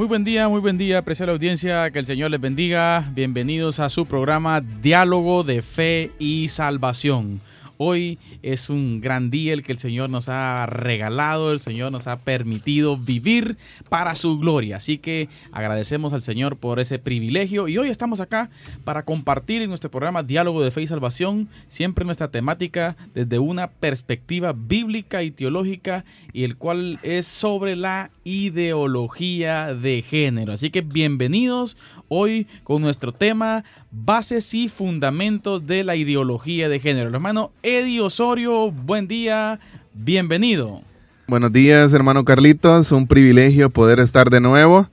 Muy 0.00 0.08
buen 0.08 0.24
día, 0.24 0.48
muy 0.48 0.60
buen 0.62 0.78
día, 0.78 0.96
apreciada 0.96 1.32
audiencia, 1.32 1.90
que 1.90 1.98
el 1.98 2.06
Señor 2.06 2.30
les 2.30 2.40
bendiga. 2.40 3.04
Bienvenidos 3.12 3.80
a 3.80 3.90
su 3.90 4.06
programa 4.06 4.62
Diálogo 4.62 5.44
de 5.44 5.60
Fe 5.60 6.10
y 6.18 6.48
Salvación. 6.48 7.42
Hoy 7.82 8.18
es 8.42 8.68
un 8.68 9.00
gran 9.00 9.30
día 9.30 9.54
el 9.54 9.62
que 9.62 9.72
el 9.72 9.78
Señor 9.78 10.10
nos 10.10 10.28
ha 10.28 10.66
regalado, 10.66 11.50
el 11.50 11.60
Señor 11.60 11.90
nos 11.90 12.08
ha 12.08 12.18
permitido 12.18 12.98
vivir 12.98 13.56
para 13.88 14.14
su 14.14 14.38
gloria. 14.38 14.76
Así 14.76 14.98
que 14.98 15.30
agradecemos 15.50 16.12
al 16.12 16.20
Señor 16.20 16.58
por 16.58 16.78
ese 16.78 16.98
privilegio 16.98 17.68
y 17.68 17.78
hoy 17.78 17.88
estamos 17.88 18.20
acá 18.20 18.50
para 18.84 19.06
compartir 19.06 19.62
en 19.62 19.70
nuestro 19.70 19.90
programa 19.90 20.22
Diálogo 20.22 20.62
de 20.62 20.70
Fe 20.70 20.82
y 20.82 20.88
Salvación, 20.88 21.48
siempre 21.68 22.04
nuestra 22.04 22.30
temática 22.30 22.98
desde 23.14 23.38
una 23.38 23.70
perspectiva 23.70 24.52
bíblica 24.52 25.22
y 25.22 25.30
teológica 25.30 26.04
y 26.34 26.44
el 26.44 26.58
cual 26.58 26.98
es 27.02 27.24
sobre 27.24 27.76
la 27.76 28.10
ideología 28.24 29.72
de 29.72 30.02
género. 30.02 30.52
Así 30.52 30.68
que 30.68 30.82
bienvenidos 30.82 31.78
hoy 32.08 32.46
con 32.62 32.82
nuestro 32.82 33.12
tema 33.12 33.64
Bases 33.90 34.52
y 34.54 34.68
Fundamentos 34.68 35.66
de 35.66 35.82
la 35.82 35.96
Ideología 35.96 36.68
de 36.68 36.78
Género. 36.78 37.08
Hermano 37.08 37.52
Eddie 37.78 38.00
Osorio, 38.00 38.72
buen 38.72 39.06
día, 39.06 39.60
bienvenido. 39.94 40.82
Buenos 41.28 41.52
días, 41.52 41.92
hermano 41.94 42.24
Carlitos, 42.24 42.90
un 42.90 43.06
privilegio 43.06 43.70
poder 43.70 44.00
estar 44.00 44.28
de 44.28 44.40
nuevo. 44.40 44.90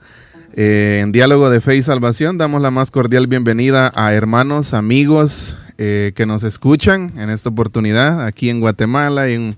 Eh, 0.54 1.00
en 1.02 1.12
Diálogo 1.12 1.50
de 1.50 1.60
Fe 1.60 1.78
y 1.78 1.82
Salvación 1.82 2.38
damos 2.38 2.62
la 2.62 2.70
más 2.70 2.92
cordial 2.92 3.26
bienvenida 3.26 3.92
a 3.96 4.14
hermanos, 4.14 4.76
amigos 4.76 5.58
eh, 5.80 6.12
que 6.16 6.28
nos 6.28 6.44
escuchan 6.44 7.14
en 7.18 7.32
esta 7.32 7.50
oportunidad 7.50 8.24
aquí 8.24 8.52
en 8.52 8.60
Guatemala 8.60 9.28
y 9.28 9.34
en 9.34 9.58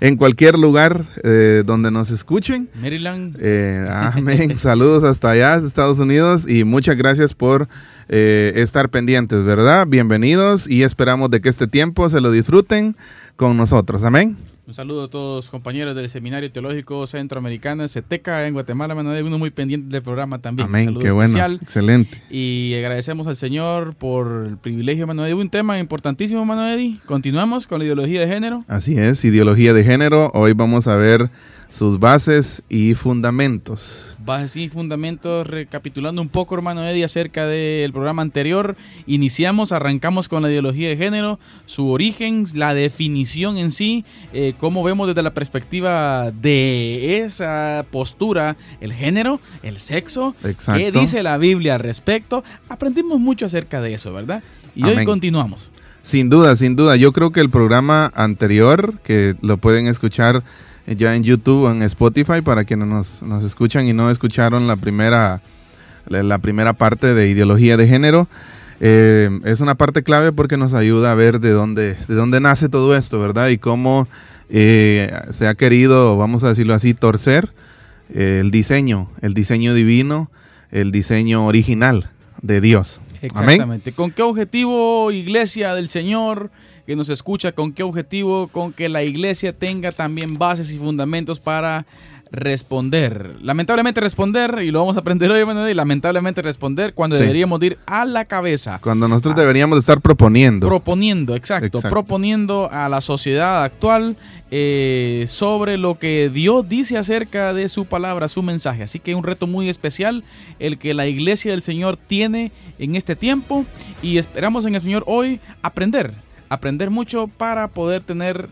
en 0.00 0.16
cualquier 0.16 0.58
lugar 0.58 1.04
eh, 1.22 1.62
donde 1.64 1.90
nos 1.90 2.10
escuchen. 2.10 2.68
Maryland. 2.80 3.36
Eh, 3.40 3.88
amén. 4.14 4.58
Saludos 4.58 5.04
hasta 5.04 5.30
allá, 5.30 5.56
Estados 5.56 5.98
Unidos, 5.98 6.48
y 6.48 6.64
muchas 6.64 6.96
gracias 6.96 7.34
por 7.34 7.68
eh, 8.08 8.52
estar 8.56 8.88
pendientes, 8.88 9.44
¿verdad? 9.44 9.86
Bienvenidos 9.86 10.68
y 10.68 10.82
esperamos 10.82 11.30
de 11.30 11.40
que 11.40 11.48
este 11.48 11.66
tiempo 11.66 12.08
se 12.08 12.20
lo 12.20 12.30
disfruten 12.30 12.96
con 13.36 13.56
nosotros. 13.56 14.04
Amén. 14.04 14.36
Un 14.68 14.74
saludo 14.74 15.04
a 15.04 15.08
todos 15.08 15.46
los 15.46 15.50
compañeros 15.50 15.96
del 15.96 16.10
Seminario 16.10 16.52
Teológico 16.52 17.06
Centroamericano, 17.06 17.88
CETECA 17.88 18.46
en 18.46 18.52
Guatemala, 18.52 18.94
Manuel, 18.94 19.24
uno 19.24 19.38
muy 19.38 19.48
pendiente 19.48 19.88
del 19.88 20.02
programa 20.02 20.40
también. 20.40 20.68
Amén, 20.68 20.94
qué 21.00 21.10
bueno, 21.10 21.42
excelente. 21.62 22.20
Y 22.28 22.74
agradecemos 22.74 23.26
al 23.28 23.36
Señor 23.36 23.94
por 23.94 24.44
el 24.46 24.58
privilegio, 24.58 25.06
Manuel. 25.06 25.32
Un 25.32 25.48
tema 25.48 25.78
importantísimo, 25.78 26.44
Manuel. 26.44 27.00
Continuamos 27.06 27.66
con 27.66 27.78
la 27.78 27.86
ideología 27.86 28.20
de 28.20 28.28
género. 28.28 28.62
Así 28.68 28.98
es, 28.98 29.24
ideología 29.24 29.72
de 29.72 29.84
género. 29.84 30.30
Hoy 30.34 30.52
vamos 30.52 30.86
a 30.86 30.96
ver 30.96 31.30
sus 31.68 31.98
bases 31.98 32.62
y 32.68 32.94
fundamentos. 32.94 34.16
Bases 34.24 34.56
y 34.56 34.68
fundamentos, 34.68 35.46
recapitulando 35.46 36.22
un 36.22 36.28
poco, 36.28 36.54
hermano 36.54 36.86
Eddie, 36.86 37.04
acerca 37.04 37.46
del 37.46 37.92
programa 37.92 38.22
anterior. 38.22 38.76
Iniciamos, 39.06 39.72
arrancamos 39.72 40.28
con 40.28 40.42
la 40.42 40.50
ideología 40.50 40.88
de 40.88 40.96
género, 40.96 41.38
su 41.66 41.90
origen, 41.90 42.46
la 42.54 42.74
definición 42.74 43.58
en 43.58 43.70
sí, 43.70 44.04
eh, 44.32 44.54
cómo 44.58 44.82
vemos 44.82 45.08
desde 45.08 45.22
la 45.22 45.34
perspectiva 45.34 46.30
de 46.30 47.18
esa 47.24 47.84
postura 47.90 48.56
el 48.80 48.92
género, 48.92 49.40
el 49.62 49.78
sexo, 49.78 50.34
Exacto. 50.44 50.80
qué 50.80 50.92
dice 50.92 51.22
la 51.22 51.36
Biblia 51.38 51.74
al 51.74 51.80
respecto. 51.80 52.44
Aprendimos 52.68 53.20
mucho 53.20 53.46
acerca 53.46 53.80
de 53.80 53.94
eso, 53.94 54.12
¿verdad? 54.12 54.42
Y 54.74 54.84
hoy 54.84 55.04
continuamos. 55.04 55.70
Sin 56.02 56.30
duda, 56.30 56.56
sin 56.56 56.76
duda. 56.76 56.96
Yo 56.96 57.12
creo 57.12 57.32
que 57.32 57.40
el 57.40 57.50
programa 57.50 58.10
anterior, 58.14 58.94
que 59.02 59.34
lo 59.42 59.58
pueden 59.58 59.88
escuchar 59.88 60.42
ya 60.96 61.14
en 61.14 61.22
YouTube 61.22 61.64
o 61.64 61.70
en 61.70 61.82
Spotify 61.82 62.40
para 62.42 62.64
quienes 62.64 62.88
nos, 62.88 63.22
nos 63.22 63.44
escuchan 63.44 63.86
y 63.88 63.92
no 63.92 64.10
escucharon 64.10 64.66
la 64.66 64.76
primera, 64.76 65.40
la 66.08 66.38
primera 66.38 66.72
parte 66.72 67.14
de 67.14 67.28
ideología 67.28 67.76
de 67.76 67.86
género. 67.86 68.28
Eh, 68.80 69.28
es 69.44 69.60
una 69.60 69.74
parte 69.74 70.02
clave 70.02 70.32
porque 70.32 70.56
nos 70.56 70.74
ayuda 70.74 71.10
a 71.10 71.14
ver 71.14 71.40
de 71.40 71.50
dónde, 71.50 71.94
de 71.94 72.14
dónde 72.14 72.40
nace 72.40 72.68
todo 72.68 72.96
esto, 72.96 73.18
¿verdad? 73.18 73.48
Y 73.48 73.58
cómo 73.58 74.06
eh, 74.50 75.10
se 75.30 75.48
ha 75.48 75.54
querido, 75.54 76.16
vamos 76.16 76.44
a 76.44 76.48
decirlo 76.48 76.74
así, 76.74 76.94
torcer 76.94 77.50
eh, 78.14 78.38
el 78.40 78.50
diseño, 78.50 79.10
el 79.20 79.34
diseño 79.34 79.74
divino, 79.74 80.30
el 80.70 80.92
diseño 80.92 81.46
original 81.46 82.10
de 82.40 82.60
Dios. 82.60 83.00
Exactamente. 83.20 83.92
¿Con 83.92 84.12
qué 84.12 84.22
objetivo, 84.22 85.10
Iglesia 85.10 85.74
del 85.74 85.88
Señor, 85.88 86.50
que 86.88 86.96
nos 86.96 87.10
escucha, 87.10 87.52
con 87.52 87.74
qué 87.74 87.82
objetivo? 87.82 88.48
Con 88.48 88.72
que 88.72 88.88
la 88.88 89.02
Iglesia 89.02 89.52
tenga 89.52 89.92
también 89.92 90.38
bases 90.38 90.70
y 90.70 90.78
fundamentos 90.78 91.38
para 91.38 91.84
responder. 92.32 93.36
Lamentablemente 93.42 94.00
responder, 94.00 94.60
y 94.62 94.70
lo 94.70 94.80
vamos 94.80 94.96
a 94.96 95.00
aprender 95.00 95.30
hoy, 95.30 95.44
y 95.70 95.74
lamentablemente 95.74 96.40
responder 96.40 96.94
cuando 96.94 97.16
deberíamos 97.16 97.62
ir 97.62 97.76
a 97.84 98.06
la 98.06 98.24
cabeza. 98.24 98.78
Cuando 98.82 99.06
nosotros 99.06 99.36
deberíamos 99.36 99.78
estar 99.80 100.00
proponiendo. 100.00 100.66
Proponiendo, 100.66 101.36
exacto, 101.36 101.78
Proponiendo 101.82 102.70
a 102.72 102.88
la 102.88 103.02
sociedad 103.02 103.64
actual 103.64 104.16
eh, 104.50 105.26
sobre 105.28 105.76
lo 105.76 105.98
que 105.98 106.30
Dios 106.32 106.70
dice 106.70 106.96
acerca 106.96 107.52
de 107.52 107.68
su 107.68 107.84
palabra, 107.84 108.28
su 108.28 108.42
mensaje. 108.42 108.82
Así 108.82 108.98
que 108.98 109.14
un 109.14 109.24
reto 109.24 109.46
muy 109.46 109.68
especial 109.68 110.24
el 110.58 110.78
que 110.78 110.94
la 110.94 111.06
iglesia 111.06 111.50
del 111.50 111.60
Señor 111.60 111.98
tiene 111.98 112.50
en 112.78 112.96
este 112.96 113.14
tiempo 113.14 113.66
y 114.00 114.16
esperamos 114.16 114.64
en 114.64 114.74
el 114.74 114.80
Señor 114.80 115.04
hoy 115.06 115.38
aprender, 115.60 116.14
aprender 116.48 116.90
mucho 116.90 117.28
para 117.28 117.68
poder 117.68 118.02
tener 118.02 118.48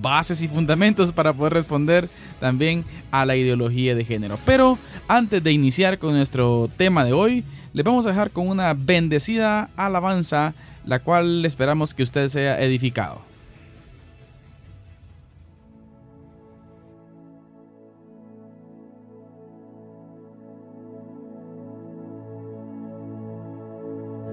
bases 0.00 0.42
y 0.42 0.48
fundamentos 0.48 1.12
para 1.12 1.32
poder 1.32 1.52
responder 1.52 2.08
también 2.38 2.84
a 3.10 3.24
la 3.24 3.36
ideología 3.36 3.94
de 3.94 4.04
género. 4.04 4.38
Pero 4.44 4.78
antes 5.08 5.42
de 5.42 5.52
iniciar 5.52 5.98
con 5.98 6.14
nuestro 6.14 6.70
tema 6.76 7.04
de 7.04 7.12
hoy, 7.12 7.44
les 7.72 7.84
vamos 7.84 8.06
a 8.06 8.10
dejar 8.10 8.30
con 8.30 8.48
una 8.48 8.74
bendecida 8.74 9.70
alabanza, 9.76 10.54
la 10.84 11.00
cual 11.00 11.44
esperamos 11.44 11.94
que 11.94 12.02
usted 12.02 12.28
sea 12.28 12.60
edificado. 12.60 13.20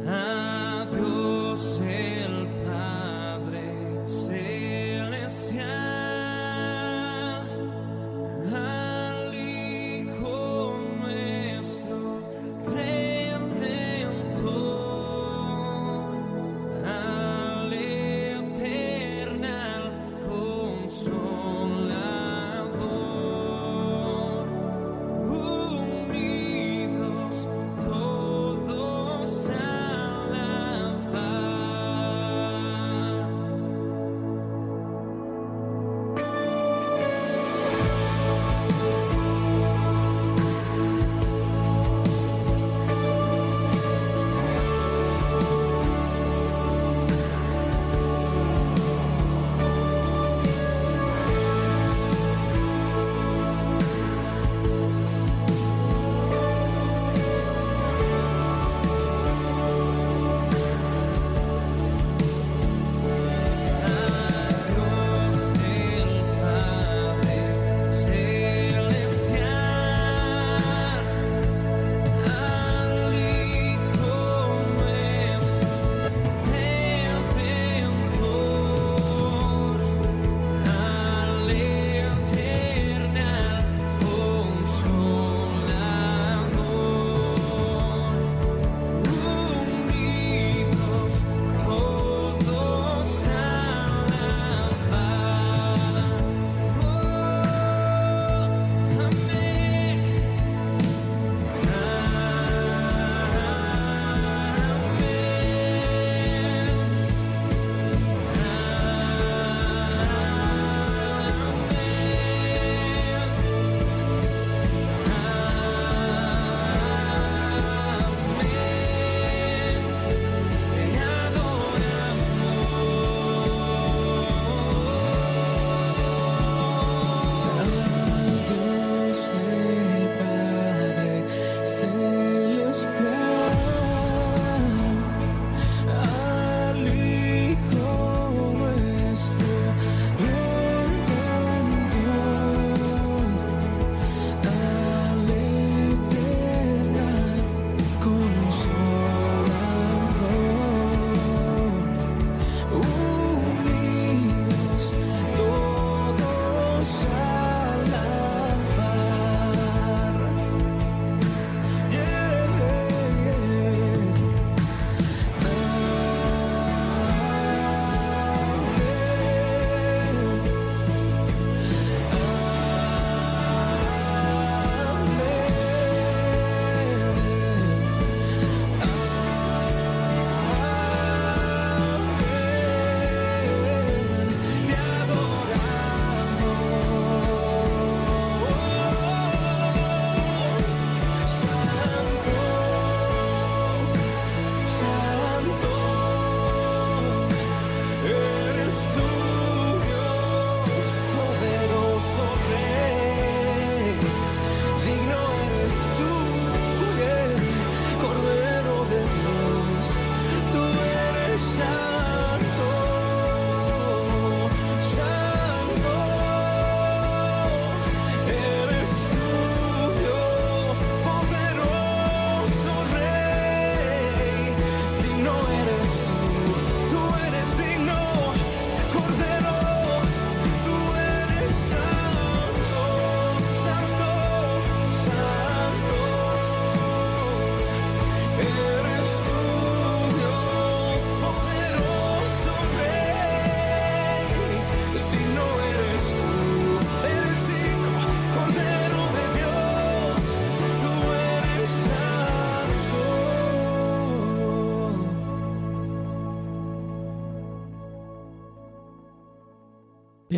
Ah. 0.09 0.36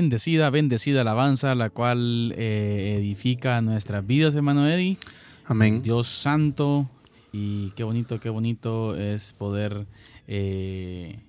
Bendecida, 0.10 0.50
bendecida 0.50 1.02
alabanza, 1.02 1.54
la 1.54 1.70
cual 1.70 2.34
eh, 2.36 2.96
edifica 2.98 3.62
nuestras 3.62 4.08
vidas, 4.08 4.34
hermano 4.34 4.68
Eddie. 4.68 4.98
Amén. 5.46 5.84
Dios 5.84 6.08
santo, 6.08 6.90
y 7.32 7.70
qué 7.76 7.84
bonito, 7.84 8.20
qué 8.20 8.30
bonito 8.30 8.96
es 8.96 9.34
poder 9.34 9.86
eh, 10.28 11.20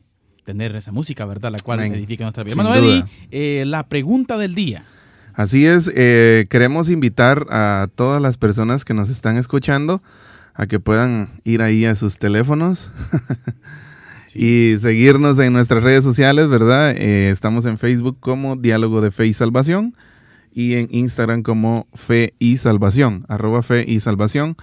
tener 0.46 0.74
esa 0.76 0.92
música, 0.92 1.26
¿verdad? 1.26 1.52
La 1.52 1.58
cual 1.58 1.80
Amén. 1.80 1.92
edifica 1.92 2.24
nuestra 2.24 2.42
vida. 2.42 2.54
Sin 2.54 2.60
Hermano 2.60 2.74
Eddie, 2.74 3.04
eh, 3.30 3.64
la 3.66 3.86
pregunta 3.86 4.38
del 4.38 4.54
día. 4.54 4.84
Así 5.34 5.66
es, 5.66 5.92
eh, 5.94 6.46
queremos 6.48 6.88
invitar 6.88 7.48
a 7.50 7.86
todas 7.94 8.22
las 8.22 8.38
personas 8.38 8.86
que 8.86 8.94
nos 8.94 9.10
están 9.10 9.36
escuchando 9.36 10.02
a 10.54 10.66
que 10.66 10.80
puedan 10.80 11.42
ir 11.44 11.60
ahí 11.60 11.84
a 11.84 11.94
sus 11.96 12.16
teléfonos 12.16 12.90
y 14.34 14.74
seguirnos 14.78 15.38
en 15.38 15.52
nuestras 15.52 15.82
redes 15.82 16.04
sociales, 16.04 16.48
¿verdad? 16.48 16.92
Eh, 16.96 17.30
estamos 17.30 17.66
en 17.66 17.78
Facebook 17.78 18.18
como 18.20 18.56
Diálogo 18.56 19.00
de 19.00 19.10
Fe 19.10 19.26
y 19.26 19.32
Salvación 19.32 19.94
y 20.52 20.74
en 20.74 20.88
Instagram 20.90 21.42
como 21.42 21.86
Fe 21.94 22.34
y 22.38 22.56
Salvación, 22.56 23.24
arroba 23.28 23.62
Fe 23.62 23.84
y 23.86 24.00
Salvación. 24.00 24.56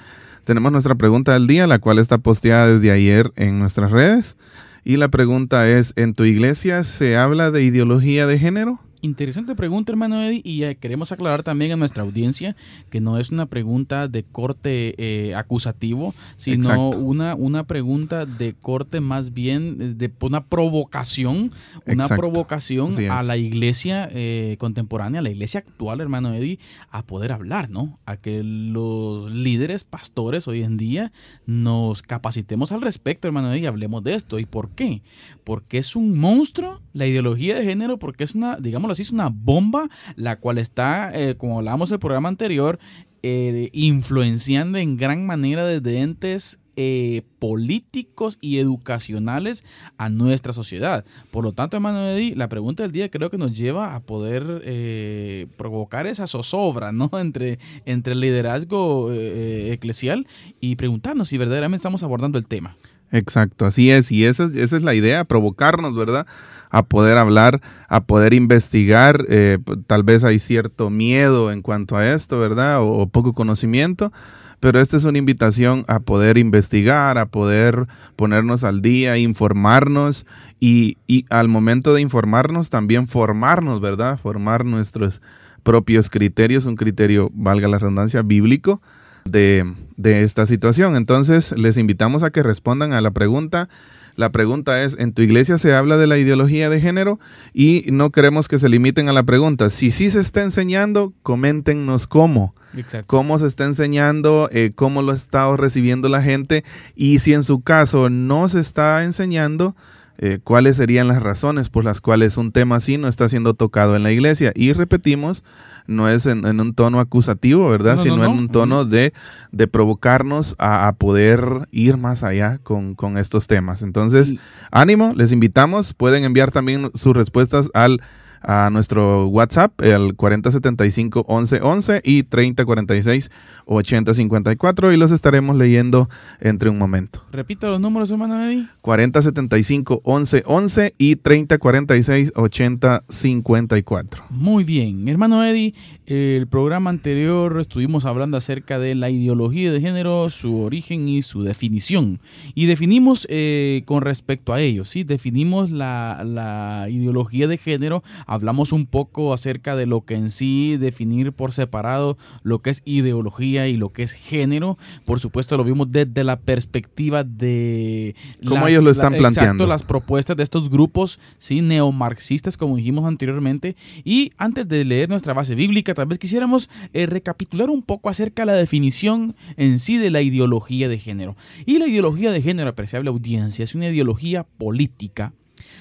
Tenemos 0.44 0.72
nuestra 0.72 0.96
pregunta 0.96 1.34
del 1.34 1.48
día, 1.48 1.68
la 1.68 1.80
cual 1.80 2.00
está 2.00 2.18
posteada 2.18 2.68
desde 2.68 2.92
ayer 2.92 3.32
en 3.36 3.60
nuestras 3.60 3.92
redes. 3.92 4.38
Y 4.84 4.96
la 4.96 5.10
pregunta 5.10 5.68
es, 5.68 5.94
¿en 5.98 6.14
tu 6.14 6.24
iglesia 6.24 6.84
se 6.86 7.18
habla 7.18 7.52
de 7.52 7.64
ideología 7.64 8.28
de 8.28 8.40
género? 8.40 8.80
Interesante 9.08 9.56
pregunta, 9.56 9.92
hermano 9.94 10.22
Eddie, 10.22 10.42
y 10.44 10.64
eh, 10.64 10.76
queremos 10.76 11.14
aclarar 11.14 11.42
también 11.42 11.72
a 11.72 11.78
nuestra 11.78 12.04
audiencia 12.04 12.58
que 12.90 13.00
no 13.00 13.18
es 13.18 13.32
una 13.32 13.46
pregunta 13.46 14.10
de 14.10 14.24
corte 14.24 14.96
eh, 14.98 15.34
acusativo, 15.34 16.14
sino 16.36 16.90
una, 16.90 17.34
una 17.34 17.64
pregunta 17.64 18.26
de 18.26 18.54
corte 18.54 19.00
más 19.00 19.34
bien 19.34 19.78
eh, 19.80 19.94
de 19.96 20.12
una 20.20 20.46
provocación, 20.46 21.52
una 21.86 22.04
Exacto. 22.04 22.18
provocación 22.18 22.92
a 23.10 23.24
la 23.24 23.38
iglesia 23.38 24.10
eh, 24.12 24.58
contemporánea, 24.60 25.20
a 25.20 25.24
la 25.24 25.30
iglesia 25.30 25.62
actual, 25.62 26.02
hermano 26.02 26.34
Eddie, 26.34 26.60
a 26.92 27.04
poder 27.04 27.32
hablar, 27.32 27.70
¿no? 27.70 27.98
A 28.06 28.18
que 28.18 28.44
los 28.44 29.32
líderes, 29.32 29.86
pastores 29.86 30.50
hoy 30.50 30.64
en 30.64 30.76
día 30.76 31.14
nos 31.46 32.02
capacitemos 32.02 32.74
al 32.74 32.82
respecto, 32.82 33.28
hermano 33.28 33.54
Eddie, 33.54 33.62
y 33.62 33.66
hablemos 33.68 34.04
de 34.04 34.16
esto. 34.16 34.38
¿Y 34.38 34.46
por 34.46 34.72
qué? 34.72 35.02
Porque 35.48 35.78
es 35.78 35.96
un 35.96 36.18
monstruo 36.18 36.82
la 36.92 37.08
ideología 37.08 37.56
de 37.56 37.64
género, 37.64 38.00
porque 38.00 38.26
es 38.26 38.36
una, 38.36 38.58
digámoslo 38.58 38.92
así, 38.92 39.04
es 39.04 39.14
una 39.14 39.30
bomba, 39.30 39.88
la 40.18 40.42
cual 40.42 40.58
está, 40.58 41.10
eh, 41.14 41.38
como 41.38 41.60
hablábamos 41.60 41.90
en 41.90 41.94
el 41.94 42.00
programa 42.02 42.28
anterior, 42.28 42.80
eh, 43.24 43.70
influenciando 43.72 44.78
en 44.78 44.98
gran 44.98 45.26
manera 45.26 45.66
desde 45.66 46.02
entes 46.02 46.60
eh, 46.80 47.24
políticos 47.40 48.38
y 48.40 48.60
educacionales 48.60 49.66
a 49.98 50.10
nuestra 50.10 50.54
sociedad. 50.54 51.06
Por 51.32 51.44
lo 51.44 51.52
tanto, 51.52 51.76
hermano 51.76 52.08
Eddie, 52.08 52.36
la 52.36 52.50
pregunta 52.50 52.84
del 52.84 52.92
día 52.92 53.10
creo 53.10 53.32
que 53.32 53.40
nos 53.40 53.58
lleva 53.58 53.96
a 53.96 54.02
poder 54.02 54.62
eh, 54.64 55.48
provocar 55.58 56.06
esa 56.06 56.28
zozobra 56.28 56.92
¿no? 56.92 57.10
entre, 57.20 57.58
entre 57.86 58.14
el 58.14 58.20
liderazgo 58.20 59.12
eh, 59.12 59.74
eclesial 59.74 60.28
y 60.60 60.76
preguntarnos 60.76 61.30
si 61.30 61.40
verdaderamente 61.40 61.78
estamos 61.78 62.04
abordando 62.04 62.38
el 62.38 62.46
tema. 62.46 62.76
Exacto, 63.12 63.66
así 63.66 63.90
es, 63.90 64.12
y 64.12 64.26
esa 64.26 64.44
es, 64.44 64.56
esa 64.56 64.76
es 64.76 64.84
la 64.84 64.94
idea, 64.94 65.24
provocarnos, 65.24 65.96
¿verdad? 65.96 66.28
A 66.70 66.84
poder 66.84 67.18
hablar, 67.18 67.62
a 67.88 68.02
poder 68.04 68.34
investigar, 68.34 69.26
eh, 69.30 69.60
tal 69.88 70.04
vez 70.04 70.26
hay 70.26 70.40
cierto 70.40 70.90
miedo 70.90 71.52
en 71.52 71.62
cuanto 71.62 71.96
a 71.96 72.06
esto, 72.14 72.38
¿verdad? 72.38 72.82
O, 72.82 72.88
o 73.00 73.08
poco 73.08 73.32
conocimiento, 73.32 74.12
pero 74.60 74.82
esta 74.82 74.98
es 74.98 75.06
una 75.06 75.20
invitación 75.20 75.86
a 75.88 76.00
poder 76.00 76.38
investigar, 76.38 77.18
a 77.18 77.28
poder 77.28 77.88
ponernos 78.18 78.66
al 78.66 78.82
día, 78.82 79.18
informarnos 79.18 80.26
y, 80.60 80.98
y 81.08 81.26
al 81.30 81.48
momento 81.48 81.94
de 81.94 82.02
informarnos 82.02 82.70
también 82.70 83.08
formarnos, 83.08 83.80
¿verdad? 83.80 84.18
Formar 84.20 84.66
nuestros 84.66 85.22
propios 85.64 86.10
criterios, 86.10 86.66
un 86.66 86.76
criterio, 86.76 87.30
valga 87.34 87.70
la 87.70 87.78
redundancia, 87.80 88.22
bíblico 88.22 88.82
de, 89.28 89.66
de 89.96 90.24
esta 90.24 90.46
situación. 90.46 90.96
Entonces, 90.96 91.54
les 91.58 91.78
invitamos 91.78 92.24
a 92.24 92.32
que 92.32 92.44
respondan 92.44 92.94
a 92.94 93.02
la 93.02 93.12
pregunta. 93.12 93.70
La 94.18 94.32
pregunta 94.32 94.82
es, 94.82 94.98
¿en 94.98 95.14
tu 95.14 95.22
iglesia 95.22 95.60
se 95.60 95.76
habla 95.76 95.96
de 95.96 96.08
la 96.08 96.18
ideología 96.18 96.72
de 96.72 96.82
género? 96.82 97.20
Y 97.54 97.86
no 97.92 98.10
queremos 98.10 98.48
que 98.48 98.58
se 98.58 98.68
limiten 98.68 99.10
a 99.10 99.14
la 99.14 99.22
pregunta. 99.22 99.70
Si 99.70 99.92
sí 99.92 100.10
se 100.10 100.20
está 100.20 100.42
enseñando, 100.42 101.14
coméntenos 101.22 102.08
cómo. 102.08 102.56
Exacto. 102.76 103.06
Cómo 103.06 103.38
se 103.38 103.46
está 103.46 103.66
enseñando, 103.66 104.50
eh, 104.52 104.72
cómo 104.74 105.04
lo 105.04 105.12
ha 105.12 105.16
estado 105.16 105.56
recibiendo 105.56 106.10
la 106.10 106.24
gente. 106.24 106.64
Y 106.96 107.20
si 107.20 107.34
en 107.34 107.44
su 107.44 107.62
caso 107.62 108.10
no 108.10 108.50
se 108.50 108.60
está 108.60 109.04
enseñando, 109.04 109.76
eh, 110.18 110.40
cuáles 110.44 110.78
serían 110.78 111.08
las 111.08 111.22
razones 111.22 111.70
por 111.70 111.86
las 111.86 112.02
cuales 112.02 112.38
un 112.38 112.52
tema 112.52 112.78
así 112.78 112.98
no 112.98 113.08
está 113.08 113.30
siendo 113.30 113.54
tocado 113.54 113.96
en 113.96 114.04
la 114.04 114.12
iglesia. 114.12 114.52
Y 114.56 114.74
repetimos, 114.74 115.44
no 115.86 116.10
es 116.10 116.26
en, 116.26 116.46
en 116.46 116.60
un 116.60 116.74
tono 116.74 117.00
acusativo, 117.00 117.70
¿verdad? 117.70 117.96
No, 117.96 117.98
no, 117.98 118.04
Sino 118.04 118.18
no. 118.18 118.24
en 118.26 118.32
un 118.32 118.50
tono 118.50 118.84
de, 118.86 119.14
de 119.52 119.68
provocarnos 119.68 120.56
a, 120.60 120.88
a 120.88 120.94
poder 120.94 121.68
ir 121.72 121.98
más 121.98 122.24
allá 122.24 122.60
con, 122.64 122.96
con 122.96 123.18
estos 123.18 123.48
temas. 123.48 123.84
Entonces, 123.84 124.32
Y- 124.34 124.40
ánimo, 124.72 125.14
les 125.16 125.32
invitamos. 125.32 125.94
Pueden 125.94 126.24
enviar 126.24 126.52
también 126.52 126.92
sus 126.94 127.16
respuestas 127.16 127.70
al 127.74 128.02
a 128.42 128.70
nuestro 128.70 129.28
WhatsApp, 129.28 129.82
el 129.82 130.16
4075 130.16 131.26
1111 131.28 132.02
y 132.04 132.24
3046 132.24 133.32
8054 133.66 134.94
y 134.94 134.98
los 134.98 135.12
estaremos 135.12 135.56
leyendo 135.56 136.10
entre 136.40 136.70
un 136.70 136.78
momento. 136.78 137.24
Repita 137.32 137.68
los 137.68 137.80
números, 137.80 138.12
hermano 138.12 138.44
Eddie. 138.44 138.68
4075 138.82 140.02
1111 140.06 140.96
y 140.98 141.16
3046 141.16 142.34
8054. 142.36 144.26
Muy 144.30 144.64
bien, 144.64 145.08
hermano 145.08 145.44
Eddie, 145.44 145.74
el 146.08 146.48
programa 146.48 146.90
anterior 146.90 147.60
estuvimos 147.60 148.06
hablando 148.06 148.38
acerca 148.38 148.80
de 148.80 148.96
la 148.96 149.10
ideología 149.10 149.74
de 149.74 149.82
género, 149.82 150.30
su 150.30 150.62
origen 150.62 151.10
y 151.10 151.22
su 151.22 151.44
definición. 151.44 152.22
Y 152.56 152.66
definimos 152.66 153.28
eh, 153.30 153.84
con 153.86 154.02
respecto 154.02 154.54
a 154.54 154.62
ello, 154.62 154.86
¿sí? 154.86 155.04
Definimos 155.04 155.70
la, 155.70 156.24
la 156.26 156.88
ideología 156.90 157.48
de 157.48 157.58
género, 157.58 158.04
hablamos 158.26 158.72
un 158.72 158.86
poco 158.86 159.34
acerca 159.34 159.76
de 159.76 159.86
lo 159.86 160.06
que 160.06 160.16
en 160.16 160.32
sí 160.32 160.78
definir 160.78 161.34
por 161.34 161.52
separado 161.52 162.18
lo 162.42 162.62
que 162.62 162.70
es 162.70 162.84
ideología 162.86 163.68
y 163.68 163.76
lo 163.76 163.92
que 163.92 164.04
es 164.04 164.14
género. 164.14 164.78
Por 165.04 165.20
supuesto, 165.20 165.58
lo 165.58 165.66
vimos 165.66 165.92
desde 165.92 166.24
la 166.24 166.40
perspectiva 166.40 167.26
de... 167.26 168.16
Cómo 168.48 168.70
ellos 168.70 168.82
lo 168.82 168.92
están 168.92 169.14
exacto, 169.14 169.34
planteando. 169.34 169.68
las 169.68 169.84
propuestas 169.84 170.38
de 170.38 170.44
estos 170.44 170.70
grupos 170.70 171.20
¿sí? 171.38 171.60
neomarxistas, 171.60 172.56
como 172.56 172.78
dijimos 172.78 173.04
anteriormente. 173.06 173.76
Y 174.06 174.32
antes 174.38 174.66
de 174.70 174.86
leer 174.86 175.10
nuestra 175.10 175.34
base 175.34 175.54
bíblica, 175.54 175.97
tal 175.98 176.06
vez 176.06 176.20
quisiéramos 176.20 176.70
eh, 176.94 177.08
recapitular 177.08 177.72
un 177.72 177.82
poco 177.82 178.10
acerca 178.10 178.44
de 178.44 178.46
la 178.46 178.54
definición 178.54 179.36
en 179.58 179.80
sí 179.80 179.98
de 179.98 180.12
la 180.12 180.22
ideología 180.22 180.88
de 180.88 181.00
género. 181.00 181.36
Y 181.66 181.80
la 181.80 181.88
ideología 181.88 182.32
de 182.32 182.44
género, 182.44 182.70
apreciable 182.70 183.10
audiencia, 183.10 183.64
es 183.64 183.74
una 183.74 183.90
ideología 183.90 184.44
política 184.44 185.34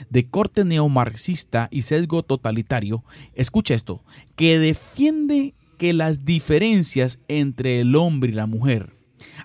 de 0.08 0.26
corte 0.26 0.64
neomarxista 0.64 1.68
y 1.70 1.82
sesgo 1.82 2.23
totalitario, 2.23 3.04
escucha 3.35 3.75
esto, 3.75 4.02
que 4.37 4.58
defiende 4.58 5.52
que 5.76 5.92
las 5.92 6.25
diferencias 6.25 7.18
entre 7.28 7.80
el 7.80 7.94
hombre 7.94 8.30
y 8.30 8.35
la 8.35 8.46
mujer, 8.46 8.96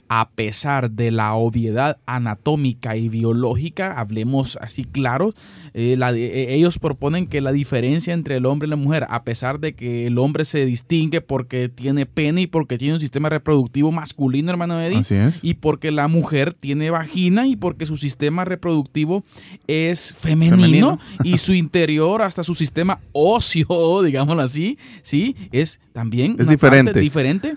a 0.09 0.29
pesar 0.29 0.91
de 0.91 1.11
la 1.11 1.33
obviedad 1.33 1.97
anatómica 2.05 2.95
y 2.95 3.09
biológica, 3.09 3.99
hablemos 3.99 4.57
así 4.61 4.83
claro, 4.83 5.33
eh, 5.73 5.95
la 5.97 6.11
de- 6.13 6.43
eh, 6.43 6.55
ellos 6.55 6.79
proponen 6.79 7.27
que 7.27 7.41
la 7.41 7.51
diferencia 7.51 8.13
entre 8.13 8.37
el 8.37 8.45
hombre 8.45 8.67
y 8.67 8.69
la 8.69 8.75
mujer, 8.75 9.05
a 9.09 9.23
pesar 9.23 9.59
de 9.59 9.73
que 9.73 10.07
el 10.07 10.17
hombre 10.17 10.45
se 10.45 10.65
distingue 10.65 11.21
porque 11.21 11.69
tiene 11.69 12.05
pene 12.05 12.41
y 12.41 12.47
porque 12.47 12.77
tiene 12.77 12.95
un 12.95 12.99
sistema 12.99 13.29
reproductivo 13.29 13.91
masculino, 13.91 14.51
hermano 14.51 14.79
Eddie, 14.79 15.01
y 15.41 15.55
porque 15.55 15.91
la 15.91 16.07
mujer 16.07 16.53
tiene 16.53 16.89
vagina 16.89 17.47
y 17.47 17.55
porque 17.55 17.85
su 17.85 17.95
sistema 17.95 18.45
reproductivo 18.45 19.23
es 19.67 20.13
femenino, 20.13 20.57
Femenino. 20.57 20.99
y 21.23 21.37
su 21.37 21.53
interior 21.53 22.21
hasta 22.21 22.43
su 22.43 22.55
sistema 22.55 22.99
óseo, 23.11 24.01
digámoslo 24.03 24.41
así, 24.41 24.77
sí, 25.01 25.35
es 25.51 25.79
también 25.93 26.35
Es 26.39 26.47
una 26.47 26.57
parte 26.57 26.77
diferente. 26.93 26.99
diferente. 26.99 27.53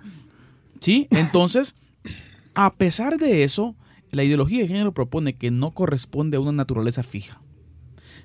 Sí, 0.80 1.06
entonces, 1.10 1.76
a 2.54 2.74
pesar 2.74 3.18
de 3.18 3.42
eso, 3.42 3.74
la 4.10 4.24
ideología 4.24 4.60
de 4.60 4.68
género 4.68 4.92
propone 4.92 5.34
que 5.34 5.50
no 5.50 5.72
corresponde 5.72 6.36
a 6.36 6.40
una 6.40 6.52
naturaleza 6.52 7.02
fija, 7.02 7.40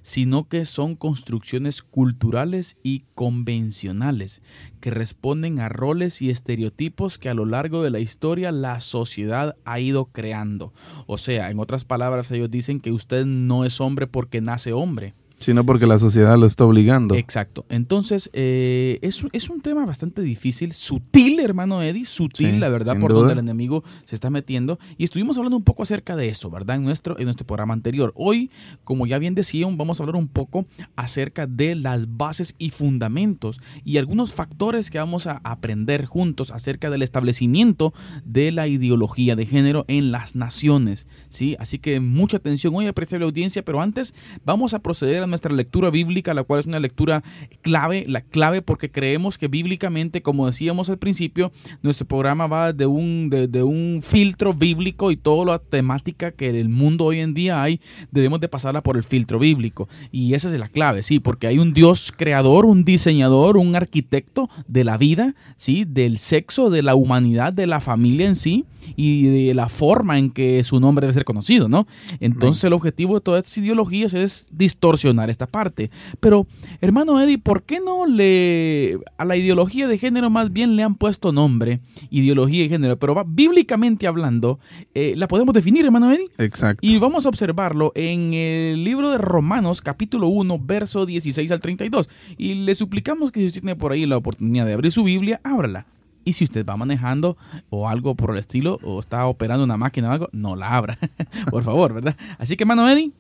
sino 0.02 0.48
que 0.48 0.66
son 0.66 0.96
construcciones 0.96 1.82
culturales 1.82 2.78
y 2.84 3.04
convencionales 3.16 4.42
que 4.80 4.92
responden 4.92 5.60
a 5.60 5.70
roles 5.70 6.22
y 6.22 6.30
estereotipos 6.30 7.18
que 7.18 7.30
a 7.30 7.34
lo 7.34 7.46
largo 7.46 7.82
de 7.82 7.90
la 7.90 8.00
historia 8.00 8.52
la 8.52 8.80
sociedad 8.82 9.56
ha 9.66 9.80
ido 9.80 10.06
creando. 10.06 10.74
O 11.08 11.18
sea, 11.18 11.50
en 11.50 11.60
otras 11.60 11.84
palabras, 11.84 12.32
ellos 12.32 12.52
dicen 12.52 12.80
que 12.80 12.92
usted 12.92 13.26
no 13.26 13.66
es 13.66 13.82
hombre 13.82 14.08
porque 14.08 14.42
nace 14.42 14.74
hombre. 14.74 15.16
Sino 15.40 15.66
porque 15.66 15.86
la 15.86 16.00
sociedad 16.00 16.38
lo 16.38 16.46
está 16.46 16.66
obligando. 16.66 17.16
Exacto. 17.16 17.66
Entonces, 17.70 18.30
eh, 18.34 19.00
es, 19.02 19.26
es, 19.32 19.50
un 19.50 19.62
tema 19.62 19.86
bastante 19.86 20.22
difícil, 20.22 20.74
sutil, 20.74 21.40
hermano 21.40 21.82
Eddie, 21.82 22.06
sutil, 22.06 22.60
la 22.60 22.70
verdad, 22.70 23.00
por 23.00 23.14
donde 23.14 23.34
el 23.34 23.40
enemigo 23.40 23.84
se 24.06 24.16
está 24.16 24.30
metiendo. 24.30 24.80
Y 24.98 25.04
estuvimos 25.04 25.38
hablando 25.38 25.58
un 25.58 25.64
poco 25.64 25.84
acerca 25.84 26.16
de 26.16 26.30
eso, 26.30 26.50
¿verdad? 26.50 26.76
En 26.76 26.84
nuestro, 26.84 27.18
en 27.18 27.26
nuestro 27.26 27.48
programa 27.48 27.74
anterior. 27.74 28.12
Hoy, 28.16 28.52
como 28.84 29.08
ya 29.08 29.18
bien 29.18 29.36
decían, 29.36 29.78
vamos 29.78 30.00
a 30.00 30.04
hablar 30.04 30.16
un 30.16 30.28
poco 30.28 30.66
acerca 30.96 31.48
de 31.48 31.76
las 31.76 32.18
bases 32.18 32.56
y 32.58 32.70
fundamentos 32.70 33.60
y 33.84 33.98
algunos 33.98 34.34
factores 34.34 34.90
que 34.90 35.00
vamos 35.00 35.28
a 35.28 35.42
aprender 35.44 36.06
juntos 36.06 36.52
acerca 36.52 36.90
del 36.90 37.02
establecimiento 37.02 37.94
de 38.26 38.52
la 38.52 38.68
ideología 38.68 39.36
de 39.36 39.46
género 39.46 39.86
en 39.88 40.12
las 40.12 40.36
naciones. 40.36 41.08
¿sí? 41.30 41.56
Así 41.60 41.80
que 41.80 42.00
mucha 42.00 42.38
atención 42.38 42.76
hoy, 42.76 42.88
apreciable 42.88 43.26
audiencia, 43.26 43.64
pero 43.64 43.82
antes 43.82 44.14
vamos 44.46 44.74
a 44.74 44.80
proceder 44.80 45.24
a 45.24 45.28
nuestra 45.30 45.54
lectura 45.54 45.90
bíblica, 45.90 46.34
la 46.34 46.44
cual 46.44 46.60
es 46.60 46.66
una 46.66 46.80
lectura 46.80 47.24
clave, 47.62 48.06
la 48.08 48.22
clave 48.22 48.62
porque 48.62 48.92
creemos 48.92 49.38
que 49.38 49.48
bíblicamente, 49.48 50.22
como 50.22 50.46
decíamos 50.46 50.90
al 50.90 50.98
principio, 50.98 51.52
nuestro 51.82 52.08
programa 52.08 52.48
va 52.48 52.74
de 52.74 52.86
un, 52.86 53.30
de, 53.30 53.64
un 53.64 54.02
filtro 54.04 54.54
bíblico 54.54 55.12
y 55.12 55.18
toda 55.18 55.46
la 55.46 55.60
temática 55.60 56.32
que 56.32 56.50
en 56.50 56.56
el 56.56 56.70
mundo 56.70 57.06
hoy 57.06 57.20
en 57.20 57.34
día 57.34 57.62
hay, 57.62 57.82
debemos 58.12 58.40
de 58.40 58.48
pasarla 58.48 58.82
por 58.82 58.98
el 58.98 59.04
filtro 59.04 59.40
bíblico. 59.40 59.88
Y 60.12 60.34
esa 60.34 60.50
es 60.50 60.60
la 60.60 60.70
clave, 60.70 61.04
sí, 61.04 61.20
porque 61.20 61.48
hay 61.48 61.60
un 61.60 61.74
Dios 61.74 62.14
creador, 62.16 62.66
un 62.66 62.84
diseñador, 62.84 63.58
un 63.58 63.76
arquitecto 63.76 64.50
de 64.68 64.84
la 64.84 64.98
vida, 64.98 65.36
sí, 65.58 65.86
del 65.86 66.18
sexo, 66.18 66.70
de 66.70 66.82
la 66.82 66.96
humanidad, 66.96 67.54
de 67.54 67.68
la 67.68 67.80
familia 67.80 68.28
en 68.28 68.36
sí 68.36 68.66
y 68.96 69.48
de 69.48 69.54
la 69.54 69.70
forma 69.70 70.18
en 70.18 70.32
que 70.32 70.64
su 70.64 70.80
nombre 70.80 71.04
debe 71.04 71.14
ser 71.14 71.26
conocido, 71.26 71.68
¿no? 71.68 71.88
Entonces 72.20 72.64
el 72.64 72.74
objetivo 72.74 73.16
de 73.16 73.22
todas 73.22 73.40
estas 73.40 73.58
ideologías 73.58 74.14
es 74.14 74.48
distorsionar 74.52 75.19
esta 75.28 75.48
parte. 75.48 75.90
Pero, 76.20 76.48
hermano 76.82 77.20
Eddie, 77.20 77.40
¿por 77.40 77.64
qué 77.64 77.80
no 77.80 78.06
le 78.06 79.00
a 79.18 79.26
la 79.26 79.36
ideología 79.36 79.88
de 79.88 79.98
género 79.98 80.30
más 80.30 80.54
bien 80.54 80.76
le 80.76 80.84
han 80.84 80.96
puesto 80.96 81.32
nombre, 81.32 81.82
ideología 82.10 82.64
de 82.64 82.70
género? 82.70 82.98
Pero 82.98 83.22
bíblicamente 83.26 84.08
hablando, 84.08 84.60
eh, 84.94 85.16
la 85.18 85.28
podemos 85.28 85.54
definir, 85.54 85.84
hermano 85.86 86.12
Eddie. 86.12 86.30
Exacto. 86.38 86.80
Y 86.86 87.00
vamos 87.00 87.26
a 87.26 87.30
observarlo 87.30 87.92
en 87.96 88.34
el 88.34 88.84
libro 88.84 89.10
de 89.10 89.18
Romanos, 89.18 89.82
capítulo 89.82 90.28
1, 90.28 90.60
verso 90.60 91.06
16 91.06 91.52
al 91.52 91.62
32. 91.62 92.08
Y 92.38 92.54
le 92.54 92.76
suplicamos 92.76 93.32
que 93.32 93.40
si 93.40 93.48
usted 93.48 93.62
tiene 93.62 93.76
por 93.76 93.92
ahí 93.92 94.06
la 94.06 94.18
oportunidad 94.18 94.66
de 94.66 94.74
abrir 94.74 94.92
su 94.92 95.04
Biblia, 95.04 95.42
ábrala. 95.44 95.86
Y 96.26 96.34
si 96.34 96.44
usted 96.44 96.66
va 96.66 96.78
manejando 96.78 97.38
o 97.70 97.90
algo 97.90 98.16
por 98.16 98.32
el 98.32 98.38
estilo, 98.38 98.80
o 98.84 99.00
está 99.00 99.26
operando 99.26 99.64
una 99.64 99.78
máquina 99.78 100.10
o 100.10 100.12
algo, 100.12 100.30
no 100.32 100.56
la 100.56 100.76
abra, 100.76 100.98
por 101.50 101.64
favor, 101.64 101.94
¿verdad? 101.94 102.16
Así 102.38 102.56
que, 102.56 102.64
hermano 102.64 102.88
Eddie. 102.90 103.12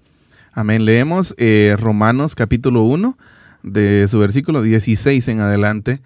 Amén. 0.53 0.85
Leemos 0.85 1.35
eh, 1.37 1.75
Romanos 1.79 2.33
capítulo 2.33 2.83
1, 2.83 3.17
de 3.63 4.07
su 4.07 4.17
versículo 4.19 4.61
16 4.61 5.27
en 5.27 5.41
adelante. 5.41 6.01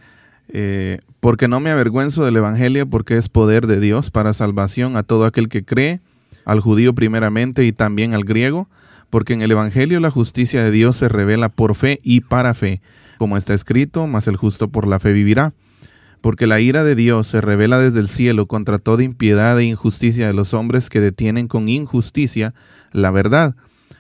Eh, 0.50 1.00
porque 1.22 1.48
no 1.48 1.62
me 1.62 1.70
avergüenzo 1.70 2.26
del 2.26 2.36
Evangelio, 2.36 2.90
porque 2.90 3.18
es 3.18 3.30
poder 3.30 3.68
de 3.68 3.80
Dios 3.80 4.12
para 4.12 4.34
salvación 4.34 4.98
a 4.98 5.04
todo 5.04 5.26
aquel 5.26 5.48
que 5.48 5.64
cree, 5.64 6.02
al 6.44 6.60
judío 6.60 6.94
primeramente 6.94 7.64
y 7.64 7.72
también 7.72 8.14
al 8.14 8.26
griego, 8.26 8.70
porque 9.10 9.34
en 9.34 9.42
el 9.42 9.52
Evangelio 9.52 10.02
la 10.02 10.12
justicia 10.12 10.62
de 10.62 10.72
Dios 10.72 10.98
se 10.98 11.08
revela 11.08 11.48
por 11.48 11.76
fe 11.76 12.02
y 12.04 12.22
para 12.22 12.54
fe, 12.54 12.82
como 13.18 13.38
está 13.38 13.54
escrito, 13.54 14.08
mas 14.08 14.28
el 14.28 14.36
justo 14.36 14.68
por 14.68 14.88
la 14.88 15.00
fe 15.00 15.14
vivirá 15.14 15.54
porque 16.20 16.48
la 16.48 16.62
ira 16.62 16.86
de 16.86 16.96
Dios 16.96 17.28
se 17.28 17.42
revela 17.42 17.80
desde 17.80 18.00
el 18.00 18.08
cielo 18.08 18.46
contra 18.46 18.80
toda 18.80 19.04
impiedad 19.04 19.60
e 19.60 19.66
injusticia 19.66 20.26
de 20.26 20.32
los 20.32 20.54
hombres 20.54 20.90
que 20.90 21.02
detienen 21.02 21.50
con 21.50 21.68
injusticia 21.68 22.54
la 22.94 23.12
verdad, 23.12 23.58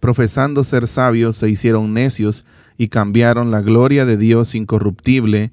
Profesando 0.00 0.64
ser 0.64 0.86
sabios, 0.86 1.36
se 1.36 1.48
hicieron 1.48 1.94
necios, 1.94 2.44
y 2.76 2.88
cambiaron 2.88 3.50
la 3.50 3.60
gloria 3.60 4.06
de 4.06 4.16
Dios 4.16 4.54
incorruptible, 4.54 5.52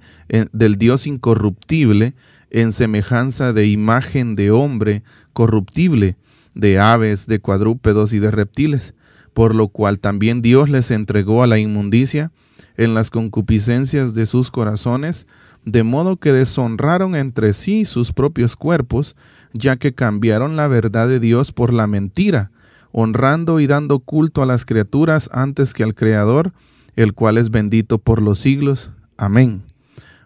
del 0.54 0.78
Dios 0.78 1.08
incorruptible, 1.08 2.16
en 2.50 2.72
semejanza 2.72 3.52
de 3.52 3.68
imagen 3.68 4.34
de 4.34 4.52
hombre 4.52 5.04
corruptible, 5.34 6.16
de 6.56 6.80
aves, 6.80 7.28
de 7.28 7.40
cuadrúpedos 7.40 8.14
y 8.14 8.20
de 8.20 8.32
reptiles, 8.32 8.94
por 9.34 9.54
lo 9.54 9.68
cual 9.68 10.00
también 10.00 10.42
Dios 10.42 10.70
les 10.70 10.90
entregó 10.90 11.44
a 11.44 11.48
la 11.48 11.60
inmundicia, 11.60 12.32
en 12.78 12.94
las 12.94 13.10
concupiscencias 13.10 14.14
de 14.14 14.26
sus 14.26 14.50
corazones, 14.50 15.28
de 15.66 15.84
modo 15.84 16.16
que 16.16 16.32
deshonraron 16.32 17.16
entre 17.16 17.52
sí 17.52 17.84
sus 17.84 18.14
propios 18.14 18.56
cuerpos, 18.56 19.18
ya 19.52 19.76
que 19.76 19.94
cambiaron 19.94 20.56
la 20.56 20.70
verdad 20.70 21.10
de 21.10 21.20
Dios 21.20 21.52
por 21.52 21.74
la 21.74 21.88
mentira, 21.88 22.52
honrando 23.00 23.60
y 23.60 23.68
dando 23.68 24.00
culto 24.00 24.42
a 24.42 24.48
las 24.48 24.66
criaturas 24.66 25.30
antes 25.32 25.76
que 25.76 25.84
al 25.84 25.94
Creador, 25.94 26.52
el 26.96 27.14
cual 27.14 27.38
es 27.38 27.52
bendito 27.52 28.00
por 28.00 28.24
los 28.24 28.40
siglos. 28.40 28.90
Amén. 29.18 29.62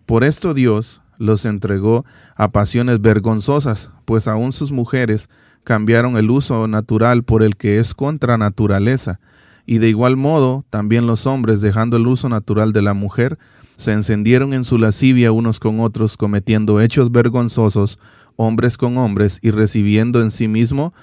Por 0.06 0.24
esto 0.24 0.54
Dios 0.54 1.01
los 1.18 1.44
entregó 1.44 2.06
a 2.38 2.54
pasiones 2.54 3.01
vergonzosas, 3.01 3.92
pues 4.06 4.25
aun 4.30 4.54
sus 4.54 4.72
mujeres 4.72 5.30
cambiaron 5.66 6.16
el 6.16 6.32
uso 6.32 6.66
natural 6.70 7.24
por 7.24 7.44
el 7.44 7.58
que 7.58 7.78
es 7.78 7.94
contra 7.94 8.38
naturaleza, 8.38 9.20
y 9.66 9.80
de 9.80 9.90
igual 9.90 10.16
modo, 10.16 10.63
también 10.70 11.08
los 11.08 11.28
hombres, 11.28 11.60
dejando 11.60 11.98
el 11.98 12.08
uso 12.08 12.30
natural 12.30 12.72
de 12.72 12.84
la 12.84 12.94
mujer, 12.94 13.38
se 13.75 13.92
encendieron 13.92 14.54
en 14.54 14.63
su 14.63 14.78
lascivia 14.78 15.34
unos 15.34 15.60
con 15.60 15.82
otros, 15.82 16.16
cometiendo 16.16 16.80
hechos 16.80 17.12
vergonzosos, 17.12 18.00
hombres 18.42 18.78
con 18.78 18.98
hombres, 18.98 19.40
y 19.42 19.52
recibiendo 19.52 20.22
en 20.22 20.32
sí, 20.32 20.48
mismo, 20.48 20.94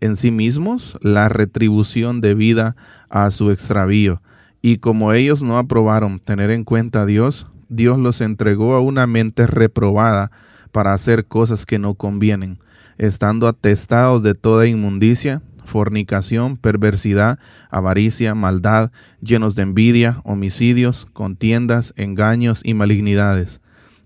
en 0.00 0.16
sí 0.16 0.30
mismos 0.30 0.98
la 1.02 1.28
retribución 1.28 2.20
debida 2.20 2.74
a 3.08 3.30
su 3.30 3.50
extravío. 3.50 4.22
Y 4.62 4.78
como 4.78 5.12
ellos 5.12 5.42
no 5.42 5.58
aprobaron 5.58 6.18
tener 6.18 6.50
en 6.50 6.64
cuenta 6.64 7.02
a 7.02 7.06
Dios, 7.06 7.46
Dios 7.68 7.98
los 7.98 8.20
entregó 8.20 8.74
a 8.74 8.80
una 8.80 9.06
mente 9.06 9.46
reprobada 9.46 10.30
para 10.72 10.92
hacer 10.92 11.26
cosas 11.26 11.66
que 11.66 11.78
no 11.78 11.94
convienen, 11.94 12.58
estando 12.98 13.46
atestados 13.46 14.22
de 14.22 14.34
toda 14.34 14.66
inmundicia, 14.66 15.42
fornicación, 15.64 16.56
perversidad, 16.56 17.38
avaricia, 17.70 18.34
maldad, 18.34 18.90
llenos 19.22 19.54
de 19.54 19.62
envidia, 19.62 20.20
homicidios, 20.24 21.06
contiendas, 21.12 21.94
engaños 21.96 22.60
y 22.64 22.74
malignidades, 22.74 23.60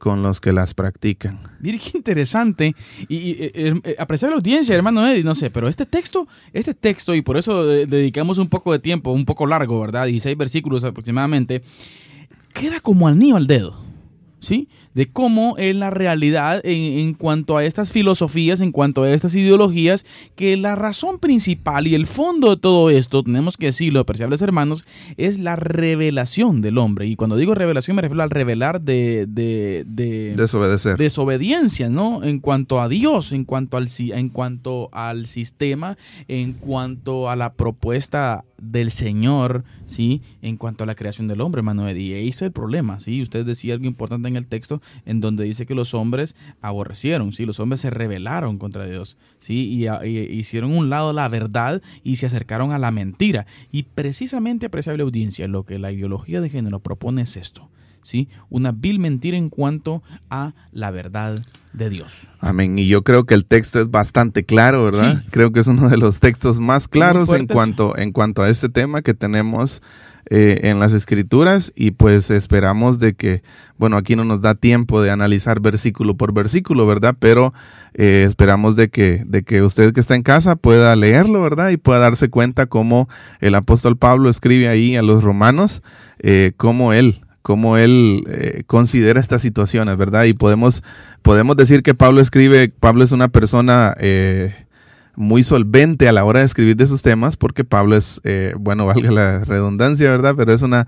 con 0.00 0.22
los 0.22 0.40
que 0.40 0.50
las 0.50 0.74
practican. 0.74 1.38
Mire 1.60 1.78
qué 1.78 1.98
interesante. 1.98 2.74
Y, 3.06 3.30
eh, 3.38 3.52
eh, 3.84 3.94
apreciar 3.98 4.30
la 4.30 4.36
audiencia, 4.36 4.74
hermano 4.74 5.06
Eddie, 5.06 5.22
no 5.22 5.36
sé, 5.36 5.50
pero 5.50 5.68
este 5.68 5.86
texto, 5.86 6.26
este 6.52 6.74
texto, 6.74 7.14
y 7.14 7.22
por 7.22 7.36
eso 7.36 7.64
dedicamos 7.64 8.38
un 8.38 8.48
poco 8.48 8.72
de 8.72 8.80
tiempo, 8.80 9.12
un 9.12 9.24
poco 9.24 9.46
largo, 9.46 9.80
¿verdad? 9.80 10.06
16 10.06 10.36
versículos 10.36 10.82
aproximadamente, 10.82 11.62
queda 12.52 12.80
como 12.80 13.06
al 13.06 13.18
niño 13.18 13.36
al 13.36 13.46
dedo. 13.46 13.89
¿Sí? 14.40 14.68
de 14.94 15.06
cómo 15.06 15.56
es 15.56 15.74
la 15.76 15.90
realidad 15.90 16.60
en, 16.64 17.14
cuanto 17.14 17.56
a 17.56 17.64
estas 17.64 17.92
filosofías, 17.92 18.60
en 18.60 18.72
cuanto 18.72 19.04
a 19.04 19.10
estas 19.10 19.34
ideologías, 19.34 20.04
que 20.34 20.56
la 20.56 20.74
razón 20.74 21.18
principal 21.18 21.86
y 21.86 21.94
el 21.94 22.06
fondo 22.06 22.50
de 22.50 22.56
todo 22.56 22.90
esto, 22.90 23.22
tenemos 23.22 23.56
que 23.56 23.66
decirlo, 23.66 24.00
apreciables 24.00 24.42
hermanos, 24.42 24.84
es 25.16 25.38
la 25.38 25.56
revelación 25.56 26.60
del 26.60 26.78
hombre. 26.78 27.06
Y 27.06 27.16
cuando 27.16 27.36
digo 27.36 27.54
revelación 27.54 27.96
me 27.96 28.02
refiero 28.02 28.22
al 28.22 28.30
revelar 28.30 28.80
de... 28.80 29.26
de, 29.28 29.84
de 29.86 30.34
Desobedecer. 30.36 30.96
Desobediencia, 30.96 31.88
¿no? 31.88 32.24
En 32.24 32.40
cuanto 32.40 32.80
a 32.80 32.88
Dios, 32.88 33.32
en 33.32 33.44
cuanto 33.44 33.76
al, 33.76 33.88
en 33.98 34.28
cuanto 34.28 34.88
al 34.92 35.26
sistema, 35.26 35.96
en 36.26 36.52
cuanto 36.54 37.30
a 37.30 37.36
la 37.36 37.52
propuesta 37.52 38.44
del 38.60 38.90
Señor, 38.90 39.64
¿sí? 39.86 40.22
En 40.42 40.56
cuanto 40.56 40.84
a 40.84 40.86
la 40.86 40.94
creación 40.94 41.28
del 41.28 41.40
hombre, 41.40 41.62
Eddie. 41.88 42.02
Y 42.02 42.14
ahí 42.14 42.28
está 42.28 42.44
el 42.44 42.52
problema, 42.52 43.00
¿sí? 43.00 43.22
Usted 43.22 43.44
decía 43.44 43.74
algo 43.74 43.86
importante 43.86 44.28
en 44.28 44.36
el 44.36 44.46
texto 44.46 44.80
en 45.06 45.20
donde 45.20 45.44
dice 45.44 45.66
que 45.66 45.74
los 45.74 45.94
hombres 45.94 46.36
aborrecieron, 46.60 47.32
¿sí? 47.32 47.46
Los 47.46 47.60
hombres 47.60 47.80
se 47.80 47.90
rebelaron 47.90 48.58
contra 48.58 48.86
Dios, 48.86 49.16
¿sí? 49.38 49.68
Y, 49.68 49.88
y 50.06 50.38
hicieron 50.38 50.72
un 50.72 50.90
lado 50.90 51.12
la 51.12 51.28
verdad 51.28 51.82
y 52.02 52.16
se 52.16 52.26
acercaron 52.26 52.72
a 52.72 52.78
la 52.78 52.90
mentira. 52.90 53.46
Y 53.70 53.84
precisamente, 53.84 54.66
apreciable 54.66 55.02
audiencia, 55.02 55.48
lo 55.48 55.64
que 55.64 55.78
la 55.78 55.92
ideología 55.92 56.40
de 56.40 56.50
género 56.50 56.80
propone 56.80 57.22
es 57.22 57.36
esto 57.36 57.70
¿sí? 58.02 58.28
Una 58.48 58.72
vil 58.72 58.98
mentira 58.98 59.36
en 59.36 59.48
cuanto 59.48 60.02
a 60.28 60.54
la 60.72 60.90
verdad 60.90 61.40
de 61.72 61.90
Dios. 61.90 62.28
Amén. 62.40 62.78
Y 62.78 62.86
yo 62.88 63.02
creo 63.02 63.24
que 63.24 63.34
el 63.34 63.44
texto 63.44 63.80
es 63.80 63.90
bastante 63.90 64.44
claro, 64.44 64.84
¿verdad? 64.84 65.22
Creo 65.30 65.52
que 65.52 65.60
es 65.60 65.66
uno 65.66 65.88
de 65.88 65.96
los 65.96 66.20
textos 66.20 66.60
más 66.60 66.88
claros 66.88 67.32
en 67.32 67.46
cuanto, 67.46 67.96
en 67.96 68.12
cuanto 68.12 68.42
a 68.42 68.48
este 68.48 68.68
tema 68.68 69.02
que 69.02 69.14
tenemos 69.14 69.82
eh, 70.32 70.68
en 70.68 70.78
las 70.78 70.92
escrituras 70.92 71.72
y 71.74 71.92
pues 71.92 72.30
esperamos 72.30 72.98
de 72.98 73.14
que, 73.14 73.42
bueno, 73.78 73.96
aquí 73.96 74.16
no 74.16 74.24
nos 74.24 74.42
da 74.42 74.54
tiempo 74.54 75.00
de 75.00 75.10
analizar 75.10 75.60
versículo 75.60 76.16
por 76.16 76.32
versículo, 76.32 76.86
¿verdad? 76.86 77.16
Pero 77.18 77.54
eh, 77.94 78.24
esperamos 78.26 78.76
de 78.76 78.90
que, 78.90 79.24
de 79.26 79.42
que 79.42 79.62
usted 79.62 79.92
que 79.92 80.00
está 80.00 80.14
en 80.14 80.22
casa 80.22 80.56
pueda 80.56 80.94
leerlo, 80.94 81.42
¿verdad? 81.42 81.70
Y 81.70 81.78
pueda 81.78 82.00
darse 82.00 82.28
cuenta 82.30 82.66
cómo 82.66 83.08
el 83.40 83.54
apóstol 83.54 83.96
Pablo 83.96 84.28
escribe 84.28 84.68
ahí 84.68 84.94
a 84.94 85.02
los 85.02 85.24
romanos, 85.24 85.82
eh, 86.18 86.52
cómo 86.56 86.92
él 86.92 87.22
cómo 87.42 87.76
él 87.76 88.24
eh, 88.28 88.62
considera 88.66 89.20
estas 89.20 89.42
situaciones, 89.42 89.96
¿verdad? 89.96 90.24
Y 90.24 90.32
podemos, 90.32 90.82
podemos 91.22 91.56
decir 91.56 91.82
que 91.82 91.94
Pablo 91.94 92.20
escribe, 92.20 92.68
Pablo 92.68 93.04
es 93.04 93.12
una 93.12 93.28
persona 93.28 93.94
eh, 93.98 94.54
muy 95.16 95.42
solvente 95.42 96.08
a 96.08 96.12
la 96.12 96.24
hora 96.24 96.40
de 96.40 96.46
escribir 96.46 96.76
de 96.76 96.84
esos 96.84 97.02
temas, 97.02 97.36
porque 97.36 97.64
Pablo 97.64 97.96
es, 97.96 98.20
eh, 98.24 98.52
bueno, 98.58 98.86
valga 98.86 99.10
la 99.10 99.38
redundancia, 99.40 100.10
¿verdad? 100.10 100.34
Pero 100.36 100.52
es 100.52 100.62
una, 100.62 100.86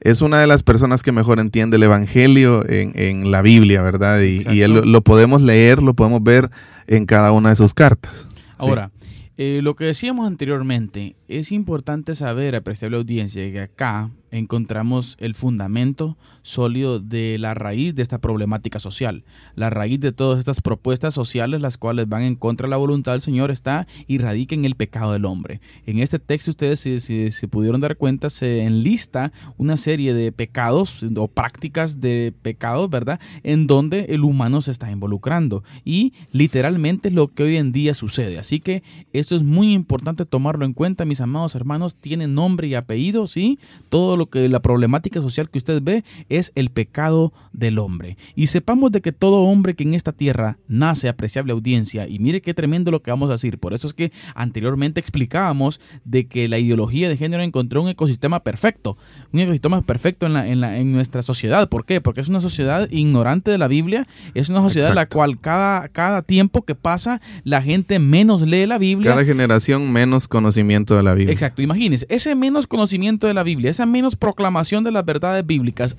es 0.00 0.22
una 0.22 0.40
de 0.40 0.46
las 0.46 0.62
personas 0.62 1.02
que 1.02 1.12
mejor 1.12 1.40
entiende 1.40 1.76
el 1.76 1.82
Evangelio 1.82 2.64
en, 2.68 3.30
la 3.30 3.42
Biblia, 3.42 3.82
¿verdad? 3.82 4.20
Y, 4.20 4.62
él, 4.62 4.72
lo, 4.72 5.02
podemos 5.02 5.42
leer, 5.42 5.82
lo 5.82 5.94
podemos 5.94 6.22
ver 6.22 6.50
en 6.86 7.06
cada 7.06 7.32
una 7.32 7.50
de 7.50 7.56
sus 7.56 7.74
cartas. 7.74 8.28
Ahora, 8.56 8.90
lo 9.36 9.74
que 9.74 9.84
decíamos 9.84 10.26
anteriormente, 10.26 11.16
es 11.28 11.52
importante 11.52 12.14
saber, 12.14 12.56
apreciable 12.56 12.96
audiencia, 12.96 13.52
que 13.52 13.60
acá 13.60 14.10
encontramos 14.30 15.16
el 15.20 15.34
fundamento 15.34 16.16
sólido 16.42 17.00
de 17.00 17.38
la 17.38 17.54
raíz 17.54 17.94
de 17.94 18.02
esta 18.02 18.18
problemática 18.18 18.78
social. 18.78 19.24
La 19.54 19.70
raíz 19.70 20.00
de 20.00 20.12
todas 20.12 20.38
estas 20.38 20.60
propuestas 20.60 21.14
sociales, 21.14 21.60
las 21.60 21.76
cuales 21.76 22.08
van 22.08 22.22
en 22.22 22.34
contra 22.34 22.66
de 22.66 22.70
la 22.70 22.76
voluntad 22.76 23.12
del 23.12 23.20
Señor, 23.20 23.50
está 23.50 23.86
y 24.06 24.18
radica 24.18 24.54
en 24.54 24.64
el 24.64 24.74
pecado 24.74 25.12
del 25.12 25.24
hombre. 25.24 25.60
En 25.86 25.98
este 25.98 26.18
texto, 26.18 26.50
ustedes, 26.50 26.80
si, 26.80 27.00
se 27.30 27.48
pudieron 27.48 27.80
dar 27.80 27.96
cuenta, 27.96 28.30
se 28.30 28.62
enlista 28.62 29.32
una 29.56 29.76
serie 29.76 30.14
de 30.14 30.32
pecados 30.32 31.04
o 31.16 31.28
prácticas 31.28 32.00
de 32.00 32.34
pecados, 32.42 32.88
¿verdad? 32.90 33.20
En 33.42 33.66
donde 33.66 34.06
el 34.10 34.24
humano 34.24 34.62
se 34.62 34.70
está 34.70 34.90
involucrando. 34.90 35.62
Y 35.84 36.12
literalmente 36.32 37.08
es 37.08 37.14
lo 37.14 37.28
que 37.28 37.42
hoy 37.42 37.56
en 37.56 37.72
día 37.72 37.94
sucede. 37.94 38.38
Así 38.38 38.60
que 38.60 38.82
esto 39.12 39.36
es 39.36 39.42
muy 39.42 39.72
importante 39.72 40.26
tomarlo 40.26 40.64
en 40.64 40.72
cuenta, 40.72 41.04
mis 41.04 41.17
amados 41.20 41.54
hermanos. 41.54 41.94
Tiene 41.94 42.26
nombre 42.26 42.68
y 42.68 42.74
apellido, 42.74 43.26
¿sí? 43.26 43.58
Todo 43.88 44.16
lo 44.16 44.26
que 44.26 44.48
la 44.48 44.60
problemática 44.60 45.20
social 45.20 45.50
que 45.50 45.58
usted 45.58 45.82
ve 45.82 46.04
es 46.28 46.52
el 46.54 46.70
pecado 46.70 47.32
del 47.52 47.78
hombre. 47.78 48.16
Y 48.34 48.48
sepamos 48.48 48.92
de 48.92 49.00
que 49.00 49.12
todo 49.12 49.42
hombre 49.42 49.74
que 49.74 49.84
en 49.84 49.94
esta 49.94 50.12
tierra 50.12 50.58
nace 50.68 51.08
apreciable 51.08 51.52
audiencia, 51.52 52.08
y 52.08 52.18
mire 52.18 52.40
qué 52.40 52.54
tremendo 52.54 52.90
lo 52.90 53.02
que 53.02 53.10
vamos 53.10 53.28
a 53.28 53.32
decir, 53.32 53.58
por 53.58 53.74
eso 53.74 53.86
es 53.86 53.94
que 53.94 54.12
anteriormente 54.34 55.00
explicábamos 55.00 55.80
de 56.04 56.26
que 56.26 56.48
la 56.48 56.58
ideología 56.58 57.08
de 57.08 57.16
género 57.16 57.42
encontró 57.42 57.82
un 57.82 57.88
ecosistema 57.88 58.40
perfecto, 58.40 58.96
un 59.32 59.40
ecosistema 59.40 59.82
perfecto 59.82 60.26
en, 60.26 60.32
la, 60.32 60.46
en, 60.46 60.60
la, 60.60 60.78
en 60.78 60.92
nuestra 60.92 61.22
sociedad. 61.22 61.68
¿Por 61.68 61.84
qué? 61.84 62.00
Porque 62.00 62.20
es 62.20 62.28
una 62.28 62.40
sociedad 62.40 62.88
ignorante 62.90 63.50
de 63.50 63.58
la 63.58 63.68
Biblia, 63.68 64.06
es 64.34 64.48
una 64.48 64.60
sociedad 64.60 64.90
en 64.90 64.94
la 64.94 65.06
cual 65.06 65.40
cada, 65.40 65.88
cada 65.88 66.22
tiempo 66.22 66.62
que 66.62 66.74
pasa 66.74 67.20
la 67.44 67.62
gente 67.62 67.98
menos 67.98 68.42
lee 68.42 68.66
la 68.66 68.78
Biblia. 68.78 69.10
Cada 69.10 69.24
generación 69.24 69.92
menos 69.92 70.28
conocimiento 70.28 70.96
de 70.96 71.02
la 71.02 71.07
Exacto, 71.16 71.62
imagínense, 71.62 72.06
ese 72.08 72.34
menos 72.34 72.66
conocimiento 72.66 73.26
de 73.26 73.34
la 73.34 73.42
Biblia, 73.42 73.70
esa 73.70 73.86
menos 73.86 74.16
proclamación 74.16 74.84
de 74.84 74.92
las 74.92 75.04
verdades 75.04 75.46
bíblicas 75.46 75.96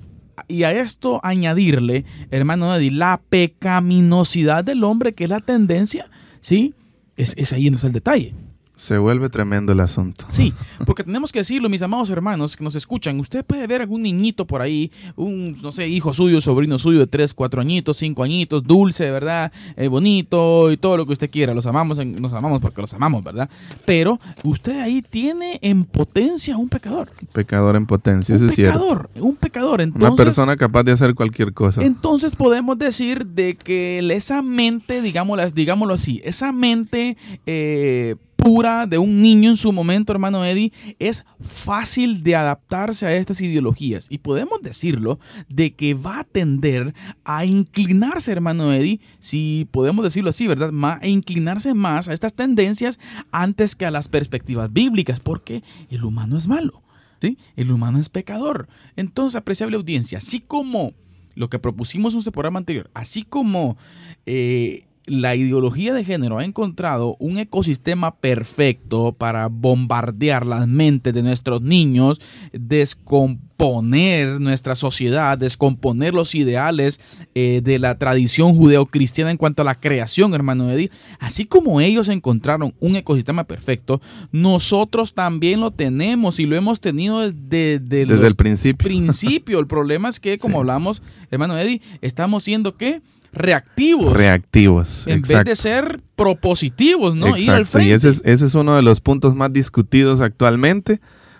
y 0.48 0.63
a 0.63 0.72
esto 0.72 1.19
añadirle, 1.24 2.06
hermano 2.32 2.76
Eddie, 2.76 2.91
la 2.91 3.22
pecaminosidad 3.30 4.63
del 4.63 4.84
hombre, 4.84 5.13
que 5.13 5.26
es 5.26 5.30
la 5.30 5.39
tendencia, 5.39 6.10
¿sí? 6.41 6.74
Es, 7.17 7.34
es 7.38 7.54
ahí 7.54 7.67
está 7.67 7.88
el 7.88 7.93
detalle. 7.93 8.34
Se 8.80 8.98
vuelve 8.98 9.28
tremendo 9.28 9.74
el 9.74 9.82
asunto. 9.82 10.26
Sí, 10.32 10.54
porque 10.86 11.04
tenemos 11.04 11.34
que 11.34 11.39
decirlo, 11.39 11.68
mis 11.68 11.82
amados 11.82 12.10
hermanos 12.12 12.56
que 12.56 12.63
nos 12.63 12.76
escuchan. 12.76 13.20
Usted 13.20 13.44
puede 13.44 13.68
ver 13.68 13.82
algún 13.82 14.04
niñito 14.04 14.48
por 14.48 14.62
ahí, 14.62 14.89
un, 15.18 15.62
no 15.62 15.74
sé, 15.74 15.89
hijo 15.89 16.13
suyo, 16.13 16.39
sobrino 16.39 16.78
suyo 16.78 17.00
de 17.00 17.08
3, 17.08 17.34
4 17.34 17.60
añitos, 17.60 17.98
5 17.98 18.24
añitos, 18.24 18.63
dulce, 18.63 19.12
¿verdad? 19.12 19.52
Eh, 19.76 19.89
bonito 19.89 20.72
y 20.72 20.78
todo 20.78 20.96
lo 20.96 21.06
que 21.06 21.12
usted 21.12 21.30
quiera. 21.30 21.54
Los 21.54 21.65
amamos, 21.65 21.98
nos 22.06 22.32
amamos 22.32 22.62
porque 22.62 22.80
los 22.80 22.94
amamos, 22.94 23.22
¿verdad? 23.22 23.50
Pero 23.84 24.18
usted 24.46 24.80
ahí 24.80 25.02
tiene 25.02 25.60
en 25.62 25.84
potencia 25.84 26.56
un 26.56 26.70
pecador. 26.70 27.10
Pecador 27.34 27.76
en 27.76 27.86
potencia, 27.86 28.38
un 28.38 28.50
es 28.50 28.56
pecador, 28.56 29.10
Un 29.15 29.36
pecador, 29.36 29.82
Una 29.94 30.15
persona 30.15 30.56
capaz 30.56 30.84
de 30.84 30.94
hacer 30.94 31.15
cualquier 31.15 31.52
cosa. 31.54 31.84
Entonces 31.84 32.34
podemos 32.34 32.78
decir 32.78 33.26
de 33.26 33.58
que 33.58 34.00
esa 34.13 34.42
mente, 34.42 35.02
digámoslo, 35.02 35.50
digámoslo 35.50 35.96
así, 35.96 36.22
esa 36.24 36.54
mente... 36.54 37.18
Eh, 37.46 38.15
pura 38.39 38.86
de 38.86 38.97
un 38.97 39.21
niño 39.21 39.49
en 39.49 39.58
su 39.58 39.71
momento, 39.71 40.13
hermano 40.13 40.45
Eddie, 40.45 40.71
es 40.97 41.25
fácil 41.41 42.23
de 42.23 42.36
adaptarse 42.36 43.06
a 43.06 43.15
estas 43.15 43.41
ideologías. 43.41 44.08
Y 44.10 44.19
podemos 44.19 44.62
decirlo 44.62 45.19
de 45.49 45.75
que 45.75 45.93
va 45.93 46.19
a 46.19 46.23
tender 46.23 46.93
a 47.25 47.45
inclinarse, 47.45 48.32
hermano 48.32 48.71
Eddie, 48.73 49.02
si 49.19 49.67
podemos 49.71 50.04
decirlo 50.04 50.30
así, 50.30 50.47
¿verdad? 50.47 50.71
A 51.02 51.08
inclinarse 51.08 51.73
más 51.73 52.08
a 52.08 52.13
estas 52.13 52.34
tendencias 52.34 52.99
antes 53.32 53.75
que 53.75 53.86
a 53.86 53.91
las 53.91 54.08
perspectivas 54.08 54.71
bíblicas, 54.71 55.19
porque 55.19 55.63
el 55.89 56.04
humano 56.04 56.38
es 56.38 56.47
malo. 56.47 56.82
¿Sí? 57.21 57.38
El 57.58 57.69
humano 57.71 57.99
es 57.99 58.08
pecador. 58.08 58.69
Entonces, 58.95 59.36
apreciable 59.36 59.75
audiencia, 59.75 60.19
así 60.19 60.39
como 60.39 60.93
lo 61.36 61.49
que 61.49 61.60
propusimos 61.60 62.13
en 62.13 62.19
este 62.19 62.32
programa 62.32 62.60
anterior, 62.60 62.89
así 62.93 63.23
como 63.23 63.78
eh, 64.25 64.86
la 65.10 65.36
ideología 65.36 65.93
de 65.93 66.06
género 66.06 66.38
ha 66.38 66.45
encontrado 66.45 67.15
un 67.19 67.39
ecosistema 67.39 68.15
perfecto 68.15 69.12
para 69.12 69.48
bombardear 69.48 70.45
las 70.45 70.67
mentes 70.67 71.13
de 71.13 71.24
nuestros 71.24 71.62
niños, 71.63 72.22
descomponer 72.54 74.39
nuestra 74.39 74.76
sociedad, 74.76 75.38
descomponer 75.38 76.13
los 76.13 76.36
ideales 76.36 77.02
eh, 77.34 77.62
de 77.63 77.80
la 77.80 77.98
tradición 77.98 78.56
judeocristiana 78.56 79.32
en 79.32 79.38
cuanto 79.38 79.63
a 79.63 79.65
la 79.65 79.80
creación, 79.80 80.36
hermano 80.36 80.69
Edith. 80.72 80.93
Así 81.19 81.45
como 81.45 81.82
ellos 81.82 82.08
encontraron 82.08 82.76
un 82.80 82.95
ecosistema 82.95 83.45
perfecto, 83.45 84.02
nosotros 84.32 85.15
también 85.15 85.60
lo 85.60 85.72
tenemos 85.72 86.39
y 86.39 86.45
lo 86.45 86.56
hemos 86.56 86.80
tenido 86.80 87.32
desde, 87.32 87.80
desde 87.80 88.28
el 88.28 88.36
principio. 88.36 88.86
principio. 88.86 89.60
El 89.60 89.67
problema 89.67 90.08
es 90.08 90.19
que, 90.19 90.38
como 90.38 90.60
hablamos, 90.60 91.02
hermano 91.32 91.58
Eddie, 91.58 91.82
estamos 92.02 92.43
siendo 92.43 92.78
que 92.78 93.02
reactivos. 93.32 94.13
Reactivos. 94.13 95.08
En 95.08 95.22
vez 95.22 95.44
de 95.44 95.56
ser 95.56 96.02
propositivos, 96.15 97.15
¿no? 97.15 97.36
Exacto. 97.36 97.80
Y 97.80 97.92
ese 97.92 98.10
es, 98.10 98.22
ese 98.26 98.46
es 98.46 98.56
uno 98.56 98.76
de 98.76 98.82
los 98.82 99.02
puntos 99.02 99.36
más 99.36 99.54
discutidos 99.54 100.22
actualmente, 100.22 101.00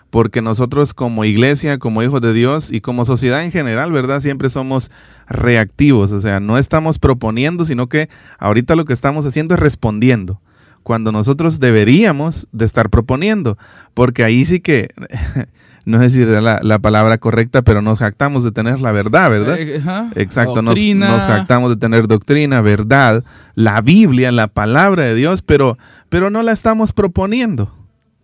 porque 0.10 0.41
nosotros 0.41 0.93
como 0.93 1.25
iglesia, 1.25 1.78
como 1.78 2.02
hijos 2.04 2.21
de 2.21 2.34
Dios 2.34 2.71
y 2.71 2.82
como 2.82 3.06
sociedad 3.06 3.43
en 3.43 3.52
general, 3.52 3.91
¿verdad? 3.91 4.21
Siempre 4.21 4.49
somos 4.49 4.89
reactivos, 5.28 6.12
o 6.12 6.19
sea, 6.19 6.39
no 6.39 6.58
estamos 6.58 6.99
proponiendo, 6.99 7.65
sino 7.65 7.88
que 7.88 8.10
ahorita 8.39 8.75
lo 8.75 8.86
que 8.86 8.93
estamos 8.93 9.25
haciendo 9.25 9.54
es 9.56 9.60
respondiendo 9.60 10.41
cuando 10.84 11.12
nosotros 11.12 11.60
deberíamos 11.60 12.47
de 12.52 12.65
estar 12.65 12.89
proponiendo, 12.89 13.58
porque 13.93 14.23
ahí 14.23 14.45
sí 14.45 14.60
que 14.60 14.89
no 15.89 15.99
sé 15.99 16.10
si 16.10 16.21
es 16.21 16.28
la, 16.28 16.80
palabra 16.80 17.17
correcta, 17.17 17.62
pero 17.62 17.82
nos 17.82 17.99
jactamos 17.99 18.43
de 18.43 18.52
tener 18.52 18.80
la 18.80 18.91
verdad, 18.91 19.30
¿verdad? 19.30 19.58
Eh, 19.60 19.82
Exacto, 20.15 20.62
nos, 20.62 20.80
nos, 20.80 21.23
jactamos 21.23 21.71
de 21.71 21.78
tener 21.78 22.08
doctrina, 22.08 22.62
verdad, 22.62 23.23
la 23.56 23.82
Biblia, 23.82 24.32
la 24.32 24.47
palabra 24.47 25.04
de 25.04 25.15
Dios, 25.15 25.41
pero, 25.41 25.78
pero 26.10 26.30
no 26.30 26.43
la 26.43 26.52
estamos 26.52 26.93
proponiendo. 26.93 27.73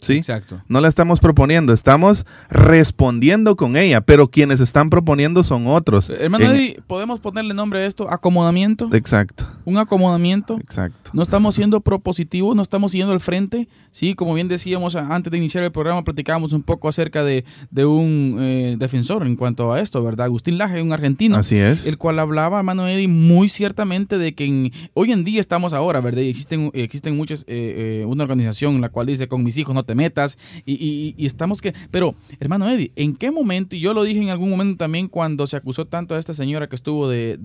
¿Sí? 0.02 0.18
Exacto. 0.18 0.62
No 0.68 0.82
la 0.82 0.88
estamos 0.88 1.20
proponiendo, 1.20 1.74
estamos 1.74 2.28
respondiendo 2.50 3.56
con 3.56 3.76
ella, 3.76 4.02
pero 4.02 4.28
quienes 4.28 4.60
están 4.60 4.92
proponiendo 4.92 5.44
son 5.44 5.66
otros. 5.66 6.12
Hermano, 6.12 6.46
¿podemos 6.86 7.20
ponerle 7.20 7.56
nombre 7.56 7.80
a 7.80 7.86
esto? 7.88 8.12
¿Acomodamiento? 8.12 8.90
Exacto. 8.94 9.46
Un 9.66 9.78
acomodamiento. 9.78 10.58
Exacto. 10.60 11.12
No 11.14 11.22
estamos 11.22 11.56
siendo 11.56 11.82
propositivos, 11.82 12.56
no 12.56 12.62
estamos 12.62 12.92
siguiendo 12.92 13.14
al 13.14 13.20
frente. 13.20 13.68
Sí, 13.92 14.14
como 14.14 14.34
bien 14.34 14.48
decíamos 14.48 14.96
antes 14.96 15.32
de 15.32 15.38
iniciar 15.38 15.64
el 15.64 15.72
programa, 15.72 16.04
platicábamos 16.04 16.54
un 16.54 16.64
poco 16.64 16.88
acerca 16.88 17.24
de, 17.24 17.46
un 17.86 18.38
eh, 18.40 18.76
defensor 18.78 19.26
en 19.26 19.36
cuanto 19.36 19.72
a 19.72 19.82
esto, 19.82 20.04
¿verdad? 20.04 20.26
Agustín 20.26 20.58
Laje, 20.58 20.82
un 20.82 20.92
argentino. 20.92 21.38
Así 21.38 21.58
es. 21.58 21.86
El 21.86 21.98
cual 21.98 22.20
hablaba, 22.20 22.58
hermano 22.58 22.88
Eddie, 22.88 23.08
muy 23.08 23.50
ciertamente 23.50 24.18
de 24.18 24.36
que 24.36 24.72
hoy 24.94 25.12
en 25.12 25.24
día 25.24 25.40
estamos 25.40 25.74
ahora, 25.74 26.02
¿verdad? 26.02 26.22
Y 26.22 26.30
existen, 26.30 26.72
existen 26.74 27.16
muchas, 27.16 27.42
eh, 27.48 28.02
eh, 28.02 28.06
una 28.06 28.24
organización 28.24 28.76
en 28.76 28.82
la 28.82 28.90
cual 28.90 29.08
dice, 29.08 29.28
con 29.28 29.44
mis 29.44 29.58
hijos 29.58 29.74
no 29.74 29.84
te 29.84 29.96
metas. 29.96 30.38
Y, 30.66 31.16
estamos 31.26 31.62
que... 31.62 31.74
Pero, 31.92 32.16
hermano 32.40 32.70
Eddie, 32.70 32.92
¿en 32.96 33.16
qué 33.16 33.32
momento? 33.32 33.76
Y 33.76 33.80
yo 33.80 33.94
lo 33.94 34.04
dije 34.04 34.22
en 34.22 34.30
algún 34.30 34.50
momento 34.50 34.78
también 34.78 35.08
cuando 35.08 35.48
se 35.48 35.58
acusó 35.58 35.86
tanto 35.86 36.16
a 36.16 36.20
esta 36.20 36.34
señora 36.34 36.68
que 36.68 36.76
estuvo 36.76 37.08
de, 37.10 37.38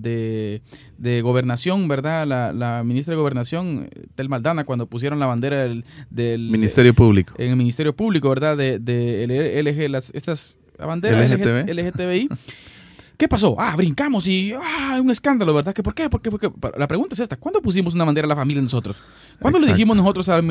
de, 0.97 1.21
gobernación, 1.21 1.87
¿verdad? 1.87 2.10
La, 2.25 2.83
ministra 2.85 3.13
de 3.13 3.17
Gobernación, 3.17 3.89
Tel 4.15 4.29
Maldana, 4.29 4.63
cuando 4.63 4.87
pusieron 4.87 5.19
la 5.19 5.25
bandera 5.25 5.67
del 6.09 6.49
Ministerio 6.49 6.93
Público. 6.93 7.33
En 7.37 7.51
el 7.51 7.55
Ministerio 7.55 7.95
Público, 7.95 8.29
¿verdad? 8.29 8.57
De, 8.57 8.79
de 8.79 9.61
LG, 9.63 9.89
las, 9.89 10.11
estas 10.13 10.55
banderas 10.77 11.29
LGTB. 11.29 11.69
LGTBI. 11.69 12.29
¿Qué 13.21 13.27
pasó? 13.27 13.55
Ah, 13.59 13.75
brincamos 13.75 14.25
y 14.25 14.51
ah, 14.51 14.97
un 14.99 15.11
escándalo, 15.11 15.53
¿verdad? 15.53 15.75
¿Por 15.75 15.93
qué? 15.93 16.09
¿Por 16.09 16.21
qué? 16.23 16.51
La 16.75 16.87
pregunta 16.87 17.13
es 17.13 17.19
esta. 17.19 17.37
¿Cuándo 17.37 17.61
pusimos 17.61 17.93
una 17.93 18.03
bandera 18.03 18.25
a 18.25 18.29
la 18.29 18.35
familia 18.35 18.63
nosotros? 18.63 18.99
¿Cuándo 19.39 19.59
le 19.59 19.67
dijimos 19.67 19.95
nosotros 19.95 20.27
al, 20.27 20.41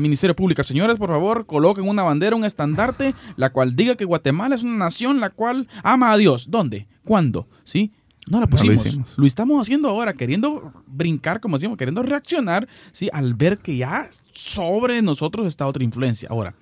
Ministerio 0.00 0.36
Público, 0.36 0.62
señores, 0.62 0.96
por 0.96 1.08
favor, 1.08 1.44
coloquen 1.44 1.88
una 1.88 2.04
bandera, 2.04 2.36
un 2.36 2.44
estandarte, 2.44 3.16
la 3.34 3.50
cual 3.50 3.74
diga 3.74 3.96
que 3.96 4.04
Guatemala 4.04 4.54
es 4.54 4.62
una 4.62 4.76
nación 4.76 5.18
la 5.18 5.30
cual 5.30 5.66
ama 5.82 6.12
a 6.12 6.16
Dios? 6.16 6.52
¿Dónde? 6.52 6.86
¿Cuándo? 7.04 7.48
¿Sí? 7.64 7.90
No 8.32 8.40
la 8.40 8.46
pusimos. 8.46 9.18
lo, 9.18 9.26
estamos 9.26 9.60
haciendo 9.60 9.90
ahora, 9.90 10.14
queriendo 10.14 10.72
brincar, 10.86 11.38
como 11.38 11.58
decimos, 11.58 11.76
queriendo 11.76 12.02
reaccionar, 12.02 12.66
¿sí? 12.92 13.10
Al 13.12 13.34
ver 13.34 13.58
que 13.58 13.76
ya 13.76 14.08
sobre 14.32 15.02
nosotros 15.02 15.46
está 15.46 15.66
otra 15.66 15.84
influencia. 15.84 16.30
Ahora, 16.30 16.54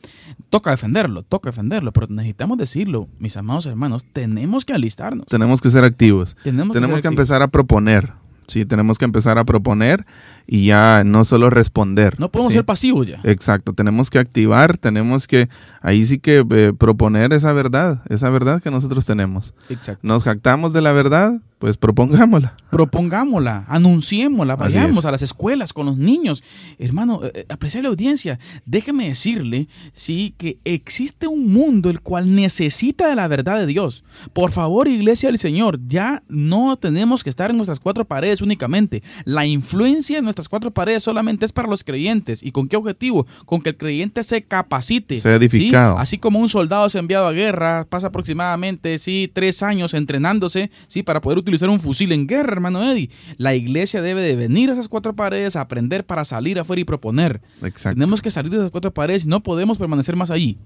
toca 0.51 0.73
defenderlo, 0.73 1.23
toca 1.23 1.51
defenderlo, 1.51 1.93
pero 1.93 2.09
necesitamos 2.09 2.59
decirlo, 2.59 3.07
mis 3.21 3.37
amados 3.37 3.67
hermanos, 3.67 4.05
tenemos 4.13 4.65
que 4.65 4.73
alistarnos. 4.73 5.29
Tenemos 5.29 5.61
que 5.61 5.71
ser 5.71 5.85
activos. 5.85 6.37
Tenemos, 6.43 7.03
que, 7.03 7.07
empezar 7.07 7.41
a 7.41 7.47
proponer. 7.47 8.15
Sí, 8.49 8.65
tenemos 8.65 8.99
que 8.99 9.05
empezar 9.05 9.39
a 9.39 9.45
proponer 9.45 10.05
y 10.53 10.67
ya 10.67 11.05
no 11.05 11.25
solo 11.25 11.49
responder. 11.49 12.19
No 12.19 12.29
podemos 12.29 12.53
ser 12.53 12.65
pasivos 12.65 13.07
ya. 13.07 13.21
Exacto, 13.23 13.73
tenemos 13.73 14.11
que 14.11 14.19
activar, 14.19 14.79
tenemos 14.79 15.29
que, 15.29 15.49
ahí 15.81 16.05
sí 16.05 16.19
que 16.19 16.45
eh, 16.51 16.73
proponer 16.77 17.33
esa 17.33 17.53
verdad, 17.53 18.03
esa 18.09 18.31
verdad 18.31 18.61
que 18.61 18.73
nosotros 18.73 19.07
tenemos. 19.07 19.55
Exacto. 19.69 20.05
Nos 20.05 20.25
jactamos 20.25 20.73
de 20.73 20.81
la 20.81 20.91
verdad, 20.91 21.41
pues 21.61 21.77
propongámosla. 21.77 22.57
Propongámosla, 22.71 23.67
anunciémosla, 23.69 24.57
vayamos 24.57 25.05
a 25.05 25.11
las 25.11 25.23
escuelas 25.23 25.73
con 25.73 25.87
los 25.87 25.99
niños. 25.99 26.43
Hermano, 26.79 27.21
eh, 27.23 27.33
eh, 27.35 27.47
apreciar 27.49 27.83
la 27.83 27.91
audiencia, 27.91 28.39
déjeme 28.65 29.09
decirle, 29.09 29.69
sí, 29.93 30.35
que 30.39 30.59
existe 30.65 31.27
un 31.27 31.53
mundo 31.53 31.91
el 31.91 32.01
cual 32.01 32.35
necesita 32.35 33.09
de 33.09 33.15
la 33.15 33.29
verdad 33.29 33.59
de 33.59 33.67
Dios. 33.67 34.05
Por 34.33 34.53
favor, 34.53 34.89
iglesia 34.89 35.29
del 35.29 35.39
Señor, 35.39 35.79
ya 35.87 36.23
no 36.29 36.77
tenemos 36.77 37.23
que 37.23 37.31
estar 37.31 37.51
en 37.51 37.57
nuestras 37.57 37.79
cuatro 37.79 38.07
paredes 38.07 38.41
únicamente. 38.41 39.03
La 39.25 39.45
influencia 39.45 40.19
en 40.19 40.25
nuestras 40.41 40.49
cuatro 40.49 40.71
paredes 40.71 41.03
solamente 41.03 41.45
es 41.45 41.53
para 41.53 41.69
los 41.69 41.85
creyentes. 41.85 42.43
¿Y 42.43 42.53
con 42.53 42.69
qué 42.69 42.77
objetivo? 42.77 43.27
Con 43.45 43.61
que 43.61 43.71
el 43.71 43.77
creyente 43.77 44.23
se 44.23 44.43
capacite. 44.43 45.17
Sea 45.17 45.37
edificado. 45.37 45.99
Así 45.99 46.19
como 46.19 46.39
un 46.39 46.49
soldado 46.49 46.89
se 46.89 46.99
ha 46.99 47.01
enviado 47.01 47.27
a 47.27 47.33
guerra, 47.33 47.87
pasa 47.89 48.09
aproximadamente, 48.09 48.99
sí, 48.99 49.31
tres 49.33 49.63
años 49.63 49.93
entrenándose, 49.95 50.71
sí, 50.87 51.03
para 51.03 51.21
poder 51.21 51.39
utilizar 51.39 51.69
un 51.69 51.81
fusil 51.81 52.13
en 52.13 52.27
guerra, 52.27 52.53
hermano 52.53 52.91
Eddie. 52.91 53.11
La 53.37 53.55
iglesia 53.55 54.01
debe 54.01 54.23
de 54.23 54.35
venir 54.35 54.71
a 54.71 54.73
esas 54.73 54.89
cuatro 54.89 55.15
paredes, 55.15 55.57
a 55.57 55.61
aprender 55.61 56.07
para 56.07 56.25
salir 56.25 56.59
afuera 56.59 56.81
y 56.81 56.85
proponer. 56.85 57.43
Exacto. 57.63 57.97
Tenemos 57.97 58.23
que 58.23 58.31
salir 58.31 58.51
de 58.51 58.59
esas 58.59 58.71
cuatro 58.71 58.93
paredes 58.93 59.25
y 59.25 59.29
no 59.29 59.43
podemos 59.43 59.77
permanecer 59.77 60.17
más 60.17 60.31
allí. 60.31 60.59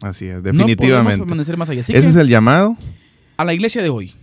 Así 0.00 0.26
es, 0.26 0.42
definitivamente. 0.42 1.18
No 1.18 1.24
permanecer 1.24 1.56
más 1.56 1.68
allí. 1.68 1.80
Ese 1.80 1.98
es 1.98 2.16
el 2.16 2.28
llamado. 2.28 2.76
A 3.36 3.44
la 3.44 3.54
iglesia 3.54 3.82
de 3.82 3.88
hoy. 3.88 4.14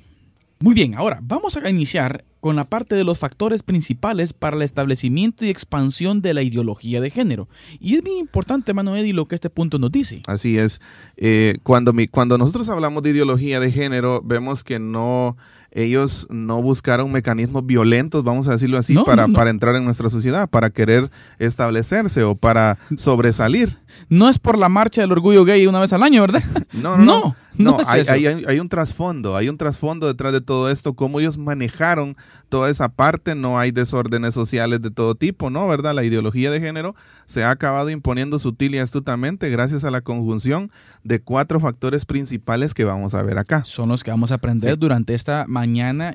Muy 0.60 0.74
bien, 0.74 0.96
ahora 0.96 1.20
vamos 1.22 1.56
a 1.56 1.70
iniciar 1.70 2.26
con 2.40 2.56
la 2.56 2.64
parte 2.64 2.96
de 2.96 3.04
los 3.04 3.20
factores 3.20 3.62
principales 3.62 4.34
para 4.34 4.56
el 4.56 4.64
establecimiento 4.64 5.46
y 5.46 5.50
expansión 5.50 6.22
de 6.22 6.34
la 6.34 6.42
ideología 6.42 7.00
de 7.00 7.12
género. 7.12 7.48
Y 7.80 7.96
es 7.96 8.04
bien 8.04 8.18
importante, 8.18 8.74
Mano 8.74 8.96
Eddie, 8.96 9.14
lo 9.14 9.28
que 9.28 9.36
este 9.36 9.52
punto 9.52 9.78
nos 9.78 9.92
dice. 9.92 10.24
Así 10.26 10.58
es. 10.58 10.82
Eh, 11.16 11.58
cuando, 11.62 11.94
mi, 11.94 12.08
cuando 12.08 12.40
nosotros 12.40 12.70
hablamos 12.70 13.04
de 13.04 13.12
ideología 13.12 13.60
de 13.60 13.72
género, 13.72 14.22
vemos 14.24 14.64
que 14.64 14.80
no 14.80 15.38
ellos 15.72 16.28
no 16.30 16.62
buscaron 16.62 17.12
mecanismos 17.12 17.66
violentos, 17.66 18.24
vamos 18.24 18.48
a 18.48 18.52
decirlo 18.52 18.78
así, 18.78 18.96
para, 19.06 19.28
para 19.28 19.50
entrar 19.50 19.76
en 19.76 19.86
nuestra 19.86 20.10
sociedad, 20.10 20.50
para 20.50 20.70
querer 20.70 21.12
establecerse 21.40 22.24
o 22.24 22.36
para 22.36 22.78
sobresalir. 22.98 23.78
No 24.10 24.30
es 24.30 24.40
por 24.40 24.58
la 24.58 24.70
marcha 24.70 25.02
del 25.02 25.12
orgullo 25.12 25.46
gay 25.46 25.68
una 25.68 25.80
vez 25.80 25.94
al 25.94 26.04
año, 26.04 26.22
¿verdad? 26.22 26.44
No, 26.74 26.98
no, 26.98 27.36
no. 27.56 27.78
hay, 27.88 28.60
un 28.60 28.70
trasfondo, 28.70 29.36
hay 29.36 29.50
un 29.50 29.58
trasfondo 29.58 30.06
detrás 30.06 30.32
de 30.32 30.42
todo 30.42 30.70
esto, 30.70 30.94
cómo 30.94 31.20
ellos 31.20 31.38
manejaron 31.38 32.16
toda 32.50 32.70
esa 32.70 32.90
parte, 32.90 33.34
no 33.34 33.58
hay 33.58 33.72
desórdenes 33.72 34.34
sociales 34.34 34.82
de 34.82 34.92
todo 34.92 35.16
tipo, 35.16 35.50
¿no? 35.50 35.68
¿Verdad? 35.68 35.96
La 35.96 36.04
ideología 36.04 36.52
de 36.52 36.60
género 36.60 36.94
se 37.26 37.44
ha 37.44 37.50
acabado 37.50 37.90
imponiendo 37.90 38.38
sutil 38.38 38.76
y 38.76 38.80
astutamente 38.80 39.50
gracias 39.50 39.86
a 39.86 39.92
la 39.92 40.02
conjunción 40.02 40.72
de 41.04 41.20
cuatro 41.20 41.60
factores 41.60 42.06
principales 42.06 42.74
que 42.76 42.84
vamos 42.84 43.16
a 43.16 43.24
ver 43.24 43.40
acá. 43.40 43.64
Son 43.64 43.90
los 43.90 44.04
que 44.04 44.12
vamos 44.12 44.32
a 44.32 44.36
aprender 44.36 44.78
durante 44.78 45.16
esta 45.16 45.46
mañana 45.48 45.67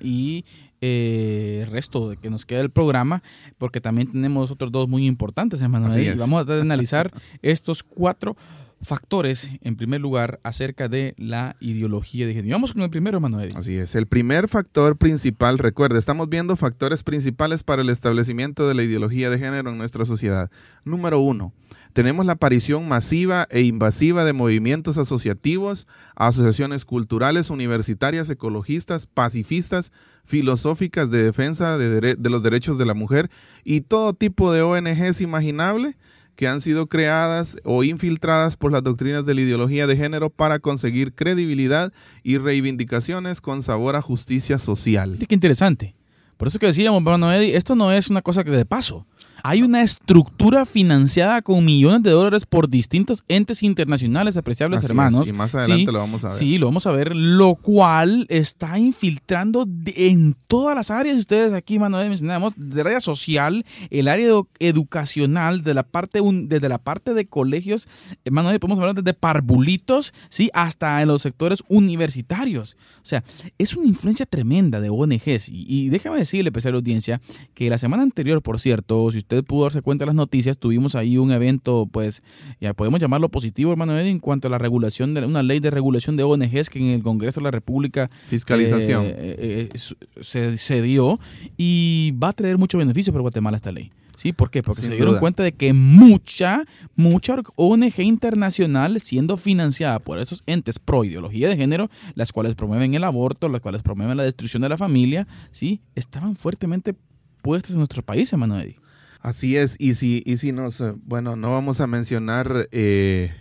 y 0.03 0.45
eh, 0.81 1.67
resto 1.71 2.11
de 2.11 2.17
que 2.17 2.29
nos 2.29 2.45
queda 2.45 2.61
el 2.61 2.71
programa, 2.71 3.23
porque 3.57 3.81
también 3.81 4.11
tenemos 4.11 4.51
otros 4.51 4.73
dos 4.73 4.89
muy 4.89 5.07
importantes, 5.07 5.63
hermano. 5.63 5.89
Vamos 6.19 6.49
a 6.49 6.61
analizar 6.61 7.11
estos 7.43 7.85
cuatro 7.85 8.37
factores, 8.83 9.49
en 9.63 9.77
primer 9.77 10.01
lugar, 10.01 10.41
acerca 10.43 10.89
de 10.89 11.15
la 11.17 11.57
ideología 11.61 12.27
de 12.27 12.35
género. 12.35 12.55
Vamos 12.55 12.73
con 12.73 12.83
el 12.83 12.91
primero, 12.91 13.21
Manuel. 13.21 13.53
Así 13.55 13.77
es. 13.77 13.95
El 13.95 14.07
primer 14.07 14.49
factor 14.49 14.97
principal, 14.97 15.59
recuerde, 15.59 15.99
estamos 15.99 16.29
viendo 16.29 16.57
factores 16.57 17.03
principales 17.03 17.63
para 17.63 17.83
el 17.83 17.91
establecimiento 17.91 18.67
de 18.67 18.75
la 18.75 18.83
ideología 18.83 19.31
de 19.31 19.39
género 19.39 19.71
en 19.71 19.79
nuestra 19.79 20.05
sociedad. 20.05 20.51
Número 20.85 21.21
uno, 21.21 21.53
tenemos 21.93 22.27
la 22.27 22.33
aparición 22.33 22.89
masiva 22.89 23.47
e 23.51 23.63
invasiva 23.63 24.25
de 24.25 24.33
movimientos 24.33 24.99
asociativos, 24.99 25.87
asociaciones 26.17 26.85
culturales, 26.85 27.51
universitarias, 27.51 28.31
ecologistas, 28.31 29.07
pacifistas, 29.07 29.93
filosóficas 30.25 31.11
de 31.11 31.23
defensa 31.23 31.79
de, 31.79 32.17
de 32.17 32.31
los 32.31 32.43
derechos 32.43 32.79
de 32.79 32.87
la 32.87 32.95
mujer 32.95 33.31
y 33.65 33.83
todo 33.83 34.15
tipo 34.15 34.53
de 34.53 34.63
ONGs 34.63 35.21
imaginable 35.21 35.97
que 36.37 36.49
han 36.49 36.61
sido 36.61 36.87
creadas 36.87 37.57
o 37.65 37.85
infiltradas 37.85 38.57
por 38.57 38.73
las 38.73 38.83
doctrinas 38.83 39.27
de 39.27 39.35
la 39.35 39.43
ideología 39.43 39.87
de 39.87 39.97
género 39.97 40.31
para 40.31 40.59
conseguir 40.59 41.15
credibilidad 41.15 41.93
y 42.23 42.39
reivindicaciones 42.39 43.41
con 43.41 43.63
sabor 43.63 43.97
a 43.97 44.03
justicia 44.03 44.59
social. 44.59 45.19
Qué 45.29 45.35
interesante. 45.35 45.95
Por 46.37 46.49
eso 46.49 46.59
que 46.59 46.67
decíamos, 46.67 47.05
Bruno 47.05 47.33
Eddie, 47.33 47.57
esto 47.57 47.77
no 47.77 47.93
es 47.93 48.11
una 48.11 48.23
cosa 48.23 48.43
que 48.43 48.51
de 48.51 48.65
paso. 48.65 49.07
Hay 49.45 49.63
una 49.63 49.83
estructura 49.83 50.65
financiada 50.65 51.43
con 51.43 51.65
millones 51.65 52.03
de 52.03 52.11
dólares 52.11 52.47
por 52.47 52.69
distintos 52.69 53.25
entes 53.29 53.63
internacionales 53.63 54.37
apreciables, 54.37 54.85
hermanos. 54.85 55.27
y 55.27 55.33
más 55.33 55.55
adelante 55.55 55.91
lo 55.91 55.99
vamos 55.99 56.25
a 56.25 56.29
ver. 56.29 56.37
Sí, 56.37 56.59
lo 56.59 56.67
vamos 56.67 56.87
a 56.87 56.93
ver, 56.93 57.17
lo 57.17 57.57
cual 57.57 58.27
está 58.29 58.79
infiltrando 58.79 59.67
en 59.87 60.37
todas 60.47 60.77
las 60.77 60.91
áreas. 60.91 61.19
Ustedes 61.19 61.53
aquí, 61.53 61.79
Manuel, 61.79 62.09
mencionamos, 62.09 62.55
de 62.57 62.81
área 62.83 63.01
social, 63.01 63.65
el 63.91 64.09
área 64.09 64.31
educacional, 64.61 65.65
de 65.65 65.75
la 65.75 65.83
parte 65.83 66.21
desde 66.23 66.69
la 66.69 66.79
parte 66.79 67.15
de 67.15 67.27
colegios, 67.27 67.89
Manuel, 68.31 68.61
podemos 68.61 68.79
hablar 68.79 68.95
desde 68.95 69.15
parvulitos, 69.15 70.15
sí, 70.29 70.51
hasta 70.55 71.03
en 71.03 71.09
los 71.09 71.23
sectores 71.23 71.65
universitarios. 71.69 72.77
O 72.97 73.07
sea, 73.07 73.25
es 73.59 73.75
una 73.75 73.87
influencia 73.89 74.27
tremenda 74.27 74.81
de 74.81 74.91
ONGs. 74.91 75.49
Y, 75.49 75.65
y 75.69 75.89
déjame 75.89 76.19
decirle, 76.19 76.51
especial 76.51 76.75
audiencia, 76.75 77.21
que 77.55 77.69
la 77.69 77.79
semana 77.79 78.03
anterior, 78.03 78.43
por 78.43 78.61
cierto, 78.61 79.11
si 79.11 79.19
usted 79.19 79.32
usted 79.33 79.47
pudo 79.47 79.65
darse 79.65 79.83
cuenta 79.83 80.03
de 80.03 80.07
las 80.07 80.15
noticias, 80.15 80.59
tuvimos 80.59 80.95
ahí 80.95 81.17
un 81.17 81.33
evento, 81.33 81.89
pues, 81.91 82.23
ya 82.61 82.75
podemos 82.75 83.01
llamarlo 83.01 83.29
positivo, 83.31 83.73
hermano 83.73 83.99
Eddie, 83.99 84.11
en 84.11 84.19
cuanto 84.19 84.49
a 84.49 84.51
la 84.51 84.59
regulación 84.59 85.15
de 85.15 85.25
una 85.25 85.43
ley 85.43 85.61
de 85.61 85.71
regulación 85.71 86.17
de 86.17 86.23
ONGs 86.23 86.69
que 86.69 86.79
en 86.79 86.91
el 86.91 87.03
Congreso 87.03 87.41
de 87.41 87.45
la 87.45 87.51
República 87.51 88.11
fiscalización 88.29 89.07
eh, 89.07 89.15
eh, 89.17 89.69
eh, 89.73 90.57
se, 90.57 90.83
dio 90.83 91.19
y 91.57 92.13
va 92.23 92.29
a 92.29 92.33
traer 92.33 92.59
mucho 92.59 92.79
beneficio 92.79 93.13
para 93.13 93.23
Guatemala 93.23 93.57
esta 93.57 93.73
ley. 93.73 93.91
¿Sí? 94.17 94.33
¿Por 94.33 94.51
qué? 94.51 94.63
Porque 94.63 94.83
se 94.83 94.95
dieron 94.95 95.19
cuenta 95.19 95.43
de 95.43 95.53
que 95.53 95.73
mucha, 95.73 96.65
mucha 96.95 97.35
ONG 97.57 98.01
internacional 98.01 99.01
siendo 99.01 99.37
financiada 99.37 99.99
por 99.99 100.19
esos 100.21 100.45
entes 100.47 100.79
pro 100.79 101.03
ideología 101.03 101.49
de 101.49 101.57
género, 101.57 101.91
las 102.15 102.31
cuales 102.31 102.55
promueven 102.55 102.95
el 102.95 103.03
aborto, 103.03 103.49
las 103.49 103.61
cuales 103.61 103.83
promueven 103.83 104.17
la 104.17 104.23
destrucción 104.23 104.63
de 104.63 104.69
la 104.69 104.77
familia, 104.77 105.27
¿sí? 105.51 105.81
Estaban 105.97 106.37
fuertemente 106.37 106.95
puestas 107.43 107.73
en 107.73 107.79
nuestro 107.79 108.03
país, 108.03 108.33
hermano 108.33 108.59
Eddie. 108.59 108.77
Así 109.23 109.57
es, 109.57 109.77
y 109.79 109.95
si, 109.95 110.23
y 110.27 110.37
si 110.37 110.51
nos, 110.51 110.81
eh, 110.81 110.95
bueno, 111.05 111.37
no 111.37 111.53
vamos 111.53 111.81
a 111.81 111.87
mencionar 111.87 112.69
eh, 112.73 113.33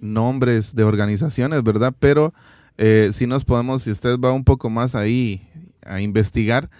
nombres 0.00 0.76
de 0.76 0.84
organizaciones, 0.84 1.64
¿verdad? 1.64 1.92
Pero 1.98 2.32
eh, 2.78 3.10
si 3.12 3.26
nos 3.26 3.44
podemos, 3.44 3.82
si 3.82 3.90
usted 3.90 4.18
va 4.20 4.30
un 4.30 4.44
poco 4.44 4.70
más 4.70 4.94
ahí 4.94 5.42
a 5.84 6.00
investigar, 6.00 6.70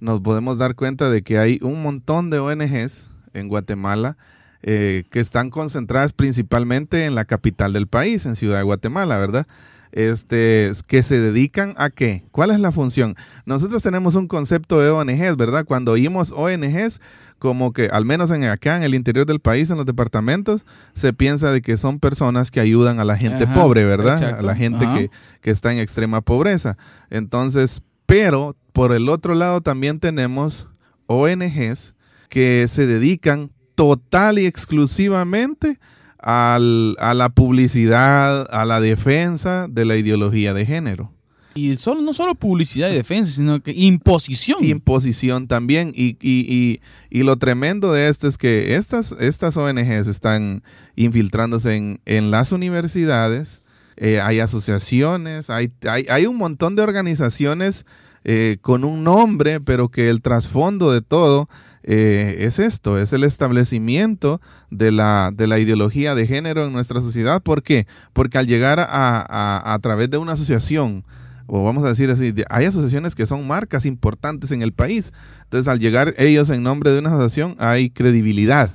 nos 0.00 0.20
podemos 0.20 0.58
dar 0.58 0.74
cuenta 0.74 1.10
de 1.10 1.22
que 1.22 1.38
hay 1.38 1.60
un 1.62 1.80
montón 1.80 2.28
de 2.28 2.40
ONGs 2.40 3.12
en 3.34 3.48
Guatemala 3.48 4.16
eh, 4.64 5.04
que 5.10 5.20
están 5.20 5.50
concentradas 5.50 6.12
principalmente 6.12 7.04
en 7.04 7.14
la 7.14 7.24
capital 7.24 7.72
del 7.72 7.86
país, 7.86 8.26
en 8.26 8.36
Ciudad 8.36 8.58
de 8.58 8.64
Guatemala, 8.64 9.18
¿verdad? 9.18 9.46
Este, 9.92 10.72
que 10.86 11.02
se 11.02 11.20
dedican 11.20 11.74
a 11.76 11.90
qué? 11.90 12.24
¿Cuál 12.30 12.50
es 12.50 12.60
la 12.60 12.72
función? 12.72 13.14
Nosotros 13.44 13.82
tenemos 13.82 14.14
un 14.14 14.26
concepto 14.26 14.80
de 14.80 14.88
ONGs, 14.90 15.36
¿verdad? 15.36 15.66
Cuando 15.66 15.92
oímos 15.92 16.32
ONGs, 16.32 17.00
como 17.38 17.72
que 17.72 17.86
al 17.86 18.06
menos 18.06 18.30
en 18.30 18.44
acá 18.44 18.76
en 18.76 18.84
el 18.84 18.94
interior 18.94 19.26
del 19.26 19.40
país, 19.40 19.70
en 19.70 19.76
los 19.76 19.84
departamentos, 19.84 20.64
se 20.94 21.12
piensa 21.12 21.52
de 21.52 21.60
que 21.60 21.76
son 21.76 22.00
personas 22.00 22.50
que 22.50 22.60
ayudan 22.60 23.00
a 23.00 23.04
la 23.04 23.16
gente 23.16 23.46
pobre, 23.46 23.84
¿verdad? 23.84 24.22
A 24.38 24.42
la 24.42 24.56
gente 24.56 24.86
que, 24.86 25.10
que 25.40 25.50
está 25.50 25.72
en 25.72 25.78
extrema 25.78 26.22
pobreza. 26.22 26.78
Entonces, 27.10 27.82
pero 28.06 28.56
por 28.72 28.92
el 28.92 29.08
otro 29.08 29.34
lado 29.34 29.60
también 29.60 30.00
tenemos 30.00 30.68
ONGs 31.06 31.94
que 32.28 32.66
se 32.66 32.86
dedican 32.86 33.50
total 33.74 34.38
y 34.38 34.46
exclusivamente 34.46 35.78
al, 36.22 36.96
a 36.98 37.14
la 37.14 37.28
publicidad, 37.30 38.48
a 38.50 38.64
la 38.64 38.80
defensa 38.80 39.66
de 39.68 39.84
la 39.84 39.96
ideología 39.96 40.54
de 40.54 40.64
género. 40.64 41.12
Y 41.54 41.76
solo, 41.76 42.00
no 42.00 42.14
solo 42.14 42.34
publicidad 42.34 42.90
y 42.90 42.94
defensa, 42.94 43.32
sino 43.32 43.62
que 43.62 43.72
imposición. 43.72 44.64
Imposición 44.64 45.48
también. 45.48 45.92
Y, 45.94 46.16
y, 46.20 46.80
y, 47.10 47.22
lo 47.22 47.36
tremendo 47.36 47.92
de 47.92 48.08
esto 48.08 48.26
es 48.26 48.38
que 48.38 48.76
estas, 48.76 49.14
estas 49.20 49.56
ONGs 49.56 50.06
están 50.06 50.62
infiltrándose 50.96 51.76
en, 51.76 52.00
en 52.06 52.30
las 52.30 52.52
universidades, 52.52 53.60
eh, 53.96 54.20
hay 54.20 54.40
asociaciones, 54.40 55.50
hay, 55.50 55.70
hay, 55.86 56.06
hay, 56.08 56.26
un 56.26 56.38
montón 56.38 56.74
de 56.74 56.82
organizaciones 56.82 57.84
eh, 58.24 58.58
con 58.60 58.84
un 58.84 59.04
nombre, 59.04 59.60
pero 59.60 59.88
que 59.88 60.08
el 60.08 60.22
trasfondo 60.22 60.92
de 60.92 61.02
todo 61.02 61.48
eh, 61.82 62.36
es 62.40 62.60
esto, 62.60 62.98
es 62.98 63.12
el 63.12 63.24
establecimiento 63.24 64.40
de 64.70 64.92
la, 64.92 65.30
de 65.34 65.48
la 65.48 65.58
ideología 65.58 66.14
de 66.14 66.26
género 66.26 66.64
en 66.64 66.72
nuestra 66.72 67.00
sociedad. 67.00 67.42
¿Por 67.42 67.62
qué? 67.62 67.86
Porque 68.12 68.38
al 68.38 68.46
llegar 68.46 68.78
a, 68.78 69.74
a, 69.74 69.78
través 69.80 70.08
de 70.10 70.18
una 70.18 70.34
asociación, 70.34 71.04
o 71.46 71.64
vamos 71.64 71.84
a 71.84 71.88
decir 71.88 72.10
así, 72.10 72.32
hay 72.48 72.66
asociaciones 72.66 73.16
que 73.16 73.26
son 73.26 73.46
marcas 73.46 73.84
importantes 73.84 74.52
en 74.52 74.62
el 74.62 74.72
país. 74.72 75.12
Entonces, 75.44 75.66
al 75.66 75.80
llegar 75.80 76.14
ellos 76.18 76.50
en 76.50 76.62
nombre 76.62 76.92
de 76.92 77.00
una 77.00 77.10
asociación, 77.10 77.56
hay 77.58 77.90
credibilidad. 77.90 78.70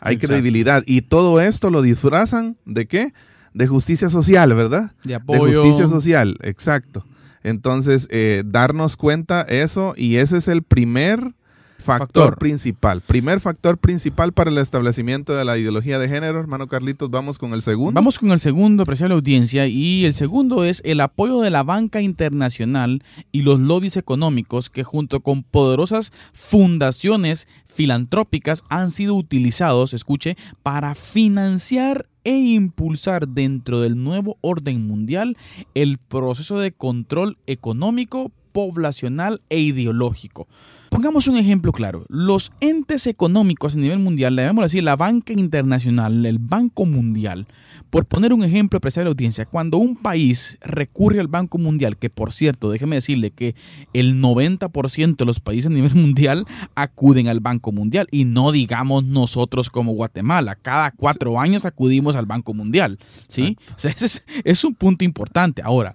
Hay 0.00 0.16
credibilidad. 0.16 0.82
Y 0.86 1.02
todo 1.02 1.40
esto 1.40 1.70
lo 1.70 1.82
disfrazan 1.82 2.56
de 2.64 2.86
qué? 2.86 3.12
De 3.52 3.66
justicia 3.66 4.08
social, 4.08 4.54
¿verdad? 4.54 4.92
De 5.04 5.14
apoyo. 5.14 5.44
De 5.44 5.54
justicia 5.56 5.88
social, 5.88 6.38
exacto. 6.42 7.04
Entonces, 7.46 8.08
eh, 8.10 8.42
darnos 8.44 8.96
cuenta 8.96 9.42
eso, 9.42 9.94
y 9.96 10.16
ese 10.16 10.38
es 10.38 10.48
el 10.48 10.64
primer 10.64 11.32
factor, 11.78 12.38
principal. 12.38 13.02
Primer 13.02 13.38
factor 13.38 13.78
principal 13.78 14.32
para 14.32 14.50
el 14.50 14.58
establecimiento 14.58 15.32
de 15.32 15.44
la 15.44 15.56
ideología 15.56 16.00
de 16.00 16.08
género, 16.08 16.40
hermano 16.40 16.66
Carlitos, 16.66 17.08
vamos 17.08 17.38
con 17.38 17.54
el 17.54 17.62
segundo. 17.62 17.92
Vamos 17.92 18.18
con 18.18 18.32
el 18.32 18.40
segundo, 18.40 18.82
apreciable 18.82 19.14
audiencia, 19.14 19.68
y 19.68 20.06
el 20.06 20.12
segundo 20.12 20.64
es 20.64 20.82
el 20.84 21.00
apoyo 21.00 21.40
de 21.40 21.50
la 21.50 21.62
banca 21.62 22.00
internacional 22.00 23.04
y 23.30 23.42
los 23.42 23.60
lobbies 23.60 23.96
económicos 23.96 24.68
que 24.68 24.82
junto 24.82 25.20
con 25.20 25.44
poderosas 25.44 26.12
fundaciones 26.32 27.46
filantrópicas 27.64 28.64
han 28.68 28.90
sido 28.90 29.14
utilizados, 29.14 29.94
escuche, 29.94 30.36
para 30.64 30.96
financiar 30.96 32.08
e 32.26 32.36
impulsar 32.36 33.28
dentro 33.28 33.80
del 33.80 34.02
nuevo 34.02 34.36
orden 34.40 34.84
mundial 34.84 35.36
el 35.74 35.98
proceso 35.98 36.58
de 36.58 36.72
control 36.72 37.38
económico, 37.46 38.32
poblacional 38.56 39.42
e 39.50 39.60
ideológico. 39.60 40.48
Pongamos 40.88 41.28
un 41.28 41.36
ejemplo 41.36 41.72
claro. 41.72 42.06
Los 42.08 42.52
entes 42.60 43.06
económicos 43.06 43.74
a 43.74 43.78
nivel 43.78 43.98
mundial, 43.98 44.34
debemos 44.34 44.64
decir 44.64 44.82
la 44.82 44.96
banca 44.96 45.34
internacional, 45.34 46.24
el 46.24 46.38
Banco 46.38 46.86
Mundial, 46.86 47.48
por 47.90 48.06
poner 48.06 48.32
un 48.32 48.42
ejemplo 48.42 48.78
apreciar 48.78 49.04
la 49.04 49.10
audiencia, 49.10 49.44
cuando 49.44 49.76
un 49.76 49.94
país 49.94 50.56
recurre 50.62 51.20
al 51.20 51.28
Banco 51.28 51.58
Mundial, 51.58 51.98
que 51.98 52.08
por 52.08 52.32
cierto, 52.32 52.70
déjeme 52.70 52.96
decirle 52.96 53.30
que 53.30 53.54
el 53.92 54.22
90% 54.22 55.16
de 55.16 55.24
los 55.26 55.38
países 55.38 55.66
a 55.66 55.74
nivel 55.74 55.94
mundial 55.94 56.46
acuden 56.74 57.28
al 57.28 57.40
Banco 57.40 57.72
Mundial 57.72 58.08
y 58.10 58.24
no 58.24 58.52
digamos 58.52 59.04
nosotros 59.04 59.68
como 59.68 59.92
Guatemala, 59.92 60.54
cada 60.54 60.92
cuatro 60.92 61.38
años 61.38 61.66
acudimos 61.66 62.16
al 62.16 62.24
Banco 62.24 62.54
Mundial, 62.54 62.98
¿sí? 63.28 63.58
ese 63.76 64.06
es, 64.06 64.24
es 64.44 64.64
un 64.64 64.74
punto 64.74 65.04
importante. 65.04 65.60
Ahora, 65.62 65.94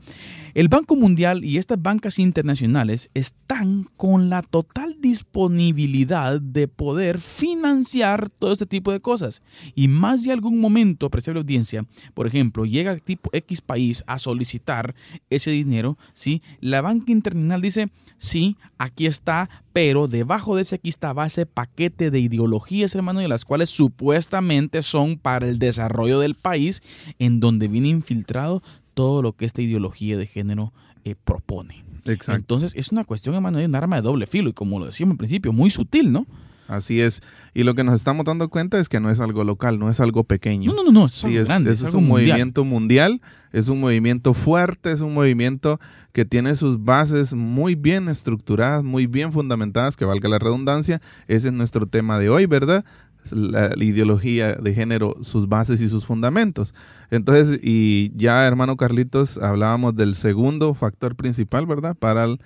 el 0.54 0.68
Banco 0.68 0.96
Mundial 0.96 1.44
y 1.44 1.58
estas 1.58 1.82
bancas 1.82 2.20
internacionales 2.20 3.10
están 3.14 3.88
con 3.98 4.30
la 4.30 4.42
total 4.42 4.98
disponibilidad 5.00 6.42
de 6.42 6.68
poder 6.68 7.20
financiar 7.20 8.30
todo 8.30 8.54
este 8.54 8.66
tipo 8.66 8.92
de 8.92 9.00
cosas. 9.00 9.42
Y 9.76 9.88
más 9.88 10.24
de 10.24 10.32
algún 10.32 10.60
momento, 10.60 11.06
apreciable 11.06 11.42
audiencia, 11.42 11.86
por 12.14 12.28
ejemplo, 12.28 12.66
llega 12.66 12.98
tipo 12.98 13.30
X 13.34 13.62
país 13.62 14.04
a 14.08 14.20
solicitar 14.20 14.96
ese 15.30 15.52
dinero, 15.52 15.98
¿sí? 16.14 16.42
La 16.60 16.82
banca 16.82 17.12
internacional 17.12 17.62
dice, 17.62 17.90
sí, 18.18 18.58
aquí 18.78 19.06
está, 19.06 19.50
pero 19.74 20.08
debajo 20.08 20.56
de 20.56 20.64
ese 20.64 20.76
aquí 20.76 20.90
estaba 20.90 21.26
ese 21.26 21.46
paquete 21.46 22.12
de 22.12 22.20
ideologías, 22.20 22.94
hermano, 22.96 23.20
de 23.20 23.28
las 23.28 23.46
cuales 23.46 23.70
supuestamente 23.70 24.82
son 24.82 25.18
para 25.18 25.48
el 25.48 25.60
desarrollo 25.60 26.20
del 26.20 26.36
país, 26.36 26.84
en 27.20 27.40
donde 27.40 27.68
viene 27.68 27.90
infiltrado 27.90 28.62
todo 28.94 29.22
lo 29.22 29.34
que 29.34 29.46
esta 29.46 29.62
ideología 29.62 30.18
de 30.18 30.28
género 30.28 30.74
eh, 31.04 31.16
propone. 31.16 31.84
Exacto. 32.06 32.34
Entonces 32.34 32.74
es 32.76 32.92
una 32.92 33.04
cuestión, 33.04 33.36
hermano, 33.36 33.60
de 33.60 33.66
un 33.66 33.76
arma 33.76 33.98
de 33.98 34.02
doble 34.02 34.28
filo 34.28 34.50
y 34.50 34.54
como 34.54 34.80
lo 34.80 34.86
decíamos 34.86 35.14
al 35.14 35.18
principio, 35.18 35.54
muy 35.54 35.70
sutil, 35.70 36.12
¿no? 36.12 36.26
Así 36.72 37.02
es. 37.02 37.22
Y 37.54 37.64
lo 37.64 37.76
que 37.76 37.84
nos 37.84 37.96
estamos 37.96 38.26
dando 38.26 38.50
cuenta 38.50 38.80
es 38.80 38.88
que 38.88 39.02
no 39.02 39.12
es 39.12 39.20
algo 39.20 39.44
local, 39.44 39.78
no 39.78 39.90
es 39.90 40.00
algo 40.00 40.24
pequeño. 40.24 40.74
No, 40.74 40.86
no, 40.86 40.92
no, 40.92 41.06
es, 41.08 41.12
sí, 41.12 41.36
es, 41.36 41.50
grande, 41.50 41.72
es, 41.72 41.82
un 41.94 42.08
movimiento 42.08 42.64
mundial, 42.64 43.20
es 43.52 43.68
un 43.68 43.82
movimiento 43.82 44.34
fuerte, 44.34 44.94
es 44.94 45.02
un 45.02 45.14
movimiento 45.14 45.82
que 46.14 46.24
tiene 46.24 46.56
sus 46.56 46.82
bases 46.82 47.34
muy 47.34 47.76
bien 47.76 48.08
estructuradas, 48.08 48.86
muy 48.86 49.06
bien 49.06 49.34
fundamentadas, 49.34 49.98
que 49.98 50.06
valga 50.06 50.30
la 50.30 50.40
redundancia. 50.40 51.02
Ese 51.28 51.50
es 51.50 51.54
nuestro 51.54 51.88
tema 51.88 52.20
de 52.20 52.30
hoy, 52.30 52.46
¿verdad? 52.46 52.86
La, 53.32 53.72
ideología 53.78 54.56
de 54.56 54.74
género, 54.74 55.18
sus 55.22 55.48
bases 55.48 55.82
y 55.82 55.90
sus 55.90 56.06
fundamentos. 56.06 56.74
Entonces, 57.10 57.60
y 57.62 58.12
ya 58.16 58.46
hermano 58.46 58.78
Carlitos, 58.78 59.38
hablábamos 59.38 59.96
del 59.96 60.16
segundo 60.16 60.74
factor 60.74 61.16
principal, 61.16 61.66
¿verdad? 61.66 61.96
Para 61.96 62.26
el, 62.26 62.40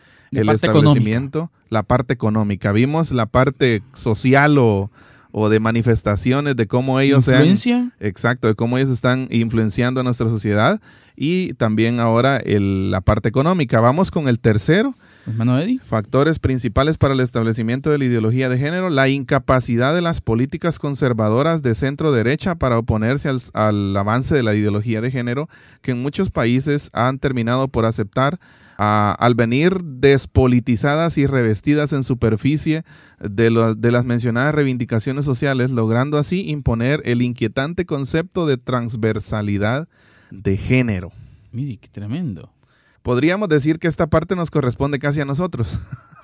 establecimiento, 0.50 1.52
la 1.70 1.84
parte 1.84 2.14
económica. 2.14 2.72
Vimos 2.72 3.12
la 3.12 3.26
parte 3.26 3.84
social 3.94 4.58
o, 4.58 4.90
de 5.50 5.60
manifestaciones 5.60 6.56
de 6.56 6.66
cómo 6.66 7.02
ellos 7.02 7.28
¿Influencia? 7.28 7.92
exacto, 8.00 8.48
de 8.48 8.56
cómo 8.56 8.78
ellos 8.78 8.90
están 8.90 9.28
influenciando 9.30 10.00
a 10.00 10.04
nuestra 10.04 10.30
sociedad 10.30 10.80
y 11.18 11.54
también 11.56 12.00
ahora 12.00 12.42
la 12.46 13.02
parte 13.02 13.28
económica. 13.28 13.82
Vamos 13.82 14.12
con 14.12 14.30
el 14.30 14.40
tercero, 14.40 14.96
Factores 15.84 16.40
principales 16.40 16.98
para 16.98 17.14
el 17.14 17.20
establecimiento 17.20 17.90
de 17.90 17.98
la 17.98 18.06
ideología 18.06 18.48
de 18.48 18.58
género, 18.58 18.90
la 18.90 19.10
incapacidad 19.10 19.96
de 19.96 20.02
las 20.02 20.22
políticas 20.22 20.78
conservadoras 20.78 21.64
de 21.64 21.74
centro 21.74 22.12
derecha 22.12 22.56
para 22.56 22.78
oponerse 22.78 23.30
al, 23.54 23.98
avance 23.98 24.36
de 24.36 24.44
la 24.44 24.54
ideología 24.54 25.02
de 25.02 25.12
género, 25.12 25.50
que 25.82 25.92
en 25.92 26.02
muchos 26.02 26.30
países 26.30 26.92
han 26.94 27.18
terminado 27.20 27.68
por 27.68 27.86
aceptar 27.86 28.40
al 28.78 29.36
venir 29.36 29.82
despolitizadas 29.84 31.18
y 31.18 31.28
revestidas 31.28 31.94
en 31.94 32.04
superficie 32.04 32.84
de, 33.20 33.76
de 33.78 33.92
las 33.92 34.06
mencionadas 34.06 34.54
reivindicaciones 34.54 35.24
sociales, 35.26 35.72
logrando 35.72 36.18
así 36.18 36.50
imponer 36.50 37.02
el 37.06 37.22
inquietante 37.22 37.86
concepto 37.86 38.46
de 38.46 38.58
transversalidad 38.58 39.88
de 40.30 40.58
género. 40.58 41.14
Mire, 41.54 41.78
qué 41.78 41.88
tremendo 41.88 42.52
podríamos 43.06 43.50
decir 43.50 43.78
que 43.78 43.88
esta 43.88 44.08
parte 44.08 44.36
nos 44.36 44.50
corresponde 44.50 44.98
casi 44.98 45.22
a 45.22 45.26
nosotros. 45.26 45.78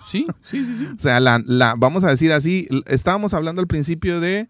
Sí, 0.09 0.25
sí, 0.41 0.63
sí. 0.63 0.77
sí. 0.79 0.87
o 0.97 0.99
sea, 0.99 1.19
la, 1.19 1.39
la, 1.45 1.75
vamos 1.77 2.03
a 2.03 2.09
decir 2.09 2.33
así, 2.33 2.67
estábamos 2.87 3.35
hablando 3.35 3.61
al 3.61 3.67
principio 3.67 4.19
de 4.19 4.49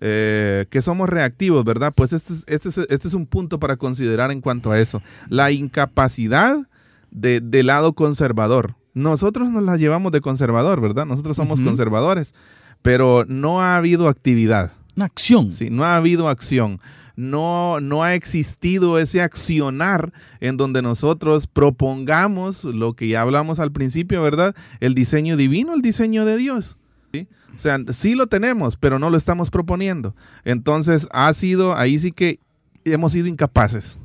eh, 0.00 0.66
que 0.70 0.80
somos 0.80 1.08
reactivos, 1.08 1.64
¿verdad? 1.64 1.92
Pues 1.92 2.12
este 2.12 2.34
es, 2.34 2.44
este, 2.46 2.68
es, 2.68 2.78
este 2.88 3.08
es 3.08 3.14
un 3.14 3.26
punto 3.26 3.58
para 3.58 3.76
considerar 3.76 4.30
en 4.30 4.40
cuanto 4.40 4.70
a 4.70 4.78
eso. 4.78 5.02
La 5.28 5.50
incapacidad 5.50 6.56
de, 7.10 7.40
del 7.40 7.66
lado 7.66 7.94
conservador. 7.94 8.76
Nosotros 8.94 9.50
nos 9.50 9.64
la 9.64 9.76
llevamos 9.76 10.12
de 10.12 10.20
conservador, 10.20 10.80
¿verdad? 10.80 11.04
Nosotros 11.04 11.34
somos 11.36 11.60
conservadores, 11.60 12.32
pero 12.80 13.24
no 13.26 13.60
ha 13.60 13.74
habido 13.74 14.06
actividad. 14.06 14.70
Una 14.94 15.06
acción. 15.06 15.50
Sí, 15.50 15.68
no 15.68 15.82
ha 15.82 15.96
habido 15.96 16.28
acción 16.28 16.78
no, 17.16 17.80
no 17.80 18.02
ha 18.02 18.14
existido 18.14 18.98
ese 18.98 19.20
accionar 19.20 20.12
en 20.40 20.56
donde 20.56 20.82
nosotros 20.82 21.46
propongamos 21.46 22.64
lo 22.64 22.94
que 22.94 23.08
ya 23.08 23.22
hablamos 23.22 23.58
al 23.60 23.72
principio, 23.72 24.22
¿verdad? 24.22 24.54
El 24.80 24.94
diseño 24.94 25.36
divino, 25.36 25.74
el 25.74 25.82
diseño 25.82 26.24
de 26.24 26.36
Dios. 26.36 26.78
O 27.54 27.58
sea, 27.58 27.78
sí 27.90 28.14
lo 28.14 28.26
tenemos, 28.28 28.76
pero 28.76 28.98
no 28.98 29.10
lo 29.10 29.16
estamos 29.16 29.50
proponiendo. 29.50 30.14
Entonces, 30.44 31.06
ha 31.12 31.32
sido, 31.34 31.76
ahí 31.76 31.98
sí 31.98 32.10
que 32.10 32.38
hemos 32.84 33.12
sido 33.12 33.26
incapaces, 33.26 33.98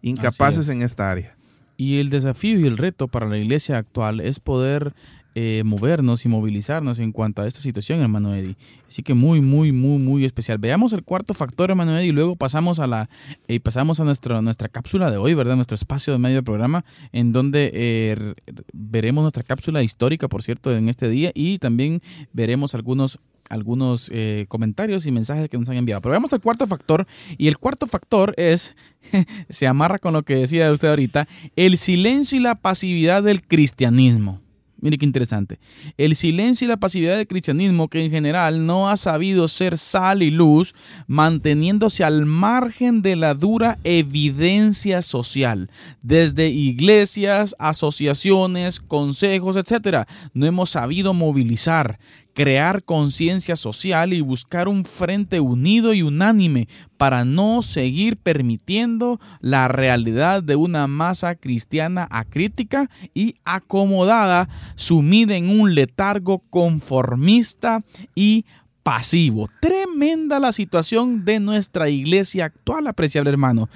incapaces 0.00 0.68
en 0.68 0.82
esta 0.82 1.10
área. 1.10 1.36
Y 1.76 1.98
el 1.98 2.08
desafío 2.08 2.60
y 2.60 2.66
el 2.66 2.78
reto 2.78 3.08
para 3.08 3.26
la 3.26 3.36
iglesia 3.36 3.78
actual 3.78 4.20
es 4.20 4.38
poder 4.38 4.94
eh, 5.36 5.62
movernos 5.64 6.24
y 6.24 6.28
movilizarnos 6.28 7.00
en 7.00 7.10
cuanto 7.10 7.42
a 7.42 7.48
esta 7.48 7.60
situación, 7.60 8.00
hermano 8.00 8.32
Eddie. 8.34 8.56
Así 8.86 9.02
que 9.02 9.14
muy, 9.14 9.40
muy, 9.40 9.72
muy, 9.72 9.98
muy 9.98 10.24
especial. 10.24 10.58
Veamos 10.58 10.92
el 10.92 11.02
cuarto 11.02 11.34
factor, 11.34 11.70
hermano 11.70 11.98
Eddie, 11.98 12.10
y 12.10 12.12
luego 12.12 12.36
pasamos 12.36 12.78
a 12.78 12.86
la 12.86 13.10
eh, 13.48 13.58
pasamos 13.58 13.98
a 13.98 14.04
nuestro, 14.04 14.40
nuestra 14.42 14.68
cápsula 14.68 15.10
de 15.10 15.16
hoy, 15.16 15.34
¿verdad? 15.34 15.56
Nuestro 15.56 15.74
espacio 15.74 16.12
de 16.12 16.20
medio 16.20 16.36
del 16.36 16.44
programa, 16.44 16.84
en 17.10 17.32
donde 17.32 17.72
eh, 17.74 18.34
veremos 18.72 19.22
nuestra 19.22 19.42
cápsula 19.42 19.82
histórica, 19.82 20.28
por 20.28 20.44
cierto, 20.44 20.70
en 20.70 20.88
este 20.88 21.08
día, 21.08 21.32
y 21.34 21.58
también 21.58 22.00
veremos 22.32 22.76
algunos 22.76 23.18
algunos 23.50 24.10
comentarios 24.48 25.06
y 25.06 25.12
mensajes 25.12 25.50
que 25.50 25.58
nos 25.58 25.68
han 25.68 25.76
enviado. 25.76 26.00
Pero 26.00 26.12
veamos 26.12 26.32
el 26.32 26.40
cuarto 26.40 26.66
factor, 26.66 27.06
y 27.36 27.48
el 27.48 27.58
cuarto 27.58 27.86
factor 27.86 28.34
es, 28.38 28.74
se 29.50 29.66
amarra 29.66 29.98
con 29.98 30.14
lo 30.14 30.22
que 30.22 30.36
decía 30.36 30.72
usted 30.72 30.88
ahorita, 30.88 31.28
el 31.54 31.76
silencio 31.76 32.38
y 32.38 32.40
la 32.40 32.54
pasividad 32.54 33.22
del 33.22 33.42
cristianismo. 33.42 34.43
Mire 34.84 34.98
qué 34.98 35.06
interesante. 35.06 35.58
El 35.96 36.14
silencio 36.14 36.66
y 36.66 36.68
la 36.68 36.76
pasividad 36.76 37.16
del 37.16 37.26
cristianismo, 37.26 37.88
que 37.88 38.04
en 38.04 38.10
general 38.10 38.66
no 38.66 38.90
ha 38.90 38.98
sabido 38.98 39.48
ser 39.48 39.78
sal 39.78 40.22
y 40.22 40.30
luz, 40.30 40.74
manteniéndose 41.06 42.04
al 42.04 42.26
margen 42.26 43.00
de 43.00 43.16
la 43.16 43.32
dura 43.32 43.78
evidencia 43.82 45.00
social. 45.00 45.70
Desde 46.02 46.50
iglesias, 46.50 47.56
asociaciones, 47.58 48.78
consejos, 48.78 49.56
etc. 49.56 50.06
No 50.34 50.44
hemos 50.44 50.68
sabido 50.68 51.14
movilizar, 51.14 51.98
crear 52.34 52.82
conciencia 52.82 53.56
social 53.56 54.12
y 54.12 54.20
buscar 54.20 54.68
un 54.68 54.84
frente 54.84 55.40
unido 55.40 55.94
y 55.94 56.02
unánime 56.02 56.68
para 56.96 57.24
no 57.24 57.62
seguir 57.62 58.16
permitiendo 58.16 59.20
la 59.40 59.68
realidad 59.68 60.42
de 60.42 60.56
una 60.56 60.86
masa 60.86 61.36
cristiana 61.36 62.06
acrítica 62.10 62.90
y 63.14 63.36
acomodada, 63.44 64.48
sumida 64.74 65.36
en 65.36 65.48
un 65.48 65.74
letargo 65.74 66.40
conformista 66.50 67.80
y 68.14 68.44
pasivo. 68.82 69.48
Tremenda 69.60 70.38
la 70.40 70.52
situación 70.52 71.24
de 71.24 71.40
nuestra 71.40 71.88
iglesia 71.88 72.46
actual, 72.46 72.86
apreciable 72.86 73.30
hermano. 73.30 73.68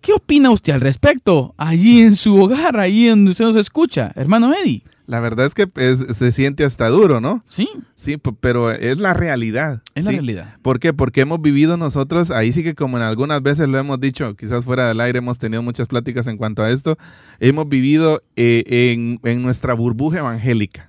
¿Qué 0.00 0.12
opina 0.12 0.50
usted 0.50 0.72
al 0.72 0.80
respecto? 0.80 1.54
Allí 1.56 2.00
en 2.00 2.16
su 2.16 2.40
hogar, 2.40 2.76
allí 2.76 3.06
donde 3.06 3.32
usted 3.32 3.44
nos 3.44 3.56
escucha, 3.56 4.12
hermano 4.16 4.52
Eddie. 4.52 4.82
La 5.12 5.20
verdad 5.20 5.44
es 5.44 5.54
que 5.54 5.66
se 6.14 6.32
siente 6.32 6.64
hasta 6.64 6.88
duro, 6.88 7.20
¿no? 7.20 7.44
Sí. 7.46 7.68
Sí, 7.94 8.16
pero 8.40 8.70
es 8.70 8.96
la 8.96 9.12
realidad. 9.12 9.82
Es 9.94 10.06
la 10.06 10.12
realidad. 10.12 10.56
¿Por 10.62 10.80
qué? 10.80 10.94
Porque 10.94 11.20
hemos 11.20 11.42
vivido 11.42 11.76
nosotros, 11.76 12.30
ahí 12.30 12.50
sí 12.50 12.62
que 12.62 12.74
como 12.74 12.96
en 12.96 13.02
algunas 13.02 13.42
veces 13.42 13.68
lo 13.68 13.76
hemos 13.78 14.00
dicho, 14.00 14.34
quizás 14.36 14.64
fuera 14.64 14.88
del 14.88 15.02
aire 15.02 15.18
hemos 15.18 15.36
tenido 15.36 15.62
muchas 15.62 15.86
pláticas 15.86 16.28
en 16.28 16.38
cuanto 16.38 16.62
a 16.62 16.70
esto, 16.70 16.96
hemos 17.40 17.68
vivido 17.68 18.22
eh, 18.36 19.18
en, 19.22 19.42
nuestra 19.42 19.74
burbuja 19.74 20.20
evangélica, 20.20 20.88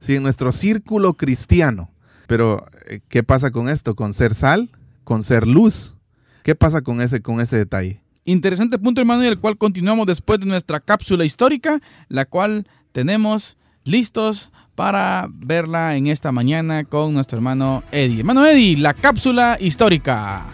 ¿sí? 0.00 0.16
en 0.16 0.22
nuestro 0.22 0.50
círculo 0.50 1.12
cristiano. 1.18 1.90
Pero, 2.28 2.64
eh, 2.86 3.00
¿qué 3.10 3.22
pasa 3.22 3.50
con 3.50 3.68
esto? 3.68 3.94
Con 3.94 4.14
ser 4.14 4.32
sal, 4.32 4.70
con 5.04 5.24
ser 5.24 5.46
luz. 5.46 5.94
¿Qué 6.42 6.54
pasa 6.54 6.80
con 6.80 7.02
ese, 7.02 7.20
con 7.20 7.42
ese 7.42 7.58
detalle? 7.58 8.00
Interesante 8.24 8.78
punto, 8.78 9.02
hermano, 9.02 9.24
y 9.24 9.26
el 9.26 9.38
cual 9.38 9.58
continuamos 9.58 10.06
después 10.06 10.40
de 10.40 10.46
nuestra 10.46 10.80
cápsula 10.80 11.26
histórica, 11.26 11.82
la 12.08 12.24
cual 12.24 12.66
tenemos 12.92 13.56
listos 13.84 14.52
para 14.74 15.28
verla 15.30 15.96
en 15.96 16.06
esta 16.06 16.32
mañana 16.32 16.84
con 16.84 17.14
nuestro 17.14 17.36
hermano 17.36 17.82
Eddie. 17.90 18.20
Hermano 18.20 18.46
Eddie, 18.46 18.76
la 18.76 18.94
cápsula 18.94 19.56
histórica. 19.60 20.44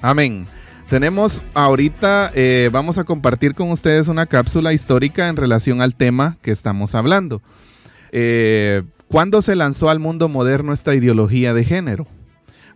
Amén. 0.00 0.46
Tenemos 0.88 1.42
ahorita, 1.54 2.30
eh, 2.34 2.70
vamos 2.72 2.98
a 2.98 3.04
compartir 3.04 3.54
con 3.54 3.72
ustedes 3.72 4.06
una 4.06 4.26
cápsula 4.26 4.72
histórica 4.72 5.28
en 5.28 5.36
relación 5.36 5.82
al 5.82 5.96
tema 5.96 6.36
que 6.42 6.52
estamos 6.52 6.94
hablando. 6.94 7.42
Eh, 8.12 8.84
¿Cuándo 9.08 9.42
se 9.42 9.56
lanzó 9.56 9.90
al 9.90 9.98
mundo 9.98 10.28
moderno 10.28 10.72
esta 10.72 10.94
ideología 10.94 11.54
de 11.54 11.64
género? 11.64 12.06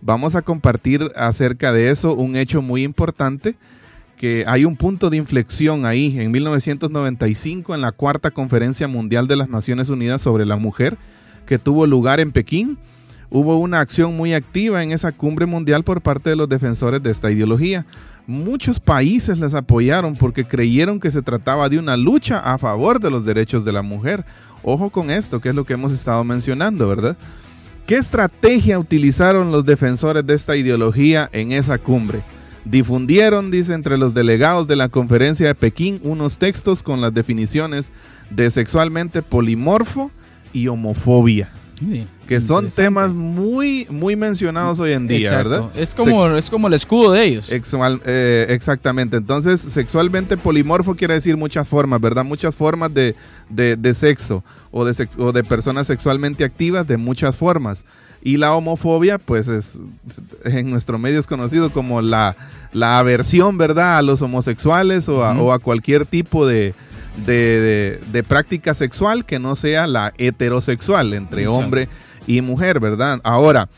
Vamos 0.00 0.34
a 0.34 0.42
compartir 0.42 1.12
acerca 1.14 1.72
de 1.72 1.90
eso 1.90 2.14
un 2.14 2.36
hecho 2.36 2.62
muy 2.62 2.82
importante 2.82 3.56
que 4.20 4.44
hay 4.46 4.66
un 4.66 4.76
punto 4.76 5.08
de 5.08 5.16
inflexión 5.16 5.86
ahí 5.86 6.20
en 6.20 6.30
1995 6.30 7.74
en 7.74 7.80
la 7.80 7.90
cuarta 7.90 8.30
conferencia 8.30 8.86
mundial 8.86 9.26
de 9.26 9.34
las 9.34 9.48
Naciones 9.48 9.88
Unidas 9.88 10.20
sobre 10.20 10.44
la 10.44 10.56
mujer 10.56 10.98
que 11.46 11.58
tuvo 11.58 11.86
lugar 11.86 12.20
en 12.20 12.30
Pekín. 12.30 12.76
Hubo 13.30 13.56
una 13.56 13.80
acción 13.80 14.14
muy 14.18 14.34
activa 14.34 14.82
en 14.82 14.92
esa 14.92 15.12
cumbre 15.12 15.46
mundial 15.46 15.84
por 15.84 16.02
parte 16.02 16.28
de 16.28 16.36
los 16.36 16.50
defensores 16.50 17.02
de 17.02 17.10
esta 17.10 17.30
ideología. 17.30 17.86
Muchos 18.26 18.78
países 18.78 19.38
les 19.38 19.54
apoyaron 19.54 20.14
porque 20.14 20.44
creyeron 20.44 21.00
que 21.00 21.10
se 21.10 21.22
trataba 21.22 21.70
de 21.70 21.78
una 21.78 21.96
lucha 21.96 22.40
a 22.40 22.58
favor 22.58 23.00
de 23.00 23.10
los 23.10 23.24
derechos 23.24 23.64
de 23.64 23.72
la 23.72 23.80
mujer. 23.80 24.26
Ojo 24.62 24.90
con 24.90 25.10
esto, 25.10 25.40
que 25.40 25.48
es 25.48 25.54
lo 25.54 25.64
que 25.64 25.72
hemos 25.72 25.92
estado 25.92 26.22
mencionando, 26.24 26.86
¿verdad? 26.86 27.16
¿Qué 27.86 27.96
estrategia 27.96 28.78
utilizaron 28.78 29.50
los 29.50 29.64
defensores 29.64 30.26
de 30.26 30.34
esta 30.34 30.56
ideología 30.56 31.30
en 31.32 31.52
esa 31.52 31.78
cumbre? 31.78 32.22
Difundieron, 32.64 33.50
dice, 33.50 33.74
entre 33.74 33.96
los 33.96 34.12
delegados 34.12 34.68
de 34.68 34.76
la 34.76 34.88
conferencia 34.88 35.46
de 35.46 35.54
Pekín 35.54 36.00
unos 36.02 36.38
textos 36.38 36.82
con 36.82 37.00
las 37.00 37.14
definiciones 37.14 37.92
de 38.30 38.50
sexualmente 38.50 39.22
polimorfo 39.22 40.10
y 40.52 40.68
homofobia. 40.68 41.50
que 42.28 42.40
son 42.40 42.68
temas 42.68 43.12
muy, 43.12 43.86
muy 43.88 44.14
mencionados 44.14 44.78
hoy 44.80 44.92
en 44.92 45.08
día, 45.08 45.30
¿verdad? 45.30 45.70
Es 45.74 45.94
como, 45.94 46.26
es 46.36 46.50
como 46.50 46.68
el 46.68 46.74
escudo 46.74 47.12
de 47.12 47.24
ellos. 47.24 47.50
Eh, 47.50 48.46
exactamente. 48.50 49.16
Entonces, 49.16 49.60
sexualmente 49.60 50.36
polimorfo 50.36 50.94
quiere 50.94 51.14
decir 51.14 51.38
muchas 51.38 51.66
formas, 51.66 52.00
¿verdad? 52.00 52.24
Muchas 52.24 52.54
formas 52.54 52.90
de, 52.92 53.14
sexo 53.94 54.44
o 54.70 54.84
de, 54.84 55.08
o 55.18 55.32
de 55.32 55.42
personas 55.42 55.86
sexualmente 55.86 56.44
activas 56.44 56.86
de 56.86 56.98
muchas 56.98 57.34
formas. 57.34 57.86
Y 58.22 58.36
la 58.36 58.54
homofobia, 58.54 59.18
pues 59.18 59.48
es 59.48 59.80
en 60.44 60.70
nuestro 60.70 60.98
medio 60.98 61.18
es 61.18 61.26
conocido 61.26 61.70
como 61.70 62.02
la, 62.02 62.36
la 62.72 62.98
aversión, 62.98 63.58
¿verdad?, 63.58 63.98
a 63.98 64.02
los 64.02 64.22
homosexuales 64.22 65.08
o 65.08 65.24
a, 65.24 65.58
cualquier 65.58 66.06
tipo 66.06 66.46
de, 66.46 66.74
de, 67.26 68.24
práctica 68.28 68.74
sexual 68.74 69.24
que 69.24 69.38
no 69.38 69.56
sea 69.56 69.86
la 69.86 70.12
heterosexual 70.18 71.14
entre 71.14 71.46
hombre 71.46 71.88
y 72.26 72.42
mujer, 72.42 72.78
¿verdad? 72.78 73.20
Ahora, 73.24 73.68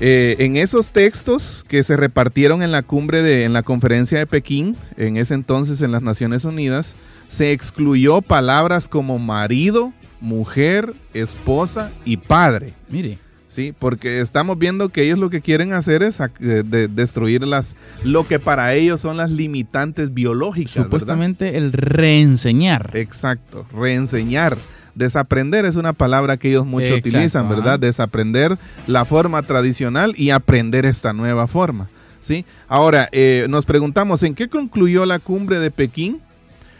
eh, 0.00 0.36
en 0.40 0.56
esos 0.56 0.92
textos 0.92 1.64
que 1.66 1.82
se 1.82 1.96
repartieron 1.96 2.62
en 2.62 2.70
la 2.70 2.82
cumbre 2.82 3.22
de, 3.22 3.44
en 3.44 3.52
la 3.52 3.62
conferencia 3.62 4.18
de 4.18 4.26
Pekín, 4.26 4.76
en 4.96 5.16
ese 5.16 5.34
entonces 5.34 5.80
en 5.80 5.90
las 5.90 6.02
Naciones 6.02 6.44
Unidas, 6.44 6.96
se 7.28 7.52
excluyó 7.52 8.22
palabras 8.22 8.88
como 8.88 9.18
marido, 9.18 9.92
mujer, 10.20 10.94
esposa 11.14 11.90
y 12.04 12.18
padre. 12.18 12.74
Mire. 12.88 13.25
Sí, 13.48 13.72
porque 13.78 14.20
estamos 14.20 14.58
viendo 14.58 14.88
que 14.88 15.04
ellos 15.04 15.18
lo 15.18 15.30
que 15.30 15.40
quieren 15.40 15.72
hacer 15.72 16.02
es 16.02 16.20
eh, 16.20 16.62
destruir 16.90 17.46
las, 17.46 17.76
lo 18.02 18.26
que 18.26 18.38
para 18.40 18.74
ellos 18.74 19.00
son 19.00 19.16
las 19.16 19.30
limitantes 19.30 20.12
biológicas. 20.12 20.72
Supuestamente 20.72 21.56
el 21.56 21.72
reenseñar. 21.72 22.90
Exacto, 22.94 23.64
reenseñar. 23.72 24.58
Desaprender 24.96 25.66
es 25.66 25.76
una 25.76 25.92
palabra 25.92 26.38
que 26.38 26.48
ellos 26.48 26.66
mucho 26.66 26.94
utilizan, 26.94 27.48
¿verdad? 27.48 27.78
Desaprender 27.78 28.58
la 28.86 29.04
forma 29.04 29.42
tradicional 29.42 30.14
y 30.16 30.30
aprender 30.30 30.86
esta 30.86 31.12
nueva 31.12 31.46
forma. 31.46 31.88
¿sí? 32.26 32.44
Ahora, 32.66 33.08
eh, 33.12 33.46
nos 33.48 33.66
preguntamos, 33.66 34.22
¿en 34.22 34.34
qué 34.34 34.48
concluyó 34.48 35.06
la 35.06 35.18
cumbre 35.18 35.58
de 35.58 35.70
Pekín? 35.70 36.20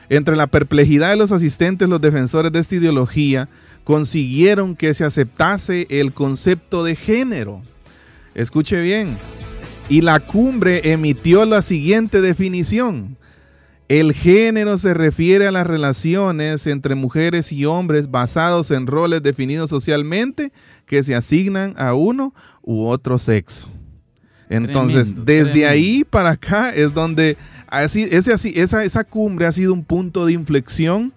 Entre 0.09 0.37
la 0.37 0.47
perplejidad 0.47 1.11
de 1.11 1.17
los 1.17 1.33
asistentes, 1.33 1.89
los 1.89 2.01
defensores 2.01 2.53
de 2.53 2.61
esta 2.61 2.77
ideología, 2.77 3.49
consiguieron 3.85 4.77
que 4.77 4.95
se 4.95 5.05
aceptase 5.05 5.87
el 5.91 6.13
concepto 6.13 6.85
de 6.85 6.97
género. 6.97 7.63
Escuche 8.35 8.81
bien. 8.81 9.17
Y 9.89 10.01
la 10.01 10.21
cumbre 10.21 10.93
emitió 10.93 11.45
la 11.45 11.63
siguiente 11.63 12.21
definición. 12.21 13.17
El 13.89 14.13
género 14.13 14.79
se 14.79 14.95
refiere 14.95 15.47
a 15.47 15.53
las 15.53 15.67
relaciones 15.67 16.67
entre 16.67 16.97
mujeres 16.97 17.53
y 17.53 17.67
hombres 17.67 18.11
basados 18.11 18.73
en 18.73 18.89
roles 18.89 19.23
definidos 19.23 19.71
socialmente 19.71 20.53
que 20.87 21.05
se 21.05 21.15
asignan 21.15 21.75
a 21.79 21.95
uno 21.95 22.35
u 22.63 22.87
otro 22.87 23.17
sexo. 23.17 23.69
Entonces, 24.49 25.25
desde 25.25 25.67
ahí 25.67 26.05
para 26.05 26.31
acá 26.31 26.75
es 26.75 26.95
donde 26.95 27.37
así, 27.85 28.03
ese, 28.11 28.33
así, 28.33 28.53
esa, 28.57 28.85
esa 28.85 29.05
cumbre 29.05 29.47
ha 29.47 29.53
sido 29.53 29.73
un 29.73 29.85
punto 29.85 30.27
de 30.27 30.33
inflexión 30.33 31.13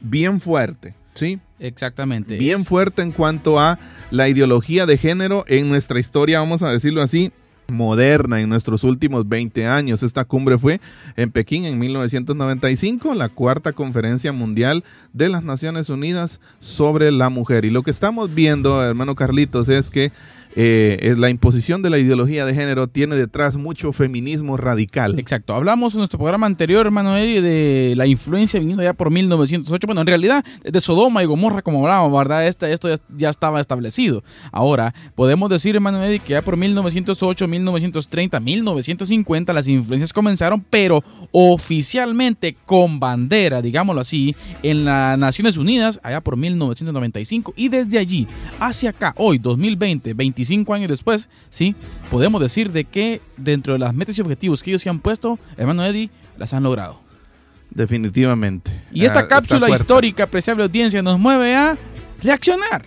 bien 0.00 0.40
fuerte. 0.40 0.94
¿sí? 1.14 1.40
Exactamente. 1.58 2.36
Bien 2.36 2.64
fuerte 2.64 3.02
en 3.02 3.12
cuanto 3.12 3.58
a 3.58 3.78
la 4.10 4.28
ideología 4.28 4.86
de 4.86 4.98
género 4.98 5.44
en 5.48 5.68
nuestra 5.68 5.98
historia, 5.98 6.40
vamos 6.40 6.62
a 6.62 6.70
decirlo 6.70 7.02
así, 7.02 7.32
moderna 7.68 8.40
en 8.40 8.48
nuestros 8.48 8.84
últimos 8.84 9.28
20 9.28 9.66
años. 9.66 10.02
Esta 10.02 10.24
cumbre 10.24 10.58
fue 10.58 10.80
en 11.16 11.30
Pekín 11.30 11.64
en 11.64 11.78
1995, 11.78 13.14
la 13.14 13.28
cuarta 13.28 13.72
conferencia 13.72 14.32
mundial 14.32 14.84
de 15.12 15.28
las 15.28 15.42
Naciones 15.42 15.88
Unidas 15.88 16.40
sobre 16.60 17.10
la 17.10 17.28
mujer. 17.28 17.64
Y 17.64 17.70
lo 17.70 17.82
que 17.82 17.90
estamos 17.90 18.34
viendo, 18.34 18.84
hermano 18.84 19.14
Carlitos, 19.14 19.68
es 19.68 19.90
que 19.90 20.12
eh, 20.58 21.14
la 21.18 21.28
imposición 21.28 21.82
de 21.82 21.90
la 21.90 21.98
ideología 21.98 22.46
de 22.46 22.54
género 22.54 22.88
tiene 22.88 23.14
detrás 23.14 23.58
mucho 23.58 23.92
feminismo 23.92 24.56
radical. 24.56 25.18
Exacto. 25.18 25.52
Hablamos 25.52 25.92
en 25.92 25.98
nuestro 25.98 26.18
programa 26.18 26.46
anterior, 26.46 26.86
hermano 26.86 27.14
Eddie, 27.14 27.42
de 27.42 27.94
la 27.94 28.06
influencia 28.06 28.58
viniendo 28.58 28.82
ya 28.82 28.94
por 28.94 29.10
1908. 29.10 29.86
Bueno, 29.86 30.00
en 30.00 30.06
realidad, 30.06 30.44
de 30.64 30.80
Sodoma 30.80 31.22
y 31.22 31.26
Gomorra, 31.26 31.60
como 31.60 31.80
hablábamos, 31.80 32.18
¿verdad? 32.18 32.46
Este, 32.46 32.72
esto 32.72 32.88
ya, 33.18 33.28
estaba 33.28 33.60
establecido. 33.60 34.24
Ahora, 34.50 34.94
podemos 35.14 35.50
decir, 35.50 35.74
hermano 35.74 36.02
Eddie, 36.02 36.20
que 36.20 36.32
ya 36.32 36.40
por 36.40 36.56
1908, 36.56 37.48
1930, 37.48 38.40
1950, 38.40 39.52
las 39.52 39.68
influencias 39.68 40.14
comenzaron, 40.14 40.64
pero 40.70 41.04
oficialmente 41.32 42.56
con 42.64 42.98
bandera, 42.98 43.60
digámoslo 43.60 44.00
así, 44.00 44.34
en 44.62 44.86
las 44.86 45.18
Naciones 45.18 45.58
Unidas, 45.58 46.00
allá 46.02 46.22
por 46.22 46.38
1995. 46.38 47.52
Y 47.56 47.68
desde 47.68 47.98
allí 47.98 48.26
hacia 48.58 48.88
acá, 48.88 49.12
hoy, 49.18 49.36
2020, 49.36 50.14
25 50.14 50.45
cinco 50.46 50.74
años 50.74 50.88
después, 50.88 51.28
sí, 51.50 51.74
podemos 52.10 52.40
decir 52.40 52.72
de 52.72 52.84
que 52.84 53.20
dentro 53.36 53.74
de 53.74 53.78
las 53.78 53.94
metas 53.94 54.16
y 54.18 54.20
objetivos 54.20 54.62
que 54.62 54.70
ellos 54.70 54.82
se 54.82 54.88
han 54.88 55.00
puesto, 55.00 55.38
hermano 55.56 55.84
Eddie, 55.84 56.10
las 56.36 56.54
han 56.54 56.62
logrado. 56.62 57.00
Definitivamente. 57.70 58.70
Y 58.92 59.04
esta 59.04 59.20
ah, 59.20 59.28
cápsula 59.28 59.68
histórica, 59.70 60.24
apreciable 60.24 60.64
audiencia, 60.64 61.02
nos 61.02 61.18
mueve 61.18 61.54
a 61.54 61.76
reaccionar, 62.22 62.86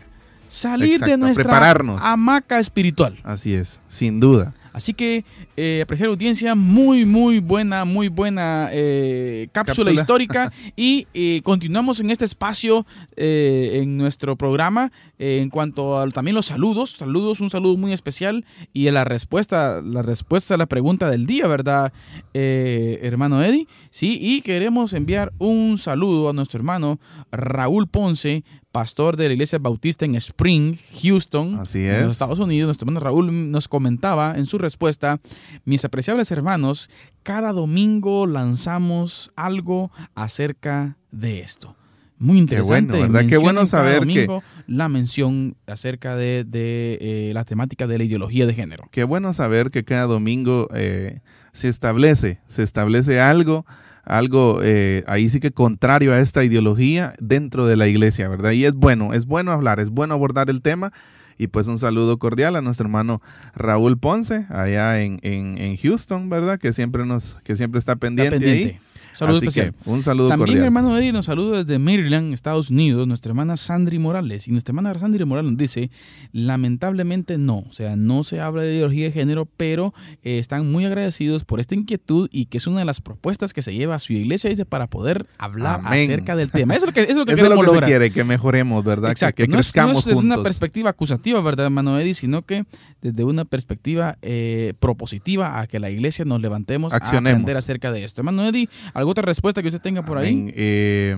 salir 0.50 1.00
de 1.00 1.18
nuestra 1.18 1.74
hamaca 2.02 2.60
espiritual. 2.60 3.20
Así 3.24 3.54
es, 3.54 3.82
sin 3.88 4.20
duda. 4.20 4.54
Así 4.72 4.94
que, 4.94 5.26
eh, 5.58 5.82
apreciar 5.84 6.10
audiencia, 6.10 6.56
muy, 6.56 7.04
muy 7.06 7.40
buena, 7.40 7.86
muy 7.86 8.08
buena 8.08 8.70
eh, 8.72 9.50
cápsula, 9.52 9.92
histórica. 9.92 10.52
y 10.76 11.08
eh, 11.14 11.42
continuamos 11.44 12.00
en 12.00 12.12
este 12.12 12.26
espacio 12.26 12.86
eh, 13.16 13.82
en 13.82 13.98
nuestro 13.98 14.36
programa 14.36 14.92
en 15.20 15.50
cuanto 15.50 16.00
a 16.00 16.08
también 16.10 16.34
los 16.36 16.48
saludos. 16.48 16.92
Saludos, 16.94 17.42
un 17.42 17.50
saludo 17.50 17.78
muy 17.78 17.94
especial. 17.94 18.46
Y 18.74 18.88
a 18.88 18.92
la 18.92 19.04
respuesta, 19.04 19.82
la 19.82 20.02
respuesta 20.02 20.54
a 20.56 20.58
la 20.58 20.66
pregunta 20.66 21.10
del 21.10 21.26
día, 21.26 21.46
¿verdad, 21.48 21.94
hermano 22.34 23.44
Eddie? 23.44 23.68
Sí, 23.92 24.18
y 24.22 24.42
queremos 24.42 24.94
enviar 24.94 25.34
un 25.38 25.78
saludo 25.78 26.30
a 26.30 26.34
nuestro 26.34 26.58
hermano 26.58 27.00
Raúl 27.32 27.88
Ponce, 27.88 28.44
pastor 28.72 29.18
de 29.18 29.28
la 29.28 29.34
iglesia 29.34 29.60
bautista 29.60 30.06
en 30.06 30.16
Spring, 30.16 30.78
Houston, 31.02 31.56
Así 31.56 31.80
es. 31.80 31.96
en 31.98 32.04
los 32.04 32.12
Estados 32.14 32.40
Unidos. 32.40 32.68
Nuestro 32.68 32.86
hermano 32.86 33.04
Raúl 33.04 33.52
nos 33.52 33.68
comentaba 33.68 34.36
en 34.38 34.46
su 34.46 34.58
respuesta, 34.58 35.20
mis 35.66 35.84
apreciables 35.86 36.32
hermanos, 36.32 36.90
cada 37.24 37.52
domingo 37.52 38.26
lanzamos 38.26 39.32
algo 39.36 39.92
acerca 40.16 40.98
de 41.12 41.42
esto. 41.42 41.76
Muy 42.20 42.38
interesante. 42.38 42.92
Qué 42.92 43.00
bueno, 43.00 43.14
¿verdad? 43.14 43.30
Qué 43.30 43.38
bueno 43.38 43.66
saber 43.66 44.06
que 44.06 44.28
la 44.68 44.90
mención 44.90 45.56
acerca 45.66 46.16
de, 46.16 46.46
eh, 46.54 47.32
la 47.34 47.46
temática 47.46 47.88
de 47.88 47.98
la 47.98 48.04
ideología 48.04 48.46
de 48.46 48.54
género. 48.54 48.90
Qué 48.92 49.06
bueno 49.06 49.34
saber 49.34 49.72
que 49.72 49.86
cada 49.86 50.04
domingo 50.04 50.68
eh, 50.76 51.22
se 51.54 51.70
establece, 51.70 52.42
se 52.46 52.64
establece 52.64 53.20
algo 53.20 53.66
algo 54.04 54.60
eh, 54.64 55.04
ahí 55.08 55.30
sí 55.30 55.40
que 55.40 55.52
contrario 55.52 56.14
a 56.14 56.20
esta 56.20 56.44
ideología 56.44 57.14
dentro 57.20 57.68
de 57.68 57.78
la 57.78 57.88
iglesia, 57.88 58.28
¿verdad? 58.28 58.52
Y 58.52 58.66
es 58.66 58.74
bueno, 58.74 59.14
es 59.14 59.26
bueno 59.26 59.52
hablar, 59.52 59.80
es 59.80 59.92
bueno 59.92 60.16
abordar 60.16 60.50
el 60.50 60.62
tema. 60.62 60.92
Y 61.38 61.48
pues 61.48 61.70
un 61.70 61.78
saludo 61.78 62.18
cordial 62.18 62.58
a 62.58 62.62
nuestro 62.62 62.86
hermano 62.86 63.22
Raúl 63.56 63.98
Ponce, 63.98 64.46
allá 64.50 65.02
en, 65.02 65.20
en, 65.24 65.78
Houston, 65.78 66.28
¿verdad? 66.30 66.60
Que 66.60 66.74
siempre 66.74 67.06
nos, 67.06 67.38
que 67.46 67.56
siempre 67.56 67.80
está 67.80 67.96
pendiente, 67.96 68.36
está 68.36 68.46
pendiente. 68.46 68.74
ahí. 68.74 68.99
Saludos 69.20 69.44
especial. 69.44 69.74
un 69.84 70.02
saludo 70.02 70.30
También, 70.30 70.60
hermano 70.60 70.98
Eddie, 70.98 71.12
nos 71.12 71.26
saluda 71.26 71.64
desde 71.64 71.78
Maryland, 71.78 72.34
Estados 72.34 72.70
Unidos, 72.70 73.06
nuestra 73.06 73.32
hermana 73.32 73.58
Sandri 73.58 74.00
Morales. 74.00 74.48
Y 74.48 74.52
nuestra 74.52 74.72
hermana 74.72 74.98
Sandri 74.98 75.26
Morales 75.26 75.52
nos 75.52 75.60
dice, 75.60 75.92
lamentablemente 76.32 77.38
no, 77.38 77.66
o 77.68 77.72
sea, 77.74 77.98
no 77.98 78.24
se 78.24 78.40
habla 78.40 78.62
de 78.62 78.76
ideología 78.76 79.06
de 79.08 79.12
género, 79.12 79.46
pero 79.46 79.94
eh, 80.24 80.40
están 80.40 80.72
muy 80.72 80.86
agradecidos 80.86 81.44
por 81.44 81.60
esta 81.60 81.76
inquietud 81.76 82.30
y 82.32 82.46
que 82.46 82.60
es 82.60 82.68
una 82.68 82.80
de 82.80 82.86
las 82.86 83.02
propuestas 83.02 83.52
que 83.52 83.62
se 83.62 83.74
lleva 83.74 83.96
a 83.96 84.00
su 84.00 84.14
iglesia, 84.14 84.50
dice, 84.50 84.64
para 84.64 84.88
poder 84.88 85.26
hablar 85.38 85.82
acerca 85.84 86.38
del 86.38 86.50
tema. 86.50 86.76
Eso 86.76 86.86
es 86.86 86.92
lo 86.92 86.94
que, 86.94 87.02
es 87.02 87.16
lo 87.16 87.26
que, 87.26 87.34
eso 87.34 87.44
es 87.44 87.50
lo 87.50 87.62
que 87.62 87.70
se 87.78 87.82
quiere, 87.82 88.12
que 88.12 88.24
mejoremos, 88.24 88.86
¿verdad? 88.86 89.12
Exacto. 89.12 89.44
Que, 89.44 89.50
crezcamos 89.50 89.94
no 89.96 90.00
es, 90.00 90.06
desde 90.06 90.20
una 90.20 90.42
perspectiva 90.42 90.92
acusativa, 90.92 91.42
¿verdad, 91.42 91.66
hermano 91.66 92.00
Eddie? 92.00 92.14
Sino 92.14 92.44
que 92.44 92.64
desde 93.02 93.26
una 93.26 93.44
perspectiva 93.44 94.18
eh, 94.22 94.76
propositiva 94.80 95.60
a 95.60 95.68
que 95.68 95.80
la 95.80 95.90
iglesia 95.90 96.24
nos 96.24 96.40
levantemos 96.40 96.94
a 96.94 96.98
aprender 96.98 97.58
acerca 97.58 97.92
de 97.92 98.06
esto. 98.06 98.22
Hermano 98.22 98.48
Eddie, 98.48 98.70
¿alguna 98.94 99.09
otra 99.10 99.24
respuesta 99.24 99.62
que 99.62 99.68
usted 99.68 99.82
tenga 99.82 100.04
por 100.04 100.18
ahí. 100.18 100.52
Eh, 100.56 101.16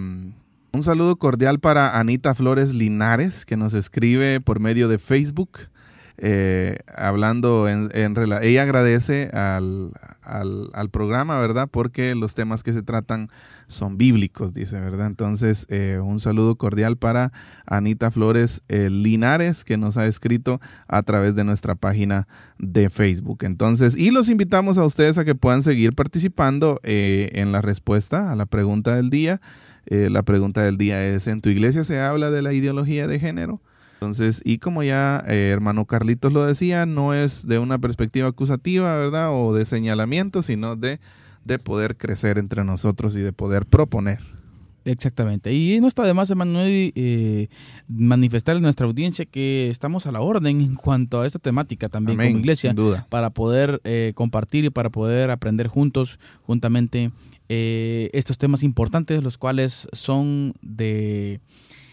un 0.74 0.84
saludo 0.84 1.18
cordial 1.18 1.60
para 1.60 2.00
Anita 2.00 2.34
Flores 2.34 2.74
Linares, 2.74 3.46
que 3.46 3.58
nos 3.58 3.74
escribe 3.74 4.40
por 4.40 4.60
medio 4.60 4.88
de 4.88 5.00
Facebook. 5.00 5.60
Eh, 6.18 6.78
hablando 6.96 7.68
en, 7.68 7.90
en 7.94 8.16
ella 8.44 8.62
agradece 8.62 9.30
al, 9.34 9.92
al, 10.32 10.90
programa, 10.90 11.40
¿verdad? 11.40 11.68
Porque 11.72 12.16
los 12.16 12.34
temas 12.34 12.64
que 12.64 12.74
se 12.74 12.84
tratan 12.84 13.30
son 13.68 13.98
bíblicos, 13.98 14.54
dice, 14.54 14.80
¿verdad? 14.80 15.08
Entonces, 15.08 15.66
eh, 15.70 16.00
un 16.02 16.20
saludo 16.20 16.56
cordial 16.56 16.98
para 16.98 17.32
Anita 17.66 18.12
Flores 18.12 18.62
Linares, 18.68 19.64
que 19.64 19.78
nos 19.78 19.98
ha 19.98 20.06
escrito 20.06 20.60
a 20.88 21.04
través 21.04 21.36
de 21.36 21.44
nuestra 21.44 21.76
página 21.76 22.28
de 22.58 22.90
Facebook. 22.90 23.40
Entonces, 23.44 23.96
y 23.96 24.12
los 24.12 24.30
invitamos 24.30 24.78
a 24.78 24.86
ustedes 24.86 25.18
a 25.18 25.26
que 25.26 25.36
puedan 25.36 25.64
seguir 25.64 25.94
participando 25.94 26.80
en 26.84 27.52
la 27.52 27.62
respuesta 27.62 28.32
a 28.32 28.36
la 28.36 28.46
pregunta 28.46 28.96
del 28.96 29.10
día. 29.10 29.42
la 29.86 30.24
pregunta 30.24 30.62
del 30.62 30.78
día 30.78 31.06
es, 31.06 31.28
¿en 31.28 31.42
tu 31.42 31.50
iglesia 31.50 31.84
se 31.84 32.00
habla 32.00 32.32
de 32.32 32.42
la 32.42 32.54
ideología 32.54 33.08
de 33.08 33.20
género? 33.20 33.62
Entonces, 34.02 34.42
y 34.44 34.58
como 34.58 34.82
ya 34.82 35.24
eh, 35.28 35.50
hermano 35.54 35.86
Carlitos 35.86 36.34
lo 36.34 36.44
decía, 36.44 36.88
no 36.88 37.14
es 37.14 37.46
de 37.46 37.60
una 37.60 37.78
perspectiva 37.78 38.28
acusativa, 38.28 38.98
¿verdad? 38.98 39.30
O 39.32 39.54
de 39.54 39.64
señalamiento, 39.64 40.42
sino 40.42 40.76
de, 40.76 41.00
de 41.46 41.60
poder 41.60 41.96
crecer 41.98 42.40
entre 42.40 42.64
nosotros 42.64 43.16
y 43.16 43.20
de 43.20 43.32
poder 43.32 43.68
proponer. 43.68 44.18
Exactamente. 44.86 45.54
Y 45.54 45.80
no 45.80 45.88
está 45.88 46.04
de 46.04 46.16
más, 46.16 46.32
hermano, 46.32 46.62
eh, 46.64 47.50
manifestar 47.88 48.56
en 48.56 48.64
nuestra 48.64 48.88
audiencia 48.88 49.26
que 49.26 49.70
estamos 49.70 50.08
a 50.08 50.12
la 50.12 50.22
orden 50.22 50.62
en 50.62 50.74
cuanto 50.74 51.22
a 51.22 51.28
esta 51.28 51.38
temática 51.38 51.88
también 51.88 52.18
como 52.18 52.40
iglesia, 52.40 52.74
para 53.08 53.30
poder 53.30 53.82
eh, 53.84 54.14
compartir 54.16 54.66
y 54.66 54.72
para 54.72 54.90
poder 54.90 55.30
aprender 55.30 55.68
juntos, 55.68 56.20
juntamente, 56.42 57.12
eh, 57.50 58.10
estos 58.14 58.40
temas 58.40 58.64
importantes, 58.64 59.22
los 59.22 59.38
cuales 59.38 59.88
son 59.94 60.56
de 60.64 61.40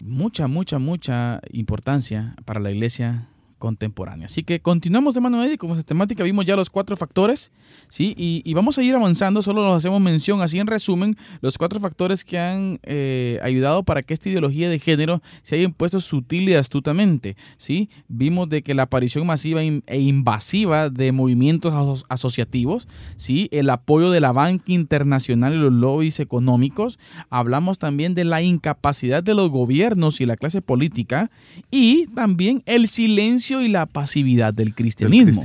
mucha, 0.01 0.47
mucha, 0.47 0.79
mucha 0.79 1.41
importancia 1.51 2.35
para 2.45 2.59
la 2.59 2.71
iglesia 2.71 3.27
contemporánea. 3.59 4.25
Así 4.25 4.43
que 4.43 4.61
continuamos 4.61 5.13
de 5.13 5.21
mano 5.21 5.37
media 5.37 5.57
como 5.57 5.81
temática 5.83 6.23
vimos 6.23 6.45
ya 6.45 6.55
los 6.55 6.69
cuatro 6.69 6.97
factores, 6.97 7.51
¿sí? 7.89 8.15
Y, 8.17 8.53
vamos 8.53 8.77
a 8.77 8.83
ir 8.83 8.95
avanzando, 8.95 9.41
solo 9.41 9.63
nos 9.63 9.77
hacemos 9.77 10.01
mención, 10.01 10.41
así 10.41 10.59
en 10.59 10.67
resumen, 10.67 11.15
los 11.41 11.57
cuatro 11.57 11.79
factores 11.79 12.25
que 12.25 12.39
han 12.39 12.79
eh, 12.83 13.39
ayudado 13.43 13.83
para 13.83 14.01
que 14.01 14.13
esta 14.13 14.29
ideología 14.29 14.69
de 14.69 14.79
género 14.79 15.21
se 15.43 15.55
haya 15.55 15.65
impuesto 15.65 15.99
sutil 15.99 16.49
y 16.49 16.55
astutamente, 16.55 17.35
¿sí? 17.57 17.89
Vimos 18.07 18.49
de 18.49 18.63
que 18.63 18.73
la 18.73 18.83
aparición 18.83 19.27
masiva 19.27 19.61
e 19.61 19.99
invasiva 19.99 20.89
de 20.89 21.11
movimientos 21.11 22.05
asociativos, 22.09 22.87
¿sí? 23.17 23.49
El 23.51 23.69
apoyo 23.69 24.09
de 24.09 24.21
la 24.21 24.31
banca 24.31 24.65
internacional 24.67 25.53
y 25.53 25.57
los 25.57 25.73
lobbies 25.73 26.19
económicos, 26.19 26.99
hablamos 27.29 27.79
también 27.79 28.15
de 28.15 28.23
la 28.23 28.41
incapacidad 28.41 29.21
de 29.23 29.35
los 29.35 29.49
gobiernos 29.49 30.21
y 30.21 30.25
la 30.25 30.37
clase 30.37 30.61
política 30.61 31.31
y 31.71 32.07
también 32.07 32.63
el 32.65 32.87
silencio 32.87 33.48
y 33.49 33.67
la 33.67 33.85
pasividad 33.85 34.53
del 34.53 34.75
cristianismo. 34.75 35.41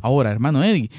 Ahora, 0.00 0.30
hermano 0.30 0.62
Eddie, 0.62 0.90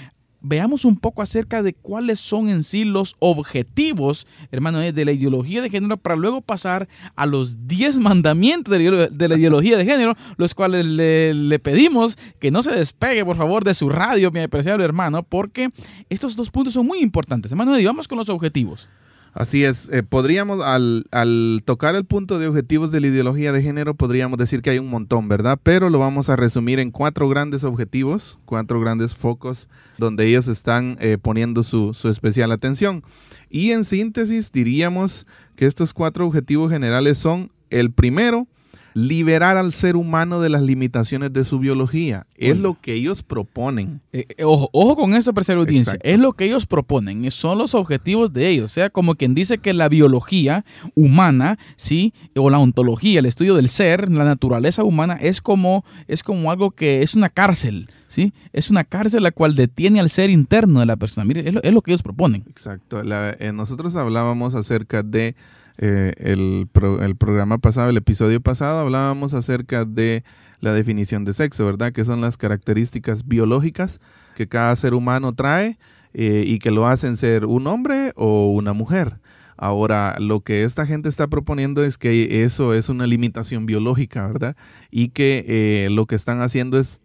veamos 0.41 0.85
un 0.85 0.97
poco 0.97 1.21
acerca 1.21 1.61
de 1.61 1.73
cuáles 1.73 2.19
son 2.19 2.49
en 2.49 2.63
sí 2.63 2.85
los 2.85 3.15
objetivos, 3.19 4.27
hermano, 4.51 4.79
de 4.79 5.05
la 5.05 5.11
ideología 5.11 5.61
de 5.61 5.69
género 5.69 5.97
para 5.97 6.15
luego 6.15 6.41
pasar 6.41 6.87
a 7.15 7.25
los 7.25 7.67
10 7.67 7.97
mandamientos 7.99 8.73
de 8.73 9.27
la 9.27 9.37
ideología 9.37 9.77
de 9.77 9.85
género, 9.85 10.15
los 10.37 10.53
cuales 10.53 10.85
le, 10.85 11.59
pedimos 11.59 12.17
que 12.39 12.51
no 12.51 12.63
se 12.63 12.71
despegue, 12.71 13.25
por 13.25 13.37
favor, 13.37 13.63
de 13.63 13.73
su 13.73 13.89
radio, 13.89 14.31
mi 14.31 14.39
apreciable 14.39 14.85
hermano, 14.85 15.23
porque 15.23 15.69
estos 16.09 16.35
dos 16.35 16.49
puntos 16.49 16.73
son 16.73 16.85
muy 16.85 16.99
importantes. 16.99 17.51
Hermano, 17.51 17.75
Eddie, 17.75 17.87
vamos 17.87 18.07
con 18.07 18.17
los 18.17 18.29
objetivos. 18.29 18.87
Así 19.33 19.63
es, 19.63 19.89
eh, 19.89 20.03
podríamos, 20.03 20.61
al, 20.61 21.05
al, 21.11 21.61
tocar 21.63 21.95
el 21.95 22.05
punto 22.05 22.39
de 22.39 22.47
objetivos 22.47 22.91
de 22.91 22.99
la 22.99 23.07
ideología 23.07 23.51
de 23.51 23.61
género, 23.61 23.93
podríamos 23.93 24.39
decir 24.39 24.61
que 24.61 24.71
hay 24.71 24.79
un 24.79 24.89
montón, 24.89 25.27
¿verdad? 25.27 25.59
Pero 25.61 25.89
lo 25.89 25.99
vamos 25.99 26.29
a 26.29 26.35
resumir 26.35 26.79
en 26.79 26.91
cuatro 26.91 27.29
grandes 27.29 27.63
objetivos, 27.63 28.39
cuatro 28.45 28.79
grandes 28.79 29.13
focos 29.13 29.69
donde 29.97 30.27
ellos 30.27 30.47
están 30.47 30.97
eh, 30.99 31.17
poniendo 31.21 31.63
su, 31.63 31.93
su 31.93 32.09
especial 32.09 32.51
atención. 32.51 33.03
Y 33.49 33.71
en 33.71 33.85
síntesis 33.85 34.51
diríamos 34.51 35.27
que 35.55 35.65
estos 35.65 35.93
cuatro 35.93 36.25
objetivos 36.25 36.71
generales 36.71 37.17
son, 37.17 37.51
el 37.69 37.91
primero, 37.91 38.47
liberar 38.93 39.57
al 39.57 39.71
ser 39.73 39.95
humano 39.95 40.41
de 40.41 40.49
las 40.49 40.61
limitaciones 40.61 41.31
de 41.33 41.43
su 41.45 41.59
biología. 41.59 42.25
Es 42.35 42.53
Oye. 42.53 42.61
lo 42.61 42.77
que 42.79 42.93
ellos 42.93 43.23
proponen. 43.23 44.01
Eh, 44.13 44.25
eh, 44.37 44.43
ojo, 44.43 44.69
ojo 44.73 44.95
con 44.95 45.13
eso, 45.13 45.33
tercera 45.33 45.59
audiencia. 45.59 45.91
Exacto. 45.93 46.09
Es 46.09 46.19
lo 46.19 46.33
que 46.33 46.45
ellos 46.45 46.65
proponen, 46.65 47.29
son 47.31 47.57
los 47.57 47.75
objetivos 47.75 48.33
de 48.33 48.47
ellos. 48.49 48.65
O 48.65 48.73
sea, 48.73 48.89
como 48.89 49.15
quien 49.15 49.33
dice 49.35 49.57
que 49.59 49.73
la 49.73 49.89
biología 49.89 50.65
humana, 50.95 51.57
¿sí? 51.75 52.13
O 52.35 52.49
la 52.49 52.59
ontología, 52.59 53.19
el 53.19 53.25
estudio 53.25 53.55
del 53.55 53.69
ser, 53.69 54.09
la 54.09 54.25
naturaleza 54.25 54.83
humana, 54.83 55.17
es 55.21 55.41
como, 55.41 55.83
es 56.07 56.23
como 56.23 56.51
algo 56.51 56.71
que 56.71 57.01
es 57.01 57.15
una 57.15 57.29
cárcel, 57.29 57.87
¿sí? 58.07 58.33
Es 58.53 58.69
una 58.69 58.83
cárcel 58.83 59.23
la 59.23 59.31
cual 59.31 59.55
detiene 59.55 59.99
al 59.99 60.09
ser 60.09 60.29
interno 60.29 60.79
de 60.79 60.85
la 60.85 60.95
persona. 60.97 61.25
Mire, 61.25 61.47
es 61.47 61.53
lo, 61.53 61.61
es 61.63 61.73
lo 61.73 61.81
que 61.81 61.91
ellos 61.91 62.03
proponen. 62.03 62.43
Exacto. 62.49 63.03
La- 63.03 63.31
eh, 63.39 63.51
nosotros 63.53 63.95
hablábamos 63.95 64.55
acerca 64.55 65.03
de 65.03 65.35
eh, 65.81 66.13
el, 66.17 66.69
el 67.01 67.15
programa 67.15 67.57
pasado, 67.57 67.89
el 67.89 67.97
episodio 67.97 68.41
pasado, 68.41 68.79
hablábamos 68.79 69.33
acerca 69.33 69.85
de 69.85 70.23
la 70.59 70.73
definición 70.73 71.23
de 71.23 71.33
sexo, 71.33 71.65
¿verdad? 71.65 71.93
Que 71.93 72.03
son 72.03 72.19
las 72.19 72.37
características 72.37 73.25
biológicas 73.25 74.01
que 74.35 74.47
cada 74.47 74.75
ser 74.75 74.93
humano 74.93 75.33
trae 75.33 75.79
eh, 76.13 76.43
y 76.45 76.59
que 76.59 76.71
lo 76.71 76.87
hacen 76.87 77.15
ser 77.15 77.45
un 77.45 77.65
hombre 77.67 78.11
o 78.15 78.49
una 78.51 78.73
mujer. 78.73 79.19
Ahora, 79.55 80.15
lo 80.19 80.41
que 80.41 80.63
esta 80.63 80.85
gente 80.85 81.07
está 81.09 81.27
proponiendo 81.27 81.83
es 81.83 81.97
que 81.97 82.43
eso 82.43 82.73
es 82.73 82.89
una 82.89 83.07
limitación 83.07 83.65
biológica, 83.65 84.27
¿verdad? 84.27 84.55
Y 84.89 85.09
que 85.09 85.45
eh, 85.47 85.89
lo 85.89 86.05
que 86.07 86.15
están 86.15 86.41
haciendo 86.41 86.79
es, 86.79 87.01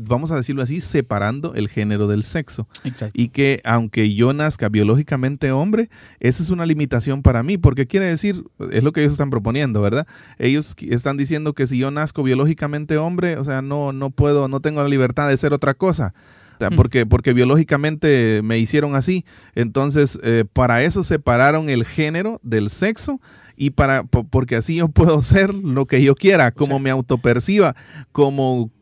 vamos 0.00 0.30
a 0.30 0.36
decirlo 0.36 0.62
así, 0.62 0.80
separando 0.80 1.54
el 1.54 1.68
género 1.68 2.06
del 2.06 2.22
sexo 2.22 2.68
Exacto. 2.84 3.12
y 3.20 3.30
que 3.30 3.60
aunque 3.64 4.14
yo 4.14 4.32
nazca 4.32 4.68
biológicamente 4.68 5.50
hombre, 5.50 5.90
esa 6.20 6.40
es 6.42 6.50
una 6.50 6.64
limitación 6.66 7.22
para 7.22 7.42
mí, 7.42 7.58
porque 7.58 7.86
quiere 7.88 8.06
decir, 8.06 8.44
es 8.70 8.84
lo 8.84 8.92
que 8.92 9.00
ellos 9.00 9.12
están 9.12 9.30
proponiendo, 9.30 9.82
¿verdad? 9.82 10.06
Ellos 10.38 10.76
están 10.80 11.16
diciendo 11.16 11.52
que 11.52 11.66
si 11.66 11.78
yo 11.78 11.90
nazco 11.90 12.22
biológicamente 12.22 12.96
hombre, 12.96 13.36
o 13.38 13.44
sea, 13.44 13.60
no, 13.60 13.92
no 13.92 14.10
puedo, 14.10 14.46
no 14.46 14.60
tengo 14.60 14.80
la 14.82 14.88
libertad 14.88 15.28
de 15.28 15.36
ser 15.36 15.52
otra 15.52 15.74
cosa. 15.74 16.14
Hmm. 16.60 16.74
porque, 16.74 17.06
porque 17.06 17.32
biológicamente 17.34 18.40
me 18.42 18.58
hicieron 18.58 18.96
así. 18.96 19.24
Entonces, 19.54 20.18
eh, 20.24 20.44
para 20.52 20.82
eso 20.82 21.04
separaron 21.04 21.68
el 21.68 21.84
género 21.84 22.40
del 22.42 22.68
sexo 22.70 23.20
y 23.56 23.70
para, 23.70 24.02
po- 24.02 24.24
porque 24.24 24.56
así 24.56 24.74
yo 24.74 24.88
puedo 24.88 25.22
ser 25.22 25.54
lo 25.54 25.86
que 25.86 26.02
yo 26.02 26.14
quiera, 26.16 26.50
como 26.50 26.76
sea- 26.76 26.82
me 26.82 26.90
autoperciba, 26.90 27.76
como 28.10 28.72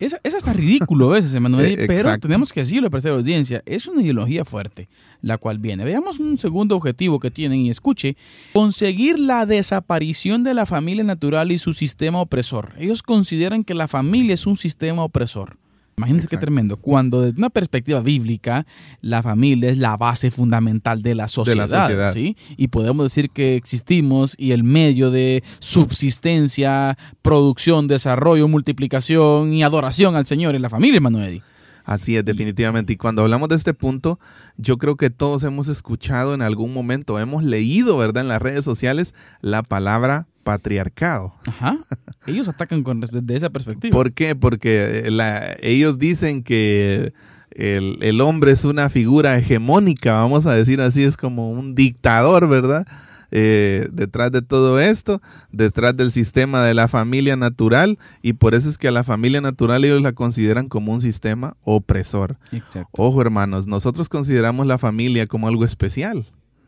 Es, 0.00 0.16
es 0.22 0.34
hasta 0.34 0.52
ridículo 0.52 1.10
a 1.10 1.14
veces, 1.14 1.34
Emanuel, 1.34 1.66
Eh, 1.78 1.86
pero 1.86 2.18
tenemos 2.18 2.52
que 2.52 2.60
decirlo, 2.60 2.90
tercera 2.90 3.14
audiencia. 3.14 3.62
Es 3.66 3.86
una 3.86 4.02
ideología 4.02 4.44
fuerte 4.44 4.88
la 5.22 5.38
cual 5.38 5.58
viene. 5.58 5.84
Veamos 5.84 6.18
un 6.18 6.38
segundo 6.38 6.76
objetivo 6.76 7.20
que 7.20 7.30
tienen 7.30 7.60
y 7.60 7.70
escuche. 7.70 8.16
Conseguir 8.52 9.18
la 9.18 9.46
desaparición 9.46 10.42
de 10.42 10.54
la 10.54 10.66
familia 10.66 11.04
natural 11.04 11.52
y 11.52 11.58
su 11.58 11.72
sistema 11.72 12.20
opresor. 12.20 12.72
Ellos 12.78 13.02
consideran 13.02 13.64
que 13.64 13.74
la 13.74 13.88
familia 13.88 14.34
es 14.34 14.46
un 14.46 14.56
sistema 14.56 15.04
opresor. 15.04 15.58
Imagínense 16.00 16.28
qué 16.28 16.38
tremendo. 16.38 16.78
Cuando 16.78 17.20
desde 17.22 17.38
una 17.38 17.50
perspectiva 17.50 18.00
bíblica, 18.00 18.66
la 19.02 19.22
familia 19.22 19.70
es 19.70 19.76
la 19.76 19.96
base 19.98 20.30
fundamental 20.30 21.02
de 21.02 21.14
la 21.14 21.28
sociedad. 21.28 21.68
sociedad. 21.68 22.14
¿sí? 22.14 22.36
Y 22.56 22.68
podemos 22.68 23.04
decir 23.04 23.28
que 23.30 23.56
existimos 23.56 24.34
y 24.38 24.52
el 24.52 24.64
medio 24.64 25.10
de 25.10 25.42
subsistencia, 25.58 26.96
producción, 27.20 27.86
desarrollo, 27.86 28.48
multiplicación 28.48 29.52
y 29.52 29.62
adoración 29.62 30.16
al 30.16 30.24
Señor 30.24 30.54
es 30.54 30.60
la 30.62 30.70
familia, 30.70 31.00
Manuel. 31.00 31.42
Así 31.84 32.16
es, 32.16 32.24
definitivamente. 32.24 32.92
Y 32.92 32.96
cuando 32.96 33.22
hablamos 33.22 33.48
de 33.48 33.56
este 33.56 33.74
punto, 33.74 34.18
yo 34.56 34.78
creo 34.78 34.96
que 34.96 35.10
todos 35.10 35.42
hemos 35.44 35.68
escuchado 35.68 36.34
en 36.34 36.40
algún 36.40 36.72
momento, 36.72 37.18
hemos 37.18 37.42
leído, 37.44 37.98
¿verdad?, 37.98 38.22
en 38.22 38.28
las 38.28 38.40
redes 38.40 38.64
sociales 38.64 39.14
la 39.42 39.62
palabra 39.62 40.28
patriarcado. 40.42 41.32
Ajá. 41.46 41.78
Ellos 42.26 42.48
atacan 42.48 42.82
con, 42.82 43.00
desde 43.00 43.36
esa 43.36 43.50
perspectiva. 43.50 43.92
¿Por 43.92 44.12
qué? 44.12 44.34
Porque 44.36 45.04
eh, 45.06 45.10
la- 45.10 45.56
ellos 45.60 45.98
dicen 45.98 46.42
que 46.42 47.12
el, 47.50 47.98
el 48.00 48.20
hombre 48.20 48.52
es 48.52 48.64
una 48.64 48.88
figura 48.88 49.36
hegemónica, 49.38 50.12
vamos 50.14 50.46
a 50.46 50.52
decir 50.54 50.80
así, 50.80 51.02
es 51.02 51.16
como 51.16 51.50
un 51.50 51.74
dictador, 51.74 52.48
¿verdad? 52.48 52.86
Eh, 53.32 53.88
detrás 53.92 54.32
de 54.32 54.42
todo 54.42 54.80
esto, 54.80 55.22
detrás 55.52 55.96
del 55.96 56.10
sistema 56.10 56.64
de 56.64 56.74
la 56.74 56.88
familia 56.88 57.36
natural, 57.36 57.96
y 58.22 58.32
por 58.32 58.54
eso 58.56 58.68
es 58.68 58.76
que 58.76 58.88
a 58.88 58.90
la 58.90 59.04
familia 59.04 59.40
natural 59.40 59.84
ellos 59.84 60.02
la 60.02 60.12
consideran 60.12 60.68
como 60.68 60.92
un 60.92 61.00
sistema 61.00 61.56
opresor. 61.62 62.38
Exacto. 62.50 62.88
Ojo, 62.92 63.22
hermanos, 63.22 63.68
nosotros 63.68 64.08
consideramos 64.08 64.66
la 64.66 64.78
familia 64.78 65.28
como 65.28 65.46
algo 65.46 65.64
especial, 65.64 66.24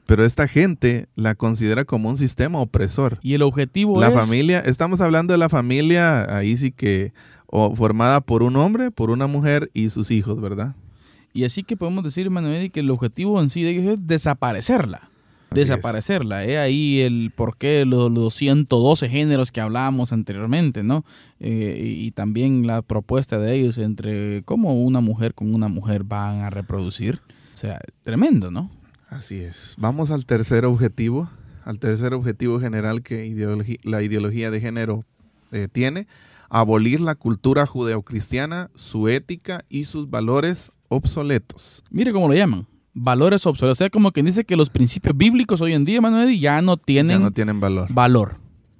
pero 0.06 0.24
esta 0.24 0.48
gente 0.48 1.08
la 1.14 1.34
considera 1.34 1.84
como 1.84 2.08
un 2.08 2.16
sistema 2.16 2.60
opresor. 2.60 3.18
Y 3.22 3.34
el 3.34 3.42
objetivo 3.42 4.00
La 4.00 4.08
es... 4.08 4.14
familia, 4.14 4.60
estamos 4.60 5.00
hablando 5.00 5.32
de 5.32 5.38
la 5.38 5.48
familia 5.48 6.36
ahí 6.36 6.56
sí 6.56 6.72
que 6.72 7.12
o 7.46 7.74
formada 7.76 8.20
por 8.20 8.42
un 8.42 8.56
hombre, 8.56 8.90
por 8.90 9.10
una 9.10 9.26
mujer 9.26 9.70
y 9.74 9.90
sus 9.90 10.10
hijos, 10.10 10.40
¿verdad? 10.40 10.74
Y 11.34 11.44
así 11.44 11.62
que 11.62 11.76
podemos 11.76 12.02
decir, 12.02 12.30
Manuel, 12.30 12.70
que 12.70 12.80
el 12.80 12.90
objetivo 12.90 13.40
en 13.40 13.50
sí 13.50 13.62
de 13.62 13.70
ellos 13.70 13.94
es 13.94 14.06
desaparecerla. 14.06 15.10
Así 15.50 15.60
desaparecerla. 15.60 16.46
He 16.46 16.58
ahí 16.58 17.00
el 17.00 17.30
por 17.34 17.58
qué 17.58 17.84
los, 17.84 18.10
los 18.10 18.32
112 18.34 19.08
géneros 19.08 19.52
que 19.52 19.60
hablábamos 19.60 20.14
anteriormente, 20.14 20.82
¿no? 20.82 21.04
Eh, 21.40 21.78
y, 21.78 22.06
y 22.06 22.10
también 22.12 22.66
la 22.66 22.80
propuesta 22.80 23.38
de 23.38 23.54
ellos 23.54 23.76
entre 23.76 24.42
cómo 24.44 24.74
una 24.82 25.02
mujer 25.02 25.34
con 25.34 25.54
una 25.54 25.68
mujer 25.68 26.04
van 26.04 26.40
a 26.40 26.50
reproducir. 26.50 27.20
O 27.54 27.58
sea, 27.58 27.80
tremendo, 28.02 28.50
¿no? 28.50 28.70
Así 29.12 29.40
es. 29.40 29.74
Vamos 29.78 30.10
al 30.10 30.24
tercer 30.26 30.64
objetivo, 30.64 31.28
al 31.64 31.78
tercer 31.78 32.14
objetivo 32.14 32.58
general 32.60 33.02
que 33.02 33.26
ideologi- 33.26 33.78
la 33.84 34.02
ideología 34.02 34.50
de 34.50 34.60
género 34.60 35.04
eh, 35.52 35.68
tiene, 35.70 36.06
abolir 36.48 37.00
la 37.00 37.14
cultura 37.14 37.66
judeocristiana, 37.66 38.70
su 38.74 39.08
ética 39.08 39.64
y 39.68 39.84
sus 39.84 40.08
valores 40.08 40.72
obsoletos. 40.88 41.84
Mire 41.90 42.12
cómo 42.12 42.28
lo 42.28 42.34
llaman. 42.34 42.66
Valores 42.94 43.46
obsoletos. 43.46 43.78
O 43.78 43.80
sea, 43.80 43.90
como 43.90 44.12
quien 44.12 44.26
dice 44.26 44.44
que 44.44 44.56
los 44.56 44.70
principios 44.70 45.16
bíblicos 45.16 45.60
hoy 45.60 45.72
en 45.74 45.84
día, 45.84 46.00
Manuel, 46.00 46.38
ya 46.38 46.60
no 46.62 46.76
tienen 46.78 47.18
Ya 47.18 47.24
no 47.24 47.30
tienen 47.30 47.60
valor. 47.60 47.88
valor. 47.92 48.36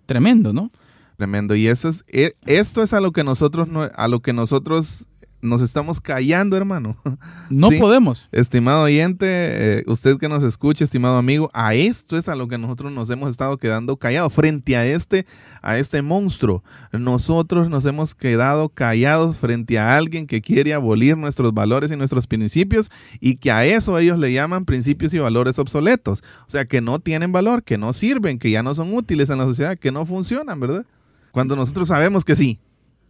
Tremendo, 0.06 0.52
¿no? 0.52 0.70
Tremendo. 1.16 1.54
Y 1.54 1.66
eso 1.68 1.88
es, 1.88 2.04
e- 2.08 2.34
esto 2.46 2.82
es 2.82 2.92
a 2.94 3.00
lo 3.00 3.12
que 3.12 3.22
nosotros 3.24 3.68
no- 3.68 3.82
a 3.94 4.08
lo 4.08 4.20
que 4.20 4.32
nosotros 4.32 5.06
nos 5.42 5.60
estamos 5.60 6.00
callando, 6.00 6.56
hermano. 6.56 6.96
No 7.50 7.70
Sí. 7.70 7.78
podemos. 7.78 8.28
Estimado 8.32 8.82
oyente, 8.84 9.26
eh, 9.28 9.84
usted 9.86 10.16
que 10.16 10.28
nos 10.28 10.42
escucha, 10.42 10.84
estimado 10.84 11.16
amigo, 11.18 11.50
a 11.52 11.74
esto 11.74 12.16
es 12.16 12.28
a 12.30 12.34
lo 12.34 12.48
que 12.48 12.56
nosotros 12.56 12.90
nos 12.92 13.10
hemos 13.10 13.30
estado 13.30 13.58
quedando 13.58 13.98
callados 13.98 14.32
frente 14.32 14.74
a 14.76 14.86
este, 14.86 15.26
a 15.60 15.76
este 15.78 16.00
monstruo. 16.00 16.64
Nosotros 16.92 17.68
nos 17.68 17.84
hemos 17.84 18.14
quedado 18.14 18.70
callados 18.70 19.36
frente 19.36 19.78
a 19.78 19.96
alguien 19.96 20.26
que 20.26 20.40
quiere 20.40 20.72
abolir 20.72 21.18
nuestros 21.18 21.52
valores 21.52 21.92
y 21.92 21.96
nuestros 21.96 22.26
principios 22.26 22.90
y 23.20 23.36
que 23.36 23.50
a 23.52 23.66
eso 23.66 23.98
ellos 23.98 24.18
le 24.18 24.32
llaman 24.32 24.64
principios 24.64 25.12
y 25.12 25.18
valores 25.18 25.58
obsoletos. 25.58 26.22
O 26.46 26.50
sea, 26.50 26.64
que 26.64 26.80
no 26.80 26.98
tienen 27.00 27.32
valor, 27.32 27.62
que 27.64 27.76
no 27.76 27.92
sirven, 27.92 28.38
que 28.38 28.50
ya 28.50 28.62
no 28.62 28.74
son 28.74 28.94
útiles 28.94 29.28
en 29.28 29.38
la 29.38 29.44
sociedad, 29.44 29.76
que 29.76 29.92
no 29.92 30.06
funcionan, 30.06 30.58
¿verdad? 30.58 30.86
Cuando 31.32 31.56
nosotros 31.56 31.88
sabemos 31.88 32.24
que 32.24 32.36
sí. 32.36 32.60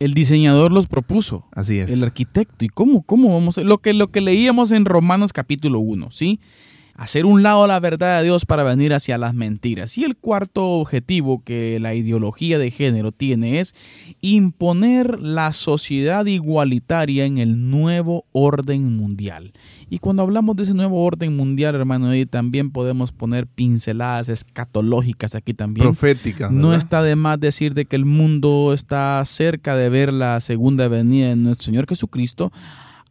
El 0.02 0.14
diseñador 0.14 0.72
los 0.72 0.86
propuso. 0.88 1.46
Así 1.52 1.78
es. 1.78 1.90
El 1.90 2.02
arquitecto. 2.02 2.64
¿Y 2.64 2.68
cómo, 2.68 3.02
cómo 3.02 3.32
vamos 3.32 3.58
a- 3.58 3.62
Lo 3.62 3.78
que, 3.78 3.92
lo 3.92 4.10
que 4.10 4.20
leíamos 4.20 4.72
en 4.72 4.84
Romanos 4.84 5.32
capítulo 5.32 5.78
1, 5.80 6.10
¿sí? 6.10 6.40
Hacer 6.94 7.24
un 7.24 7.42
lado 7.42 7.66
la 7.66 7.80
verdad 7.80 8.18
de 8.18 8.24
Dios 8.24 8.44
para 8.44 8.64
venir 8.64 8.92
hacia 8.92 9.16
las 9.16 9.32
mentiras. 9.34 9.96
Y 9.96 10.04
el 10.04 10.14
cuarto 10.16 10.72
objetivo 10.72 11.42
que 11.42 11.80
la 11.80 11.94
ideología 11.94 12.58
de 12.58 12.70
género 12.70 13.12
tiene 13.12 13.60
es 13.60 13.74
imponer 14.20 15.18
la 15.20 15.52
sociedad 15.52 16.26
igualitaria 16.26 17.24
en 17.24 17.38
el 17.38 17.70
nuevo 17.70 18.26
orden 18.32 18.94
mundial. 18.96 19.52
Y 19.92 19.98
cuando 19.98 20.22
hablamos 20.22 20.56
de 20.56 20.62
ese 20.62 20.72
nuevo 20.72 21.04
orden 21.04 21.36
mundial, 21.36 21.74
hermano, 21.74 22.08
ahí 22.08 22.24
también 22.24 22.70
podemos 22.70 23.12
poner 23.12 23.46
pinceladas 23.46 24.30
escatológicas 24.30 25.34
aquí 25.34 25.52
también. 25.52 25.84
Profética. 25.86 26.48
No 26.50 26.74
está 26.74 27.02
de 27.02 27.14
más 27.14 27.38
decir 27.38 27.74
de 27.74 27.84
que 27.84 27.96
el 27.96 28.06
mundo 28.06 28.72
está 28.72 29.22
cerca 29.26 29.76
de 29.76 29.90
ver 29.90 30.10
la 30.10 30.40
segunda 30.40 30.88
venida 30.88 31.28
de 31.28 31.36
nuestro 31.36 31.66
Señor 31.66 31.86
Jesucristo, 31.86 32.50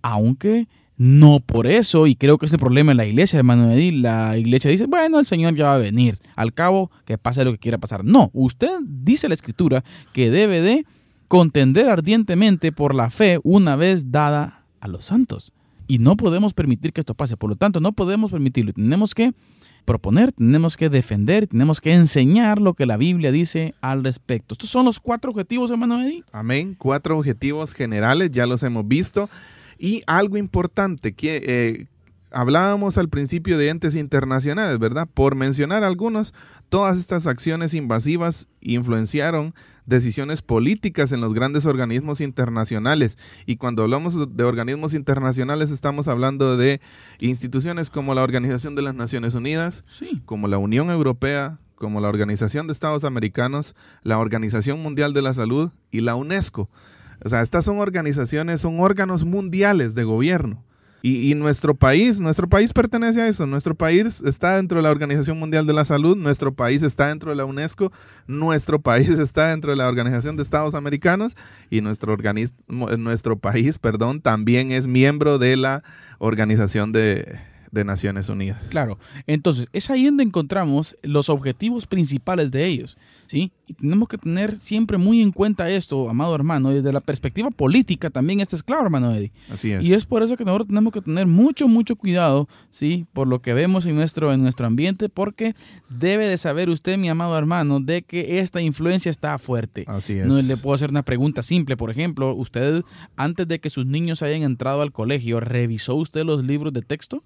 aunque 0.02 0.68
no 0.98 1.40
por 1.40 1.68
eso, 1.68 2.08
y 2.08 2.16
creo 2.16 2.40
que 2.40 2.48
es 2.48 2.52
el 2.52 2.58
problema 2.58 2.90
en 2.90 2.98
la 2.98 3.06
iglesia, 3.06 3.38
hermano 3.38 3.76
la 3.76 4.36
iglesia 4.40 4.72
dice, 4.72 4.88
bueno, 4.88 5.20
el 5.20 5.28
Señor 5.28 5.54
ya 5.54 5.66
va 5.66 5.76
a 5.76 5.78
venir, 5.78 6.18
al 6.36 6.52
cabo 6.52 6.90
que 7.06 7.20
pase 7.20 7.46
lo 7.46 7.52
que 7.52 7.60
quiera 7.60 7.78
pasar. 7.78 8.04
No, 8.04 8.32
usted 8.34 8.72
dice 8.82 9.28
la 9.28 9.36
escritura 9.36 9.84
que 10.14 10.32
debe 10.32 10.62
de 10.62 10.88
contender 11.28 11.90
ardientemente 11.90 12.72
por 12.72 12.96
la 12.96 13.12
fe 13.12 13.40
una 13.44 13.76
vez 13.76 14.10
dada 14.10 14.64
a 14.80 14.88
los 14.88 15.06
santos. 15.06 15.54
Y 15.92 16.00
no 16.00 16.16
podemos 16.16 16.54
permitir 16.54 16.94
que 16.94 17.02
esto 17.02 17.16
pase, 17.16 17.36
por 17.36 17.50
lo 17.50 17.58
tanto, 17.58 17.82
no 17.82 17.92
podemos 17.92 18.32
permitirlo. 18.32 18.72
Tenemos 18.72 19.14
que 19.14 19.34
proponer, 19.84 20.32
tenemos 20.32 20.78
que 20.78 20.88
defender, 20.88 21.48
tenemos 21.48 21.82
que 21.82 21.92
enseñar 21.92 22.62
lo 22.62 22.76
que 22.76 22.86
la 22.86 22.96
Biblia 22.96 23.30
dice 23.30 23.76
al 23.82 24.02
respecto. 24.02 24.54
Estos 24.54 24.70
son 24.70 24.86
los 24.86 25.02
cuatro 25.02 25.32
objetivos, 25.32 25.70
hermano 25.70 26.02
Eddie. 26.02 26.24
Amén. 26.32 26.78
Cuatro 26.78 27.18
objetivos 27.18 27.74
generales, 27.74 28.32
ya 28.32 28.46
los 28.46 28.64
hemos 28.64 28.88
visto. 28.88 29.30
Y 29.78 30.02
algo 30.08 30.38
importante, 30.38 31.12
que, 31.12 31.44
eh, 31.46 31.88
hablábamos 32.32 32.98
al 32.98 33.10
principio 33.10 33.58
de 33.58 33.70
entes 33.70 33.96
internacionales, 33.96 34.80
¿verdad? 34.80 35.08
Por 35.14 35.36
mencionar 35.36 35.84
algunos, 35.84 36.34
todas 36.70 36.98
estas 36.98 37.28
acciones 37.28 37.74
invasivas 37.74 38.48
influenciaron 38.62 39.54
decisiones 39.86 40.42
políticas 40.42 41.12
en 41.12 41.22
los 41.22 41.34
grandes 41.34 41.66
organismos 41.66 42.22
internacionales. 42.22 43.18
Y 43.46 43.58
cuando 43.58 43.84
hablamos 43.84 44.36
de 44.36 44.44
organismos 44.44 44.94
internacionales 44.94 45.72
estamos 45.72 46.08
hablando 46.08 46.58
de 46.58 46.80
instituciones 47.20 47.90
como 47.90 48.16
la 48.16 48.24
Organización 48.24 48.76
de 48.76 48.82
las 48.82 48.96
Naciones 48.96 49.36
Unidas, 49.36 49.84
como 50.26 50.48
la 50.48 50.58
Unión 50.58 50.90
Europea, 50.90 51.60
como 51.76 52.00
la 52.00 52.10
Organización 52.10 52.68
de 52.68 52.74
Estados 52.74 53.04
Americanos, 53.04 53.76
la 54.04 54.20
Organización 54.20 54.82
Mundial 54.82 55.14
de 55.14 55.24
la 55.24 55.34
Salud 55.34 55.72
y 55.90 56.02
la 56.02 56.16
UNESCO. 56.16 56.70
O 57.24 57.30
sea, 57.30 57.42
estas 57.42 57.66
son 57.66 57.80
organizaciones, 57.80 58.62
son 58.62 58.80
órganos 58.80 59.26
mundiales 59.26 59.96
de 59.96 60.04
gobierno 60.04 60.64
y, 61.04 61.34
nuestro 61.36 61.74
país, 61.74 62.22
nuestro 62.22 62.48
país 62.48 62.74
pertenece 62.74 63.22
a 63.22 63.28
eso. 63.28 63.48
Nuestro 63.48 63.74
país 63.76 64.22
está 64.22 64.58
dentro 64.58 64.78
de 64.78 64.84
la 64.84 64.92
Organización 64.92 65.40
Mundial 65.40 65.66
de 65.66 65.74
la 65.74 65.84
Salud, 65.84 66.16
nuestro 66.16 66.54
país 66.54 66.84
está 66.84 67.08
dentro 67.08 67.32
de 67.32 67.36
la 67.36 67.46
UNESCO, 67.46 67.92
nuestro 68.28 68.80
país 68.84 69.10
está 69.10 69.50
dentro 69.50 69.72
de 69.72 69.78
la 69.78 69.88
Organización 69.88 70.38
de 70.38 70.44
Estados 70.44 70.76
Americanos 70.76 71.36
y 71.70 71.82
nuestro 71.82 72.18
país, 73.38 73.80
perdón, 73.80 74.22
también 74.22 74.72
es 74.72 74.88
miembro 74.88 75.40
de 75.40 75.58
la 75.58 75.84
Organización 76.20 76.92
de, 76.92 77.40
de 77.72 77.86
Naciones 77.86 78.30
Unidas. 78.30 78.68
Claro, 78.70 79.00
entonces 79.28 79.68
es 79.74 79.90
ahí 79.90 80.06
donde 80.06 80.24
encontramos 80.24 80.96
los 81.02 81.30
objetivos 81.30 81.88
principales 81.88 82.52
de 82.52 82.68
ellos. 82.68 82.98
¿Sí? 83.32 83.54
Y 83.66 83.74
tenemos 83.76 84.10
que 84.10 84.18
tener 84.18 84.58
siempre 84.58 84.98
muy 84.98 85.22
en 85.22 85.32
cuenta 85.32 85.70
esto, 85.70 86.10
amado 86.10 86.36
hermano, 86.36 86.72
desde 86.72 86.92
la 86.92 87.00
perspectiva 87.00 87.50
política 87.50 88.10
también 88.10 88.42
esto 88.42 88.58
es 88.58 88.64
claro, 88.64 88.84
hermano 88.84 89.14
Eddie. 89.14 89.32
Así 89.50 89.72
es. 89.72 89.86
Y 89.86 89.94
es 89.94 90.04
por 90.04 90.22
eso 90.22 90.36
que 90.36 90.44
nosotros 90.44 90.68
tenemos 90.68 90.92
que 90.92 91.00
tener 91.00 91.28
mucho, 91.28 91.70
mucho 91.70 91.96
cuidado, 91.96 92.50
¿sí? 92.72 93.06
Por 93.14 93.30
lo 93.30 93.42
que 93.42 93.54
vemos 93.54 93.86
en 93.86 93.96
nuestro, 93.96 94.34
en 94.34 94.42
nuestro 94.42 94.68
ambiente, 94.68 95.08
porque 95.08 95.56
debe 95.88 96.28
de 96.28 96.38
saber 96.38 96.70
usted, 96.70 96.98
mi 96.98 97.08
amado 97.08 97.38
hermano, 97.38 97.80
de 97.80 98.02
que 98.02 98.40
esta 98.40 98.60
influencia 98.60 99.10
está 99.10 99.38
fuerte. 99.38 99.86
Así 99.88 100.18
es. 100.18 100.26
No 100.26 100.42
le 100.42 100.58
puedo 100.58 100.74
hacer 100.74 100.90
una 100.90 101.04
pregunta 101.04 101.42
simple, 101.42 101.78
por 101.78 101.90
ejemplo, 101.90 102.36
usted, 102.36 102.84
antes 103.16 103.48
de 103.48 103.62
que 103.62 103.70
sus 103.70 103.86
niños 103.86 104.22
hayan 104.24 104.42
entrado 104.42 104.82
al 104.82 104.92
colegio, 104.92 105.40
¿revisó 105.40 105.96
usted 105.96 106.26
los 106.26 106.44
libros 106.44 106.74
de 106.74 106.82
texto? 106.82 107.24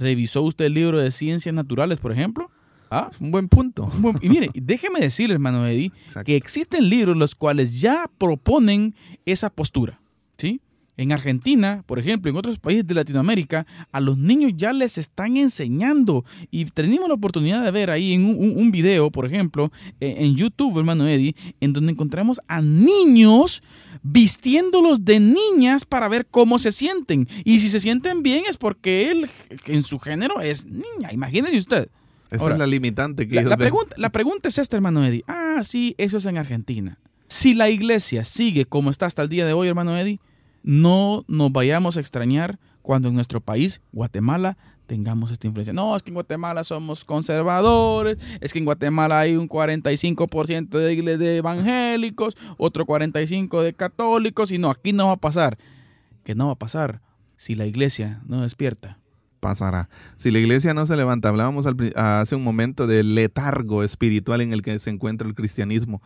¿Revisó 0.00 0.42
usted 0.42 0.64
el 0.64 0.74
libro 0.74 0.98
de 0.98 1.12
ciencias 1.12 1.54
naturales, 1.54 2.00
por 2.00 2.10
ejemplo? 2.10 2.50
Ah, 2.90 3.10
un 3.20 3.30
buen 3.30 3.48
punto. 3.48 3.90
y 4.20 4.28
mire, 4.28 4.50
déjeme 4.54 5.00
decirle, 5.00 5.34
hermano 5.34 5.66
Eddie, 5.66 5.92
que 6.24 6.36
existen 6.36 6.88
libros 6.88 7.16
los 7.16 7.34
cuales 7.34 7.80
ya 7.80 8.10
proponen 8.18 8.94
esa 9.24 9.50
postura, 9.50 10.00
¿sí? 10.38 10.60
En 10.96 11.10
Argentina, 11.10 11.82
por 11.86 11.98
ejemplo, 11.98 12.30
en 12.30 12.36
otros 12.36 12.58
países 12.58 12.86
de 12.86 12.94
Latinoamérica, 12.94 13.66
a 13.90 13.98
los 13.98 14.16
niños 14.16 14.52
ya 14.56 14.72
les 14.72 14.96
están 14.96 15.36
enseñando. 15.36 16.24
Y 16.52 16.66
tenemos 16.66 17.08
la 17.08 17.14
oportunidad 17.14 17.64
de 17.64 17.70
ver 17.72 17.90
ahí 17.90 18.12
en 18.12 18.24
un, 18.24 18.70
video, 18.70 19.10
por 19.10 19.26
ejemplo, 19.26 19.72
e, 19.98 20.24
en 20.24 20.36
YouTube, 20.36 20.78
hermano 20.78 21.08
Eddie, 21.08 21.34
en 21.60 21.72
donde 21.72 21.90
encontramos 21.90 22.40
a 22.46 22.62
niños 22.62 23.64
vistiéndolos 24.04 25.04
de 25.04 25.18
niñas 25.18 25.84
para 25.84 26.06
ver 26.06 26.26
cómo 26.30 26.58
se 26.58 26.70
sienten. 26.70 27.26
Y 27.44 27.58
si 27.58 27.68
se 27.68 27.80
sienten 27.80 28.22
bien 28.22 28.44
es 28.48 28.56
porque 28.56 29.10
él, 29.10 29.28
en 29.66 29.82
su 29.82 29.98
género, 29.98 30.40
es 30.42 30.64
niña. 30.64 31.12
Imagínese 31.12 31.58
usted. 31.58 31.88
Esa 32.34 32.52
es 32.52 32.58
la 32.58 32.66
limitante 32.66 33.28
que 33.28 33.42
la, 33.42 33.56
pregunta, 33.56 33.94
la 33.98 34.10
pregunta 34.10 34.48
es 34.48 34.58
esta, 34.58 34.76
hermano 34.76 35.04
Eddie. 35.04 35.24
Ah, 35.26 35.60
sí, 35.62 35.94
eso 35.98 36.18
es 36.18 36.26
en 36.26 36.38
Argentina. 36.38 36.98
Si 37.28 37.54
la 37.54 37.70
iglesia 37.70 38.24
sigue 38.24 38.64
como 38.64 38.90
está 38.90 39.06
hasta 39.06 39.22
el 39.22 39.28
día 39.28 39.46
de 39.46 39.52
hoy, 39.52 39.68
hermano 39.68 39.96
Eddie, 39.96 40.20
no 40.62 41.24
nos 41.28 41.52
vayamos 41.52 41.96
a 41.96 42.00
extrañar 42.00 42.58
cuando 42.82 43.08
en 43.08 43.14
nuestro 43.14 43.40
país, 43.40 43.80
Guatemala, 43.92 44.56
tengamos 44.86 45.30
esta 45.30 45.46
influencia. 45.46 45.72
No, 45.72 45.96
es 45.96 46.02
que 46.02 46.10
en 46.10 46.14
Guatemala 46.14 46.64
somos 46.64 47.04
conservadores, 47.04 48.18
es 48.40 48.52
que 48.52 48.58
en 48.58 48.64
Guatemala 48.64 49.20
hay 49.20 49.36
un 49.36 49.48
45% 49.48 50.68
de, 50.68 51.18
de 51.18 51.36
evangélicos, 51.38 52.36
otro 52.58 52.86
45% 52.86 53.62
de 53.62 53.74
católicos, 53.74 54.52
y 54.52 54.58
no, 54.58 54.70
aquí 54.70 54.92
no 54.92 55.08
va 55.08 55.14
a 55.14 55.16
pasar. 55.16 55.58
¿Qué 56.24 56.34
no 56.34 56.46
va 56.46 56.52
a 56.52 56.58
pasar 56.58 57.00
si 57.36 57.54
la 57.54 57.66
iglesia 57.66 58.22
no 58.26 58.42
despierta? 58.42 58.98
Pasará. 59.44 59.90
Si 60.16 60.30
la 60.30 60.38
iglesia 60.38 60.72
no 60.72 60.86
se 60.86 60.96
levanta, 60.96 61.28
hablábamos 61.28 61.66
hace 61.96 62.34
un 62.34 62.42
momento 62.42 62.86
del 62.86 63.14
letargo 63.14 63.82
espiritual 63.82 64.40
en 64.40 64.54
el 64.54 64.62
que 64.62 64.78
se 64.78 64.88
encuentra 64.88 65.28
el 65.28 65.34
cristianismo 65.34 66.00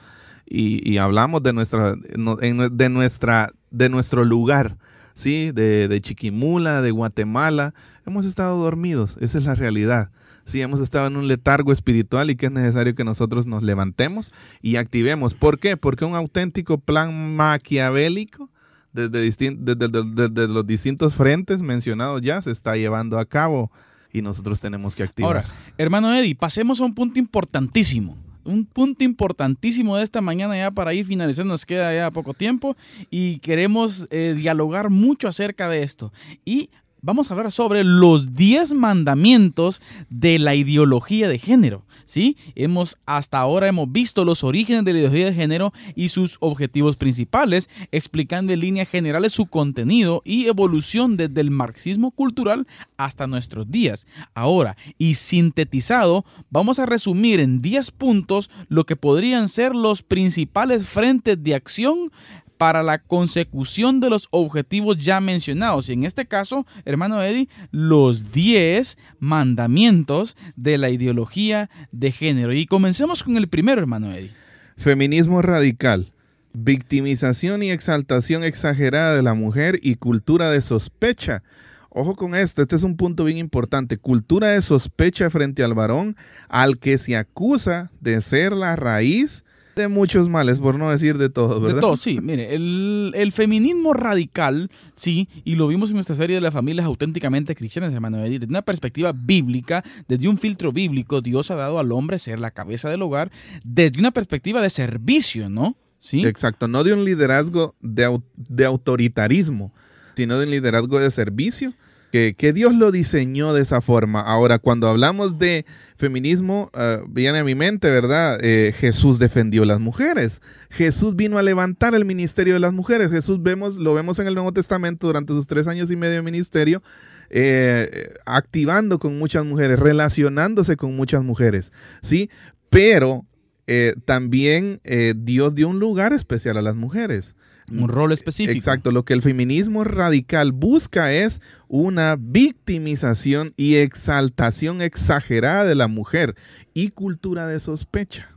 y, 0.44 0.98
hablamos 0.98 1.44
de 1.44 1.52
nuestra, 1.52 1.94
de 1.94 2.88
nuestra, 2.88 3.52
de 3.70 3.88
nuestro 3.90 4.24
lugar, 4.24 4.76
sí, 5.14 5.52
de, 5.52 6.00
Chiquimula, 6.02 6.82
de 6.82 6.90
Guatemala. 6.90 7.74
Hemos 8.04 8.24
estado 8.24 8.58
dormidos, 8.58 9.16
esa 9.20 9.38
es 9.38 9.44
la 9.44 9.54
realidad. 9.54 10.10
Sí, 10.44 10.60
hemos 10.60 10.80
estado 10.80 11.06
en 11.06 11.16
un 11.16 11.28
letargo 11.28 11.70
espiritual 11.70 12.30
y 12.30 12.34
que 12.34 12.46
es 12.46 12.52
necesario 12.52 12.96
que 12.96 13.04
nosotros 13.04 13.46
nos 13.46 13.62
levantemos 13.62 14.32
y 14.62 14.76
activemos. 14.76 15.34
¿Por 15.34 15.60
qué? 15.60 15.76
Porque 15.76 16.04
un 16.04 16.16
auténtico 16.16 16.78
plan 16.78 17.36
maquiavélico 17.36 18.50
desde, 18.98 19.54
desde, 19.54 20.48
los 20.48 20.66
distintos 20.66 21.14
frentes 21.14 21.62
mencionados 21.62 22.20
ya 22.22 22.42
se 22.42 22.50
está 22.50 22.76
llevando 22.76 23.18
a 23.18 23.24
cabo 23.24 23.70
y 24.12 24.22
nosotros 24.22 24.60
tenemos 24.60 24.96
que 24.96 25.04
activar. 25.04 25.36
Ahora, 25.36 25.44
hermano 25.76 26.12
Eddie, 26.14 26.34
pasemos 26.34 26.80
a 26.80 26.84
un 26.84 26.94
punto 26.94 27.18
importantísimo. 27.18 28.16
Un 28.44 28.64
punto 28.64 29.04
importantísimo 29.04 29.96
de 29.96 30.04
esta 30.04 30.22
mañana 30.22 30.56
ya 30.56 30.70
para 30.70 30.94
ir 30.94 31.04
finalizando, 31.04 31.52
nos 31.52 31.66
queda 31.66 31.94
ya 31.94 32.10
poco 32.10 32.32
tiempo 32.32 32.76
y 33.10 33.40
queremos 33.40 34.06
eh, 34.10 34.34
dialogar 34.36 34.88
mucho 34.88 35.28
acerca 35.28 35.68
de 35.68 35.82
esto. 35.82 36.12
Y 36.46 36.70
vamos 37.02 37.30
a 37.30 37.34
hablar 37.34 37.52
sobre 37.52 37.84
los 37.84 38.34
10 38.34 38.74
mandamientos 38.74 39.80
de 40.10 40.38
la 40.38 40.54
ideología 40.54 41.28
de 41.28 41.38
género. 41.38 41.84
¿sí? 42.08 42.36
Hemos, 42.54 42.96
hasta 43.06 43.38
ahora 43.38 43.68
hemos 43.68 43.92
visto 43.92 44.24
los 44.24 44.42
orígenes 44.42 44.84
de 44.84 44.92
la 44.94 44.98
ideología 45.00 45.26
de 45.26 45.34
género 45.34 45.72
y 45.94 46.08
sus 46.08 46.38
objetivos 46.40 46.96
principales, 46.96 47.68
explicando 47.92 48.52
en 48.52 48.60
líneas 48.60 48.88
generales 48.88 49.34
su 49.34 49.46
contenido 49.46 50.22
y 50.24 50.46
evolución 50.46 51.16
desde 51.16 51.40
el 51.42 51.50
marxismo 51.50 52.10
cultural 52.10 52.66
hasta 52.96 53.26
nuestros 53.26 53.70
días. 53.70 54.06
Ahora, 54.34 54.76
y 54.96 55.14
sintetizado, 55.14 56.24
vamos 56.50 56.78
a 56.78 56.86
resumir 56.86 57.40
en 57.40 57.60
10 57.60 57.90
puntos 57.90 58.50
lo 58.68 58.86
que 58.86 58.96
podrían 58.96 59.48
ser 59.48 59.74
los 59.74 60.02
principales 60.02 60.88
frentes 60.88 61.42
de 61.42 61.54
acción 61.54 62.10
para 62.58 62.82
la 62.82 62.98
consecución 62.98 64.00
de 64.00 64.10
los 64.10 64.28
objetivos 64.30 64.98
ya 64.98 65.20
mencionados. 65.20 65.88
Y 65.88 65.92
en 65.94 66.04
este 66.04 66.26
caso, 66.26 66.66
hermano 66.84 67.22
Eddie, 67.22 67.48
los 67.70 68.32
10 68.32 68.98
mandamientos 69.20 70.36
de 70.56 70.76
la 70.76 70.90
ideología 70.90 71.70
de 71.92 72.12
género. 72.12 72.52
Y 72.52 72.66
comencemos 72.66 73.22
con 73.22 73.36
el 73.36 73.48
primero, 73.48 73.80
hermano 73.80 74.12
Eddie. 74.12 74.32
Feminismo 74.76 75.40
radical. 75.40 76.12
Victimización 76.52 77.62
y 77.62 77.70
exaltación 77.70 78.42
exagerada 78.42 79.14
de 79.14 79.22
la 79.22 79.34
mujer 79.34 79.78
y 79.82 79.94
cultura 79.94 80.50
de 80.50 80.60
sospecha. 80.60 81.42
Ojo 81.90 82.16
con 82.16 82.34
esto, 82.34 82.62
este 82.62 82.76
es 82.76 82.82
un 82.82 82.96
punto 82.96 83.24
bien 83.24 83.38
importante. 83.38 83.98
Cultura 83.98 84.48
de 84.48 84.62
sospecha 84.62 85.30
frente 85.30 85.62
al 85.62 85.74
varón 85.74 86.16
al 86.48 86.78
que 86.78 86.98
se 86.98 87.16
acusa 87.16 87.92
de 88.00 88.20
ser 88.20 88.52
la 88.52 88.76
raíz 88.76 89.44
de 89.82 89.88
muchos 89.88 90.28
males, 90.28 90.60
por 90.60 90.78
no 90.78 90.90
decir 90.90 91.18
de 91.18 91.30
todo, 91.30 91.60
¿verdad? 91.60 91.76
De 91.76 91.80
todo, 91.80 91.96
sí. 91.96 92.18
Mire, 92.22 92.54
el, 92.54 93.32
feminismo 93.32 93.94
radical, 93.94 94.70
sí, 94.94 95.28
y 95.44 95.56
lo 95.56 95.68
vimos 95.68 95.90
en 95.90 95.94
nuestra 95.94 96.16
serie 96.16 96.36
de 96.36 96.40
las 96.40 96.52
familias 96.52 96.86
auténticamente 96.86 97.54
cristianas, 97.54 97.92
hermano. 97.92 98.18
Desde 98.18 98.46
una 98.46 98.62
perspectiva 98.62 99.12
bíblica, 99.12 99.84
desde 100.08 100.28
un 100.28 100.38
filtro 100.38 100.72
bíblico, 100.72 101.20
Dios 101.20 101.50
ha 101.50 101.54
dado 101.54 101.78
al 101.78 101.92
hombre 101.92 102.18
ser 102.18 102.38
la 102.38 102.50
cabeza 102.50 102.90
del 102.90 103.02
hogar, 103.02 103.30
desde 103.64 103.98
una 103.98 104.10
perspectiva 104.10 104.60
de 104.62 104.70
servicio, 104.70 105.48
¿no? 105.48 105.76
Sí. 106.00 106.24
Exacto, 106.24 106.68
no 106.68 106.84
de 106.84 106.92
un 106.92 107.04
liderazgo 107.04 107.74
de, 107.80 108.20
de 108.36 108.64
autoritarismo, 108.64 109.72
sino 110.14 110.38
de 110.38 110.44
un 110.44 110.50
liderazgo 110.50 111.00
de 111.00 111.10
servicio 111.10 111.72
que, 112.10 112.52
Dios 112.52 112.74
lo 112.74 112.90
diseñó 112.90 113.52
de 113.52 113.62
esa 113.62 113.80
forma. 113.80 114.20
Ahora, 114.20 114.58
cuando 114.58 114.88
hablamos 114.88 115.38
de 115.38 115.66
feminismo, 115.96 116.70
ah, 116.72 117.00
viene 117.08 117.38
a 117.38 117.44
mi 117.44 117.54
mente, 117.54 117.90
¿verdad? 117.90 118.38
Eh, 118.42 118.72
Jesús 118.76 119.18
defendió 119.18 119.62
a 119.62 119.66
las 119.66 119.80
mujeres. 119.80 120.40
Jesús 120.70 121.16
vino 121.16 121.38
a 121.38 121.42
levantar 121.42 121.94
el 121.94 122.04
ministerio 122.04 122.54
de 122.54 122.60
las 122.60 122.72
mujeres. 122.72 123.10
Jesús 123.10 123.42
vemos, 123.42 123.78
lo 123.78 123.94
vemos 123.94 124.18
en 124.18 124.26
el 124.26 124.34
Nuevo 124.34 124.52
Testamento 124.52 125.06
durante 125.06 125.34
sus 125.34 125.46
tres 125.46 125.66
años 125.68 125.90
y 125.90 125.96
medio 125.96 126.14
de 126.14 126.22
ministerio, 126.22 126.82
eh, 127.30 128.14
activando 128.24 128.98
con 128.98 129.18
muchas 129.18 129.44
mujeres, 129.44 129.78
relacionándose 129.78 130.76
con 130.76 130.96
muchas 130.96 131.22
mujeres, 131.22 131.72
¿sí? 132.00 132.30
Pero 132.70 133.26
eh, 133.66 133.94
también 134.06 134.80
Dios 135.16 135.54
dio 135.54 135.68
un 135.68 135.78
lugar 135.78 136.14
especial 136.14 136.56
a 136.56 136.62
las 136.62 136.74
mujeres 136.74 137.34
un 137.70 137.88
rol 137.88 138.12
específico. 138.12 138.56
Exacto, 138.56 138.90
lo 138.90 139.04
que 139.04 139.14
el 139.14 139.22
feminismo 139.22 139.84
radical 139.84 140.52
busca 140.52 141.12
es 141.12 141.40
una 141.68 142.16
victimización 142.18 143.54
y 143.56 143.76
exaltación 143.76 144.82
exagerada 144.82 145.64
de 145.64 145.74
la 145.74 145.88
mujer 145.88 146.34
y 146.74 146.90
cultura 146.90 147.46
de 147.46 147.60
sospecha. 147.60 148.30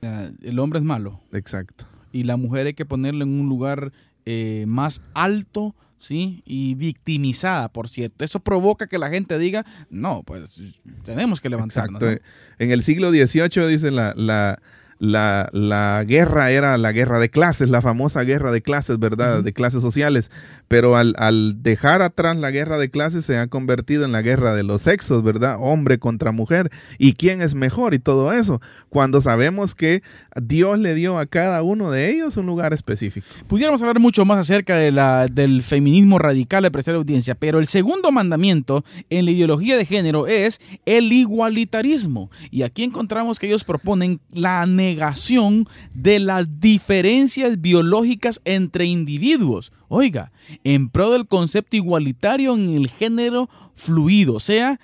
El 0.00 0.58
hombre 0.58 0.78
es 0.78 0.84
malo. 0.84 1.20
Exacto. 1.32 1.86
Y 2.12 2.24
la 2.24 2.36
mujer 2.36 2.66
hay 2.66 2.74
que 2.74 2.86
ponerla 2.86 3.24
en 3.24 3.40
un 3.40 3.48
lugar 3.48 3.92
eh, 4.24 4.64
más 4.66 5.02
alto 5.14 5.74
¿sí? 6.00 6.42
Y 6.44 6.74
victimizada, 6.74 7.68
por 7.68 7.88
cierto. 7.88 8.24
Eso 8.24 8.40
provoca 8.40 8.88
que 8.88 8.98
la 8.98 9.10
gente 9.10 9.38
diga, 9.38 9.64
no, 9.90 10.24
pues 10.24 10.60
tenemos 11.04 11.40
que 11.40 11.48
levantarnos. 11.48 12.02
Exacto. 12.02 12.24
En 12.58 12.70
el 12.72 12.82
siglo 12.82 13.10
XVIII, 13.10 13.68
dice 13.68 13.90
la, 13.92 14.14
la 14.16 14.60
la, 15.00 15.48
la, 15.52 16.04
guerra 16.06 16.50
era 16.50 16.76
la 16.76 16.92
guerra 16.92 17.18
de 17.18 17.30
clases, 17.30 17.70
la 17.70 17.80
famosa 17.80 18.22
guerra 18.22 18.52
de 18.52 18.60
clases, 18.60 18.98
¿verdad? 18.98 19.42
De 19.42 19.52
clases 19.54 19.82
sociales. 19.82 20.30
Pero 20.70 20.96
al, 20.96 21.64
dejar 21.64 22.00
atrás 22.00 22.36
la 22.36 22.52
guerra 22.52 22.78
de 22.78 22.92
clases 22.92 23.24
se 23.24 23.36
ha 23.36 23.48
convertido 23.48 24.04
en 24.04 24.12
la 24.12 24.22
guerra 24.22 24.54
de 24.54 24.62
los 24.62 24.82
sexos, 24.82 25.24
¿verdad? 25.24 25.56
Hombre 25.58 25.98
contra 25.98 26.30
mujer. 26.30 26.70
¿Y 26.96 27.14
quién 27.14 27.42
es 27.42 27.56
mejor? 27.56 27.92
Y 27.92 27.98
todo 27.98 28.32
eso. 28.32 28.60
Cuando 28.88 29.20
sabemos 29.20 29.74
que 29.74 30.04
Dios 30.40 30.78
le 30.78 30.94
dio 30.94 31.18
a 31.18 31.26
cada 31.26 31.64
uno 31.64 31.90
de 31.90 32.12
ellos 32.12 32.36
un 32.36 32.46
lugar 32.46 32.72
específico. 32.72 33.26
Pudiéramos 33.48 33.82
hablar 33.82 33.98
mucho 33.98 34.24
más 34.24 34.38
acerca 34.38 34.76
de 34.76 34.92
la, 34.92 35.26
del 35.26 35.64
feminismo 35.64 36.20
radical 36.20 36.62
de 36.62 36.70
prestar 36.70 36.94
audiencia, 36.94 37.34
pero 37.34 37.58
el 37.58 37.66
segundo 37.66 38.12
mandamiento 38.12 38.84
en 39.08 39.24
la 39.24 39.32
ideología 39.32 39.76
de 39.76 39.86
género 39.86 40.28
es 40.28 40.60
el 40.86 41.12
igualitarismo. 41.12 42.30
Y 42.52 42.62
aquí 42.62 42.84
encontramos 42.84 43.40
que 43.40 43.48
ellos 43.48 43.64
proponen 43.64 44.20
la 44.30 44.66
negación 44.66 45.66
de 45.94 46.20
las 46.20 46.60
diferencias 46.60 47.60
biológicas 47.60 48.40
entre 48.44 48.84
individuos. 48.84 49.72
Oiga, 49.92 50.30
en 50.62 50.88
pro 50.88 51.10
del 51.10 51.26
concepto 51.26 51.74
igualitario 51.74 52.54
en 52.54 52.76
el 52.76 52.88
género 52.88 53.50
fluido, 53.74 54.34
o 54.34 54.40
sea, 54.40 54.78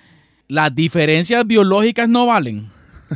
las 0.49 0.75
diferencias 0.75 1.47
biológicas 1.47 2.09
no 2.09 2.25
valen. 2.25 2.67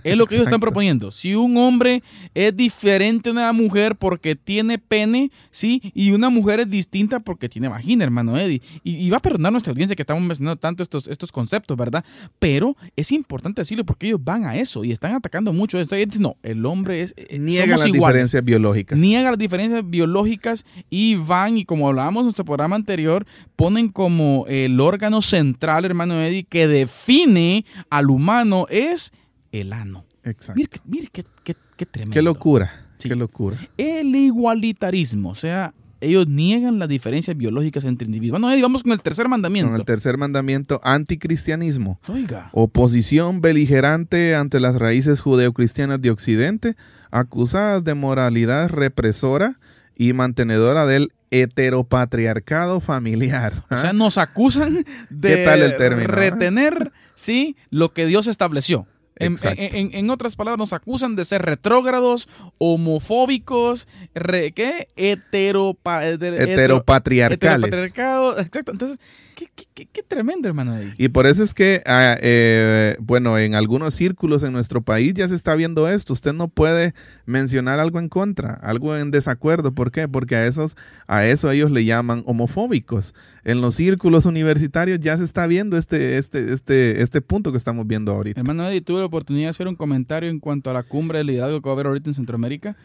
Es 0.04 0.18
lo 0.18 0.26
que 0.26 0.36
ellos 0.36 0.48
están 0.48 0.60
proponiendo. 0.60 1.12
Si 1.12 1.36
un 1.36 1.58
hombre 1.58 2.04
es 2.34 2.56
diferente 2.56 3.30
a 3.30 3.32
una 3.32 3.54
mujer 3.54 3.96
porque 3.96 4.36
tiene 4.36 4.78
pene, 4.78 5.32
¿sí? 5.52 5.82
Y 5.94 6.12
una 6.12 6.30
mujer 6.30 6.62
es 6.62 6.70
distinta 6.70 7.20
porque 7.20 7.50
tiene 7.50 7.68
vagina, 7.68 8.04
hermano 8.04 8.38
Eddie. 8.38 8.62
Y, 8.84 9.10
va 9.10 9.18
a 9.18 9.22
perdonar 9.22 9.52
nuestra 9.52 9.72
audiencia 9.72 9.96
que 9.96 10.04
estamos 10.04 10.24
mencionando 10.24 10.60
tanto 10.60 10.84
estos, 10.84 11.08
estos 11.08 11.32
conceptos, 11.32 11.76
¿verdad? 11.76 12.04
Pero 12.40 12.78
es 12.96 13.12
importante 13.12 13.62
decirlo 13.62 13.86
porque 13.86 14.08
ellos 14.08 14.24
van 14.24 14.46
a 14.46 14.56
eso 14.56 14.84
y 14.84 14.92
están 14.92 15.14
atacando 15.14 15.52
mucho 15.54 15.80
esto. 15.80 15.98
Y 15.98 16.06
no, 16.20 16.38
el 16.44 16.66
hombre 16.66 17.02
es... 17.04 17.14
Eh, 17.18 17.38
Niega 17.40 17.78
las 17.78 17.84
diferencias 17.84 18.44
biológicas. 18.44 18.98
Niega 18.98 19.32
las 19.32 19.40
diferencias 19.40 19.90
biológicas 19.90 20.66
y 20.90 21.16
van, 21.16 21.58
y 21.58 21.66
como 21.66 21.88
hablábamos 21.88 22.22
en 22.22 22.26
nuestro 22.26 22.46
programa 22.46 22.76
anterior, 22.76 23.26
ponen 23.56 23.90
como 23.90 24.46
el 24.48 24.80
órgano 24.80 25.22
central, 25.22 25.86
hermano 25.86 26.22
Eddie, 26.22 26.44
que 26.44 26.68
define 26.68 27.66
al 27.90 28.10
humano 28.10 28.66
es 28.70 29.12
el 29.52 29.74
ano. 29.74 30.06
Exacto. 30.24 30.62
Mire, 30.86 31.10
qué, 31.12 31.26
qué, 31.44 31.86
tremendo. 31.86 32.14
Qué 32.14 32.22
locura. 32.22 32.88
Qué 33.00 33.16
locura. 33.16 33.58
El 33.78 34.16
igualitarismo, 34.16 35.30
o 35.30 35.36
sea, 35.36 35.74
ellos 36.02 36.28
niegan 36.28 36.80
las 36.80 36.90
diferencias 36.90 37.36
biológicas 37.38 37.84
entre 37.86 38.06
individuos. 38.06 38.40
Bueno, 38.40 38.62
vamos 38.62 38.84
con 38.84 38.92
el 38.92 39.02
tercer 39.02 39.28
mandamiento. 39.28 39.72
Con 39.72 39.80
el 39.80 39.86
tercer 39.86 40.18
mandamiento, 40.18 40.80
anticristianismo. 40.84 42.00
Oiga. 42.08 42.50
Oposición 42.54 43.42
beligerante 43.42 44.36
ante 44.36 44.60
las 44.60 44.76
raíces 44.76 45.22
judeocristianas 45.22 46.02
de 46.02 46.12
Occidente, 46.12 46.76
acusadas 47.12 47.84
de 47.84 47.94
moralidad 47.94 48.70
represora 48.70 49.60
y 49.96 50.14
mantenedora 50.14 50.86
del 50.86 51.14
heteropatriarcado 51.32 52.82
familiar. 52.82 53.64
O 53.70 53.78
sea, 53.78 53.92
¿ah? 53.92 53.94
nos 53.94 54.18
acusan 54.18 54.86
de 55.10 55.46
ah? 55.46 55.56
retener, 55.56 56.92
sí, 57.16 57.56
lo 57.70 57.94
que 57.94 58.06
Dios 58.06 58.28
estableció. 58.28 58.86
En, 59.22 60.10
otras 60.10 60.36
palabras, 60.36 60.60
nos 60.60 60.74
acusan 60.74 61.16
de 61.16 61.24
ser 61.26 61.44
retrógrados, 61.44 62.28
homofóbicos, 62.58 63.88
¿qué? 64.14 64.88
heteropatriarcales. 64.96 67.72
Exacto. 67.74 68.72
Entonces, 68.72 69.00
Qué, 69.36 70.04
tremendo, 70.08 70.48
hermano. 70.48 70.76
Y 70.98 71.10
por 71.10 71.26
eso 71.26 71.44
es 71.44 71.54
que, 71.54 71.82
ah, 71.86 72.18
eh, 72.22 72.96
bueno, 73.00 73.38
en 73.38 73.56
algunos 73.56 73.96
círculos 73.96 74.44
en 74.44 74.54
nuestro 74.54 74.82
país 74.82 75.14
ya 75.14 75.28
se 75.28 75.36
está 75.36 75.56
viendo 75.56 75.88
esto. 75.88 76.14
Usted 76.14 76.34
no 76.34 76.48
puede 76.48 76.94
mencionar 77.26 77.80
algo 77.80 78.00
en 78.00 78.10
contra, 78.10 78.54
algo 78.54 78.96
en 78.96 79.12
desacuerdo. 79.12 79.74
¿Por 79.74 79.92
qué? 79.92 80.08
Porque 80.08 80.36
a, 80.36 80.46
esos, 80.46 80.76
a 81.08 81.26
eso 81.26 81.50
ellos 81.52 81.72
le 81.72 81.86
llaman 81.86 82.24
homofóbicos. 82.26 83.16
En 83.44 83.62
los 83.62 83.76
círculos 83.76 84.26
universitarios 84.26 85.00
ya 85.00 85.18
se 85.18 85.24
está 85.24 85.48
viendo 85.48 85.78
este, 85.78 86.18
este, 86.18 86.54
este, 86.54 87.02
este 87.02 87.22
punto 87.22 87.52
que 87.52 87.58
estamos 87.58 87.88
viendo 87.88 88.12
ahorita. 88.12 88.40
Hermano 88.40 88.68
Eddie, 88.68 88.82
tuve 88.82 89.00
la 89.00 89.06
oportunidad 89.06 89.46
de 89.46 89.50
hacer 89.52 89.68
un 89.68 89.76
comentario 89.76 90.30
en 90.30 90.40
cuanto 90.40 90.70
a 90.70 90.74
la 90.74 90.84
cumbre 90.84 91.20
de 91.20 91.24
liderazgo 91.24 91.62
que 91.62 91.70
va 91.70 91.72
a 91.72 91.76
haber 91.76 91.88
ahorita 91.88 92.10
en 92.10 92.14
Centroamérica 92.14 92.76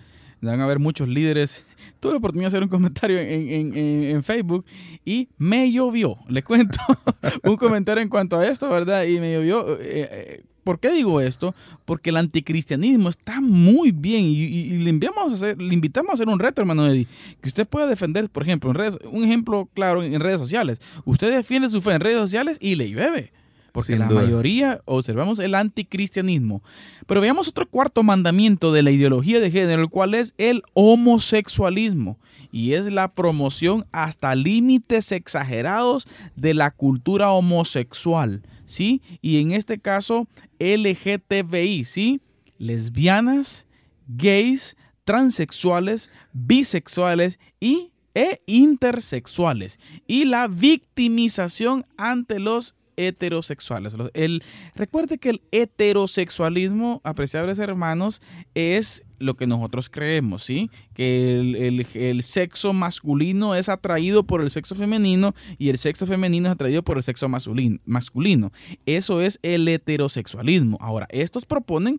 van 0.40 0.60
a 0.60 0.64
haber 0.64 0.78
muchos 0.78 1.08
líderes. 1.08 1.64
Tuve 2.00 2.12
la 2.12 2.18
oportunidad 2.18 2.50
de 2.50 2.56
hacer 2.56 2.62
un 2.62 2.68
comentario 2.68 3.18
en, 3.18 4.22
Facebook 4.22 4.64
y 5.04 5.28
me 5.38 5.70
llovió, 5.70 6.18
le 6.28 6.42
cuento, 6.42 6.78
un 7.44 7.56
comentario 7.56 8.02
en 8.02 8.08
cuanto 8.08 8.38
a 8.38 8.46
esto, 8.46 8.68
¿verdad? 8.68 9.04
Y 9.04 9.20
me 9.20 9.32
llovió. 9.32 9.74
Eh, 9.74 10.08
eh, 10.10 10.44
¿Por 10.66 10.80
qué 10.80 10.90
digo 10.90 11.20
esto? 11.20 11.54
Porque 11.84 12.10
el 12.10 12.16
anticristianismo 12.16 13.08
está 13.08 13.40
muy 13.40 13.92
bien 13.92 14.24
y, 14.24 14.78
le, 14.78 14.90
enviamos 14.90 15.30
a 15.30 15.34
hacer, 15.36 15.62
le 15.62 15.72
invitamos 15.72 16.10
a 16.10 16.14
hacer 16.14 16.28
un 16.28 16.40
reto, 16.40 16.60
hermano 16.60 16.88
Eddie, 16.88 17.06
que 17.40 17.46
usted 17.46 17.68
pueda 17.68 17.86
defender, 17.86 18.28
por 18.28 18.42
ejemplo, 18.42 18.72
un 19.12 19.24
ejemplo 19.24 19.68
claro 19.74 20.02
en 20.02 20.20
redes 20.20 20.40
sociales. 20.40 20.80
Usted 21.04 21.32
defiende 21.32 21.68
su 21.68 21.80
fe 21.80 21.92
en 21.92 22.00
redes 22.00 22.18
sociales 22.18 22.58
y 22.60 22.74
le 22.74 22.90
llueve. 22.90 23.32
Porque 23.76 23.98
la 23.98 24.08
mayoría 24.08 24.80
observamos 24.86 25.38
el 25.38 25.54
anticristianismo. 25.54 26.62
Pero 27.06 27.20
veamos 27.20 27.48
otro 27.48 27.68
cuarto 27.68 28.02
mandamiento 28.02 28.72
de 28.72 28.82
la 28.82 28.90
ideología 28.90 29.38
de 29.38 29.50
género, 29.50 29.82
el 29.82 29.88
cual 29.88 30.14
es 30.14 30.34
el 30.38 30.62
homosexualismo. 30.74 32.18
Y 32.50 32.72
es 32.72 32.86
la 32.86 33.10
promoción 33.10 33.86
hasta 33.92 34.34
límites 34.34 35.12
exagerados 35.12 36.08
de 36.36 36.54
la 36.54 36.70
cultura 36.70 37.30
homosexual. 37.30 38.42
¿Sí? 38.64 39.02
Y 39.20 39.40
en 39.40 39.52
este 39.52 39.78
caso, 39.78 40.26
LGTBI, 40.58 41.84
¿sí? 41.84 42.20
Lesbianas, 42.58 43.66
gays, 44.08 44.76
transexuales, 45.04 46.10
bisexuales 46.32 47.38
y 47.60 47.90
e 48.16 48.40
intersexuales 48.46 49.78
y 50.06 50.24
la 50.24 50.48
victimización 50.48 51.84
ante 51.98 52.40
los 52.40 52.74
heterosexuales. 52.96 53.94
El, 54.14 54.42
recuerde 54.74 55.18
que 55.18 55.30
el 55.30 55.42
heterosexualismo, 55.52 57.00
apreciables 57.04 57.58
hermanos, 57.58 58.22
es 58.54 59.04
lo 59.18 59.34
que 59.34 59.46
nosotros 59.46 59.88
creemos, 59.88 60.42
¿sí? 60.42 60.70
Que 60.94 61.86
el, 61.94 62.22
sexo 62.22 62.72
masculino 62.72 63.54
es 63.54 63.68
atraído 63.68 64.24
por 64.24 64.40
el 64.40 64.50
sexo 64.50 64.74
femenino 64.74 65.34
y 65.58 65.70
el 65.70 65.78
sexo 65.78 66.06
femenino 66.06 66.48
es 66.48 66.52
atraído 66.52 66.82
por 66.82 66.96
el 66.96 67.02
sexo 67.02 67.28
masculino. 67.28 68.52
Eso 68.84 69.20
es 69.20 69.38
el 69.42 69.66
heterosexualismo. 69.68 70.76
Ahora, 70.80 71.06
estos 71.10 71.46
proponen 71.46 71.98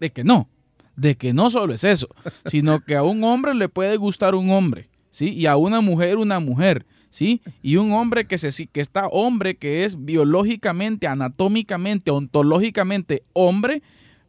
de 0.00 0.10
que 0.10 0.24
no, 0.24 0.48
de 0.96 1.16
que 1.16 1.32
no 1.32 1.50
solo 1.50 1.74
es 1.74 1.84
eso, 1.84 2.08
sino 2.46 2.80
que 2.80 2.96
a 2.96 3.02
un 3.02 3.24
hombre 3.24 3.54
le 3.54 3.68
puede 3.68 3.96
gustar 3.96 4.34
un 4.34 4.50
hombre, 4.50 4.88
¿sí? 5.10 5.30
Y 5.34 5.46
a 5.46 5.56
una 5.56 5.80
mujer 5.80 6.16
una 6.18 6.40
mujer. 6.40 6.86
¿Sí? 7.10 7.40
Y 7.62 7.76
un 7.76 7.92
hombre 7.92 8.26
que, 8.26 8.38
se, 8.38 8.66
que 8.66 8.80
está 8.80 9.08
hombre, 9.08 9.56
que 9.56 9.84
es 9.84 10.04
biológicamente, 10.04 11.06
anatómicamente, 11.06 12.10
ontológicamente 12.10 13.22
hombre, 13.32 13.82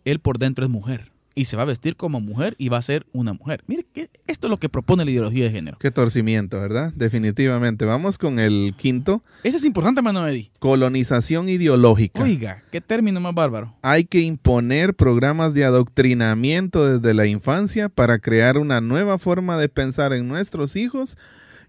él 0.05 0.19
por 0.19 0.39
dentro 0.39 0.65
es 0.65 0.71
mujer. 0.71 1.11
Y 1.35 1.45
se 1.45 1.55
va 1.55 1.61
a 1.61 1.65
vestir 1.65 1.95
como 1.95 2.19
mujer 2.19 2.55
y 2.57 2.67
va 2.67 2.77
a 2.77 2.81
ser 2.81 3.05
una 3.13 3.31
mujer. 3.31 3.63
Mire, 3.65 3.85
esto 4.27 4.47
es 4.47 4.49
lo 4.51 4.57
que 4.57 4.67
propone 4.67 5.05
la 5.05 5.11
ideología 5.11 5.45
de 5.45 5.51
género. 5.51 5.77
Qué 5.79 5.89
torcimiento, 5.89 6.59
¿verdad? 6.59 6.91
Definitivamente. 6.93 7.85
Vamos 7.85 8.17
con 8.17 8.39
el 8.39 8.73
quinto. 8.75 9.23
Ese 9.43 9.55
es 9.55 9.63
importante, 9.63 10.01
Manuel. 10.01 10.49
Colonización 10.59 11.47
ideológica. 11.47 12.21
Oiga, 12.21 12.63
qué 12.71 12.81
término 12.81 13.21
más 13.21 13.33
bárbaro. 13.33 13.73
Hay 13.83 14.03
que 14.03 14.19
imponer 14.19 14.95
programas 14.95 15.53
de 15.53 15.63
adoctrinamiento 15.63 16.85
desde 16.85 17.13
la 17.13 17.25
infancia 17.25 17.87
para 17.87 18.19
crear 18.19 18.57
una 18.57 18.81
nueva 18.81 19.17
forma 19.17 19.57
de 19.57 19.69
pensar 19.69 20.11
en 20.11 20.27
nuestros 20.27 20.75
hijos 20.75 21.17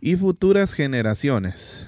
y 0.01 0.17
futuras 0.17 0.75
generaciones. 0.75 1.87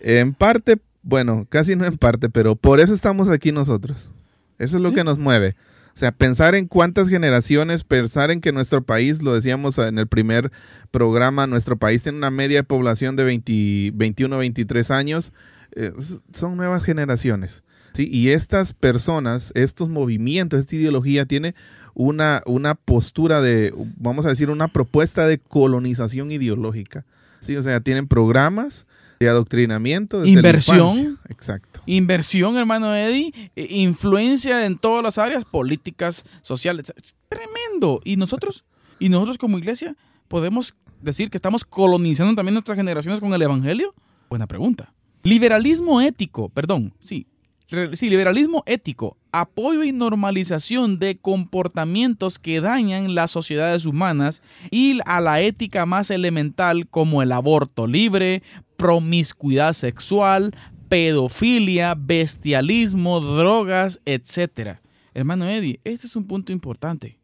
En 0.00 0.34
parte, 0.34 0.78
bueno, 1.02 1.46
casi 1.48 1.76
no 1.76 1.84
en 1.86 1.96
parte, 1.96 2.28
pero 2.28 2.56
por 2.56 2.80
eso 2.80 2.94
estamos 2.94 3.28
aquí 3.28 3.52
nosotros. 3.52 4.10
Eso 4.58 4.76
es 4.76 4.82
lo 4.82 4.92
que 4.92 5.04
nos 5.04 5.18
mueve. 5.18 5.56
O 5.94 5.96
sea, 5.96 6.10
pensar 6.10 6.56
en 6.56 6.66
cuántas 6.66 7.08
generaciones, 7.08 7.84
pensar 7.84 8.32
en 8.32 8.40
que 8.40 8.50
nuestro 8.50 8.82
país, 8.82 9.22
lo 9.22 9.32
decíamos 9.32 9.78
en 9.78 9.98
el 9.98 10.08
primer 10.08 10.50
programa, 10.90 11.46
nuestro 11.46 11.76
país 11.76 12.02
tiene 12.02 12.18
una 12.18 12.32
media 12.32 12.58
de 12.58 12.64
población 12.64 13.14
de 13.14 13.22
20, 13.22 13.92
21, 13.94 14.38
23 14.38 14.90
años, 14.90 15.32
eh, 15.76 15.92
son 16.32 16.56
nuevas 16.56 16.82
generaciones. 16.82 17.62
¿sí? 17.92 18.08
Y 18.10 18.30
estas 18.30 18.72
personas, 18.72 19.52
estos 19.54 19.88
movimientos, 19.88 20.58
esta 20.58 20.74
ideología 20.74 21.26
tiene 21.26 21.54
una, 21.94 22.42
una 22.44 22.74
postura 22.74 23.40
de, 23.40 23.72
vamos 23.96 24.26
a 24.26 24.30
decir, 24.30 24.50
una 24.50 24.66
propuesta 24.66 25.28
de 25.28 25.38
colonización 25.38 26.32
ideológica. 26.32 27.04
Sí, 27.44 27.56
o 27.56 27.62
sea, 27.62 27.80
tienen 27.80 28.08
programas 28.08 28.86
de 29.20 29.28
adoctrinamiento. 29.28 30.20
Desde 30.20 30.32
Inversión. 30.32 31.18
Exacto. 31.28 31.80
Inversión, 31.86 32.56
hermano 32.56 32.94
Eddie. 32.94 33.32
E, 33.54 33.66
influencia 33.76 34.66
en 34.66 34.78
todas 34.78 35.02
las 35.02 35.18
áreas 35.18 35.44
políticas, 35.44 36.24
sociales. 36.42 36.92
Tremendo. 37.28 38.00
Y 38.04 38.16
nosotros, 38.16 38.64
y 38.98 39.08
nosotros 39.08 39.38
como 39.38 39.58
iglesia, 39.58 39.96
¿Podemos 40.28 40.74
decir 41.02 41.30
que 41.30 41.36
estamos 41.36 41.64
colonizando 41.64 42.34
también 42.34 42.54
nuestras 42.54 42.76
generaciones 42.76 43.20
con 43.20 43.32
el 43.32 43.42
Evangelio? 43.42 43.94
Buena 44.28 44.46
pregunta. 44.46 44.92
Liberalismo 45.22 46.00
ético, 46.00 46.48
perdón, 46.48 46.92
sí, 46.98 47.26
Sí, 47.66 48.10
liberalismo 48.10 48.62
ético, 48.66 49.16
apoyo 49.32 49.84
y 49.84 49.92
normalización 49.92 50.98
de 50.98 51.16
comportamientos 51.16 52.38
que 52.38 52.60
dañan 52.60 53.14
las 53.14 53.30
sociedades 53.30 53.86
humanas 53.86 54.42
y 54.70 55.00
a 55.06 55.20
la 55.22 55.40
ética 55.40 55.86
más 55.86 56.10
elemental 56.10 56.86
como 56.88 57.22
el 57.22 57.32
aborto 57.32 57.86
libre, 57.86 58.42
promiscuidad 58.76 59.72
sexual, 59.72 60.54
pedofilia, 60.90 61.94
bestialismo, 61.96 63.20
drogas, 63.20 63.98
etc. 64.04 64.78
Hermano 65.14 65.48
Eddie, 65.48 65.80
este 65.84 66.06
es 66.06 66.16
un 66.16 66.26
punto 66.26 66.52
importante. 66.52 67.18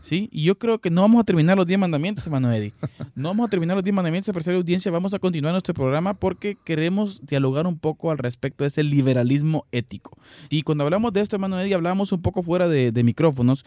¿Sí? 0.00 0.28
Y 0.32 0.44
yo 0.44 0.58
creo 0.58 0.78
que 0.78 0.90
no 0.90 1.02
vamos 1.02 1.20
a 1.20 1.24
terminar 1.24 1.56
los 1.56 1.66
10 1.66 1.78
mandamientos, 1.78 2.26
hermano 2.26 2.52
Eddie. 2.52 2.72
No 3.14 3.28
vamos 3.28 3.46
a 3.46 3.50
terminar 3.50 3.76
los 3.76 3.84
10 3.84 3.94
mandamientos, 3.94 4.34
de 4.34 4.52
la 4.52 4.58
audiencia. 4.58 4.90
Vamos 4.90 5.14
a 5.14 5.18
continuar 5.18 5.52
nuestro 5.52 5.74
programa 5.74 6.14
porque 6.14 6.56
queremos 6.64 7.24
dialogar 7.26 7.66
un 7.66 7.78
poco 7.78 8.10
al 8.10 8.18
respecto 8.18 8.64
de 8.64 8.68
ese 8.68 8.82
liberalismo 8.82 9.66
ético. 9.72 10.18
Y 10.50 10.62
cuando 10.62 10.84
hablamos 10.84 11.12
de 11.12 11.20
esto, 11.22 11.36
hermano 11.36 11.60
Eddie, 11.60 11.74
hablamos 11.74 12.12
un 12.12 12.22
poco 12.22 12.42
fuera 12.42 12.68
de, 12.68 12.92
micrófonos 13.02 13.64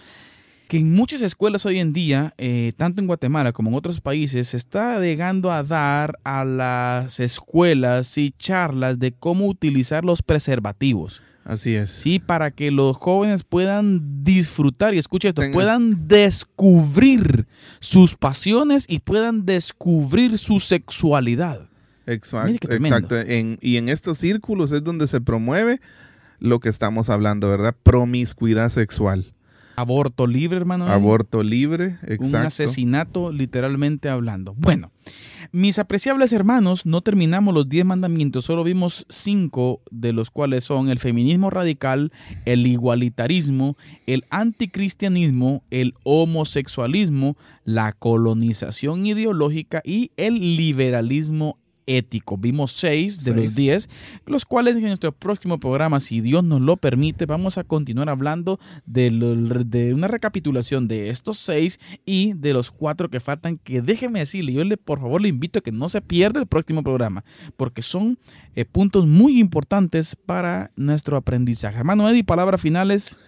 que 0.70 0.78
en 0.78 0.94
muchas 0.94 1.24
escuelas 1.24 1.66
hoy 1.66 1.80
en 1.80 1.94
día, 1.94 2.36
eh, 2.38 2.74
tanto 2.78 3.02
en 3.02 3.08
Guatemala 3.08 3.54
como 3.54 3.72
en 3.72 3.76
otros 3.76 4.02
países, 4.02 4.50
se 4.50 4.58
está 4.58 5.00
llegando 5.00 5.52
a 5.52 5.64
dar 5.64 6.20
a 6.24 6.46
las 6.46 7.20
escuelas 7.20 8.16
y 8.20 8.36
charlas 8.38 9.00
de 9.00 9.12
cómo 9.12 9.48
utilizar 9.48 10.06
los 10.06 10.22
preservativos. 10.22 11.24
Así 11.44 11.74
es. 11.74 11.90
Sí, 11.90 12.20
para 12.20 12.52
que 12.52 12.70
los 12.70 12.96
jóvenes 12.98 13.44
puedan 13.44 14.24
disfrutar, 14.24 14.94
y 14.94 15.00
escucha 15.00 15.30
esto, 15.30 15.42
puedan 15.52 16.08
descubrir 16.08 17.48
sus 17.80 18.16
pasiones 18.16 18.86
y 18.88 19.00
puedan 19.00 19.48
descubrir 19.48 20.38
su 20.38 20.60
sexualidad. 20.60 21.68
Exacto, 22.06 22.72
exacto. 22.72 23.16
y 23.60 23.78
en 23.78 23.90
estos 23.90 24.20
círculos 24.20 24.72
es 24.72 24.84
donde 24.84 25.08
se 25.08 25.20
promueve 25.20 25.80
lo 26.38 26.60
que 26.60 26.70
estamos 26.70 27.10
hablando, 27.10 27.50
¿verdad? 27.50 27.76
Promiscuidad 27.82 28.70
sexual. 28.70 29.34
Aborto 29.80 30.28
libre, 30.28 30.58
hermano. 30.58 30.88
Aborto 30.88 31.42
libre, 31.42 31.98
exacto. 32.04 32.28
Un 32.28 32.46
asesinato, 32.48 33.32
literalmente 33.32 34.10
hablando. 34.10 34.54
Bueno, 34.58 34.92
mis 35.54 35.80
apreciables 35.80 36.34
hermanos, 36.34 36.86
no 36.86 37.02
terminamos 37.02 37.54
los 37.54 37.70
diez 37.70 37.86
mandamientos, 37.86 38.44
solo 38.44 38.66
vimos 38.66 39.06
cinco 39.08 39.82
de 39.90 40.12
los 40.12 40.32
cuales 40.32 40.66
son 40.66 40.90
el 40.90 41.00
feminismo 41.00 41.50
radical, 41.50 42.12
el 42.44 42.68
igualitarismo, 42.68 43.78
el 44.06 44.26
anticristianismo, 44.30 45.64
el 45.72 45.94
homosexualismo, 46.04 47.38
la 47.64 47.94
colonización 47.94 49.06
ideológica 49.06 49.82
y 49.86 50.12
el 50.18 50.58
liberalismo 50.58 51.58
ético. 51.90 52.38
Vimos 52.38 52.72
seis 52.72 53.24
de 53.24 53.34
los 53.34 53.56
diez, 53.56 53.90
los 54.26 54.46
cuales 54.46 54.78
en 54.78 54.84
nuestro 54.84 55.12
próximo 55.12 55.60
programa, 55.60 56.00
si 56.00 56.22
Dios 56.22 56.44
nos 56.44 56.62
lo 56.62 56.78
permite, 56.78 57.26
vamos 57.26 57.58
a 57.58 57.64
continuar 57.64 58.10
hablando 58.10 58.60
de, 58.86 59.10
de 59.66 59.94
una 59.94 60.08
recapitulación 60.08 60.88
de 60.88 61.10
estos 61.10 61.40
seis 61.40 61.80
y 62.06 62.34
de 62.34 62.54
los 62.54 62.72
cuatro 62.72 63.10
que 63.10 63.20
faltan, 63.20 63.58
que 63.58 63.82
déjeme 63.82 64.20
decirle, 64.20 64.54
yo 64.54 64.64
le 64.64 64.78
por 64.78 65.00
favor 65.00 65.22
le 65.22 65.30
invito 65.30 65.60
a 65.60 65.62
que 65.62 65.72
no 65.72 65.90
se 65.90 66.02
pierda 66.02 66.40
el 66.40 66.48
próximo 66.48 66.84
programa, 66.84 67.24
porque 67.58 67.82
son 67.82 68.20
eh, 68.56 68.66
puntos 68.66 69.08
muy 69.08 69.40
importantes 69.40 70.16
para 70.16 70.72
nuestro 70.76 71.18
aprendizaje. 71.18 71.78
Hermano 71.78 72.08
Eddie, 72.10 72.24
palabras 72.24 72.62
finales. 72.62 73.20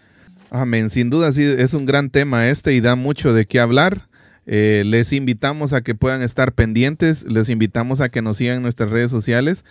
Amén, 0.49 0.89
sin 0.89 1.09
duda 1.09 1.31
sí, 1.31 1.43
es 1.43 1.73
un 1.73 1.85
gran 1.85 2.09
tema 2.09 2.49
este 2.49 2.73
y 2.73 2.81
da 2.81 2.95
mucho 2.95 3.33
de 3.33 3.45
qué 3.45 3.59
hablar. 3.59 4.10
Eh, 4.45 4.83
les 4.85 5.13
invitamos 5.13 5.73
a 5.73 5.81
que 5.81 5.95
puedan 5.95 6.21
estar 6.21 6.53
pendientes, 6.53 7.23
les 7.23 7.49
invitamos 7.49 8.01
a 8.01 8.09
que 8.09 8.21
nos 8.21 8.37
sigan 8.37 8.57
en 8.57 8.63
nuestras 8.63 8.89
redes 8.89 9.11
sociales. 9.11 9.65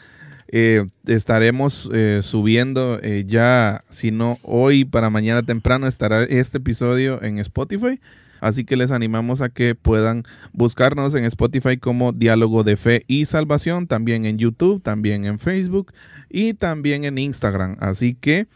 Eh, 0.53 0.87
estaremos 1.07 1.89
eh, 1.93 2.21
subiendo 2.23 3.01
ya, 3.01 3.83
si 3.89 4.11
no 4.11 4.39
hoy, 4.43 4.85
para 4.85 5.11
mañana 5.11 5.43
temprano, 5.43 5.87
estará 5.87 6.25
este 6.25 6.59
episodio 6.59 7.23
en 7.23 7.39
Spotify. 7.39 8.01
Así 8.41 8.65
que 8.65 8.77
les 8.77 8.91
animamos 8.91 9.43
a 9.43 9.51
que 9.51 9.75
puedan 9.75 10.25
buscarnos 10.53 11.15
en 11.15 11.25
Spotify 11.25 11.77
como 11.77 12.13
Diálogo 12.13 12.65
de 12.65 12.77
Fe 12.77 13.05
y 13.07 13.27
Salvación, 13.27 13.87
también 13.87 14.25
en 14.25 14.39
YouTube, 14.39 14.83
también 14.83 15.25
en 15.25 15.39
Facebook 15.39 15.93
y 16.31 16.55
también 16.55 17.05
en 17.05 17.19
Instagram. 17.19 17.77
Así 17.81 18.15
que 18.15 18.49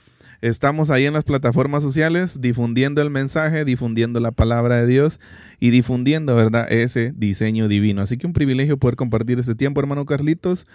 Estamos 0.45 0.91
ahí 0.91 1.07
en 1.07 1.15
las 1.15 1.25
plataformas 1.25 1.83
sociales 1.83 2.39
difundiendo 2.39 3.01
el 3.01 3.09
mensaje, 3.09 3.65
difundiendo 3.65 4.21
la 4.21 4.31
palabra 4.31 4.77
de 4.77 4.87
Dios 4.87 5.19
y 5.59 5.71
difundiendo, 5.71 6.37
¿verdad?, 6.37 6.71
ese 6.71 7.15
diseño 7.17 7.67
divino. 7.67 8.03
Así 8.03 8.19
que 8.19 8.27
un 8.27 8.35
privilegio 8.35 8.77
poder 8.77 8.95
compartir 8.95 9.39
este 9.39 9.55
tiempo, 9.55 9.81
hermano 9.81 10.05
Carlitos, 10.05 10.67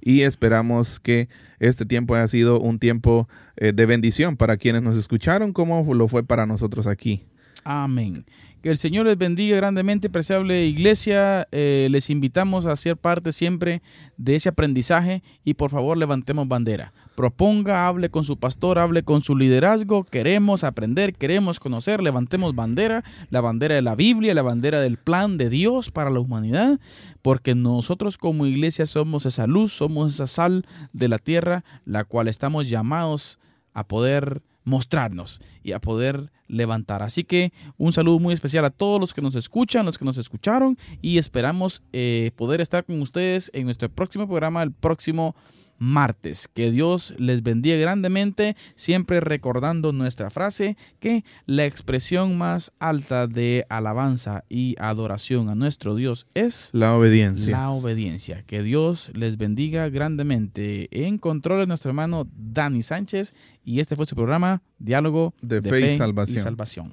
y 0.00 0.22
esperamos 0.22 0.98
que 0.98 1.28
este 1.58 1.84
tiempo 1.84 2.14
haya 2.14 2.26
sido 2.26 2.58
un 2.58 2.78
tiempo 2.78 3.28
eh, 3.58 3.74
de 3.74 3.84
bendición 3.84 4.38
para 4.38 4.56
quienes 4.56 4.80
nos 4.80 4.96
escucharon, 4.96 5.52
como 5.52 5.92
lo 5.92 6.08
fue 6.08 6.24
para 6.24 6.46
nosotros 6.46 6.86
aquí. 6.86 7.26
Amén. 7.64 8.24
Que 8.62 8.70
el 8.70 8.78
Señor 8.78 9.06
les 9.06 9.16
bendiga 9.16 9.56
grandemente, 9.56 10.10
preciable 10.10 10.66
iglesia. 10.66 11.46
Eh, 11.52 11.88
les 11.90 12.10
invitamos 12.10 12.66
a 12.66 12.74
ser 12.76 12.96
parte 12.96 13.32
siempre 13.32 13.82
de 14.16 14.36
ese 14.36 14.48
aprendizaje 14.48 15.22
y 15.44 15.54
por 15.54 15.70
favor 15.70 15.96
levantemos 15.96 16.48
bandera 16.48 16.92
proponga, 17.18 17.88
hable 17.88 18.10
con 18.10 18.22
su 18.22 18.36
pastor, 18.36 18.78
hable 18.78 19.02
con 19.02 19.22
su 19.22 19.34
liderazgo. 19.34 20.04
Queremos 20.04 20.62
aprender, 20.62 21.16
queremos 21.16 21.58
conocer, 21.58 22.00
levantemos 22.00 22.54
bandera, 22.54 23.02
la 23.30 23.40
bandera 23.40 23.74
de 23.74 23.82
la 23.82 23.96
Biblia, 23.96 24.34
la 24.34 24.42
bandera 24.42 24.80
del 24.80 24.98
plan 24.98 25.36
de 25.36 25.50
Dios 25.50 25.90
para 25.90 26.10
la 26.10 26.20
humanidad, 26.20 26.78
porque 27.20 27.56
nosotros 27.56 28.18
como 28.18 28.46
iglesia 28.46 28.86
somos 28.86 29.26
esa 29.26 29.48
luz, 29.48 29.72
somos 29.72 30.14
esa 30.14 30.28
sal 30.28 30.64
de 30.92 31.08
la 31.08 31.18
tierra, 31.18 31.64
la 31.84 32.04
cual 32.04 32.28
estamos 32.28 32.70
llamados 32.70 33.40
a 33.74 33.82
poder 33.88 34.40
mostrarnos 34.68 35.40
y 35.62 35.72
a 35.72 35.80
poder 35.80 36.30
levantar. 36.46 37.02
Así 37.02 37.24
que 37.24 37.52
un 37.76 37.92
saludo 37.92 38.18
muy 38.18 38.34
especial 38.34 38.64
a 38.64 38.70
todos 38.70 39.00
los 39.00 39.14
que 39.14 39.22
nos 39.22 39.34
escuchan, 39.34 39.86
los 39.86 39.98
que 39.98 40.04
nos 40.04 40.18
escucharon 40.18 40.78
y 41.02 41.18
esperamos 41.18 41.82
eh, 41.92 42.30
poder 42.36 42.60
estar 42.60 42.84
con 42.84 43.00
ustedes 43.02 43.50
en 43.54 43.64
nuestro 43.64 43.88
próximo 43.88 44.26
programa, 44.26 44.62
el 44.62 44.72
próximo 44.72 45.34
martes. 45.78 46.48
Que 46.48 46.70
Dios 46.70 47.14
les 47.18 47.42
bendiga 47.42 47.76
grandemente, 47.76 48.56
siempre 48.74 49.20
recordando 49.20 49.92
nuestra 49.92 50.30
frase 50.30 50.76
que 51.00 51.24
la 51.46 51.64
expresión 51.64 52.36
más 52.36 52.72
alta 52.78 53.26
de 53.26 53.64
alabanza 53.68 54.44
y 54.48 54.76
adoración 54.78 55.48
a 55.48 55.54
nuestro 55.54 55.94
Dios 55.94 56.26
es 56.34 56.70
la 56.72 56.94
obediencia. 56.94 57.56
La 57.56 57.70
obediencia. 57.70 58.42
Que 58.46 58.62
Dios 58.62 59.10
les 59.14 59.36
bendiga 59.36 59.88
grandemente. 59.88 60.88
En 60.90 61.18
control 61.18 61.60
de 61.60 61.66
nuestro 61.66 61.90
hermano 61.90 62.28
Dani 62.36 62.82
Sánchez 62.82 63.34
y 63.64 63.80
este 63.80 63.96
fue 63.96 64.06
su 64.06 64.16
programa 64.16 64.62
Diálogo 64.78 65.34
de, 65.42 65.62
fe, 65.62 65.94
y 65.94 65.96
salvación. 65.96 66.92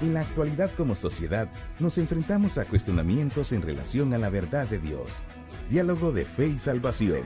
En 0.00 0.14
la 0.14 0.20
actualidad 0.20 0.70
como 0.76 0.96
sociedad 0.96 1.48
nos 1.78 1.98
enfrentamos 1.98 2.58
a 2.58 2.64
cuestionamientos 2.64 3.52
en 3.52 3.62
relación 3.62 4.12
a 4.14 4.18
la 4.18 4.30
verdad 4.30 4.66
de 4.68 4.78
Dios. 4.78 5.06
Diálogo 5.72 6.12
de 6.12 6.26
Fe 6.26 6.48
y 6.48 6.58
Salvación. 6.58 7.22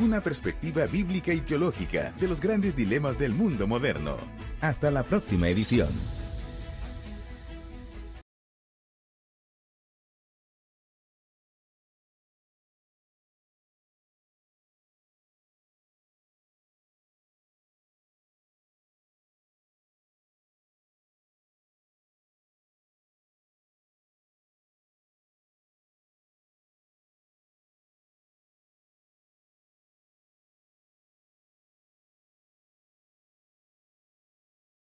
Una 0.00 0.20
perspectiva 0.20 0.86
bíblica 0.86 1.32
y 1.32 1.40
teológica 1.40 2.12
de 2.18 2.26
los 2.26 2.40
grandes 2.40 2.74
dilemas 2.74 3.16
del 3.16 3.32
mundo 3.32 3.68
moderno. 3.68 4.16
Hasta 4.60 4.90
la 4.90 5.04
próxima 5.04 5.48
edición. 5.48 5.90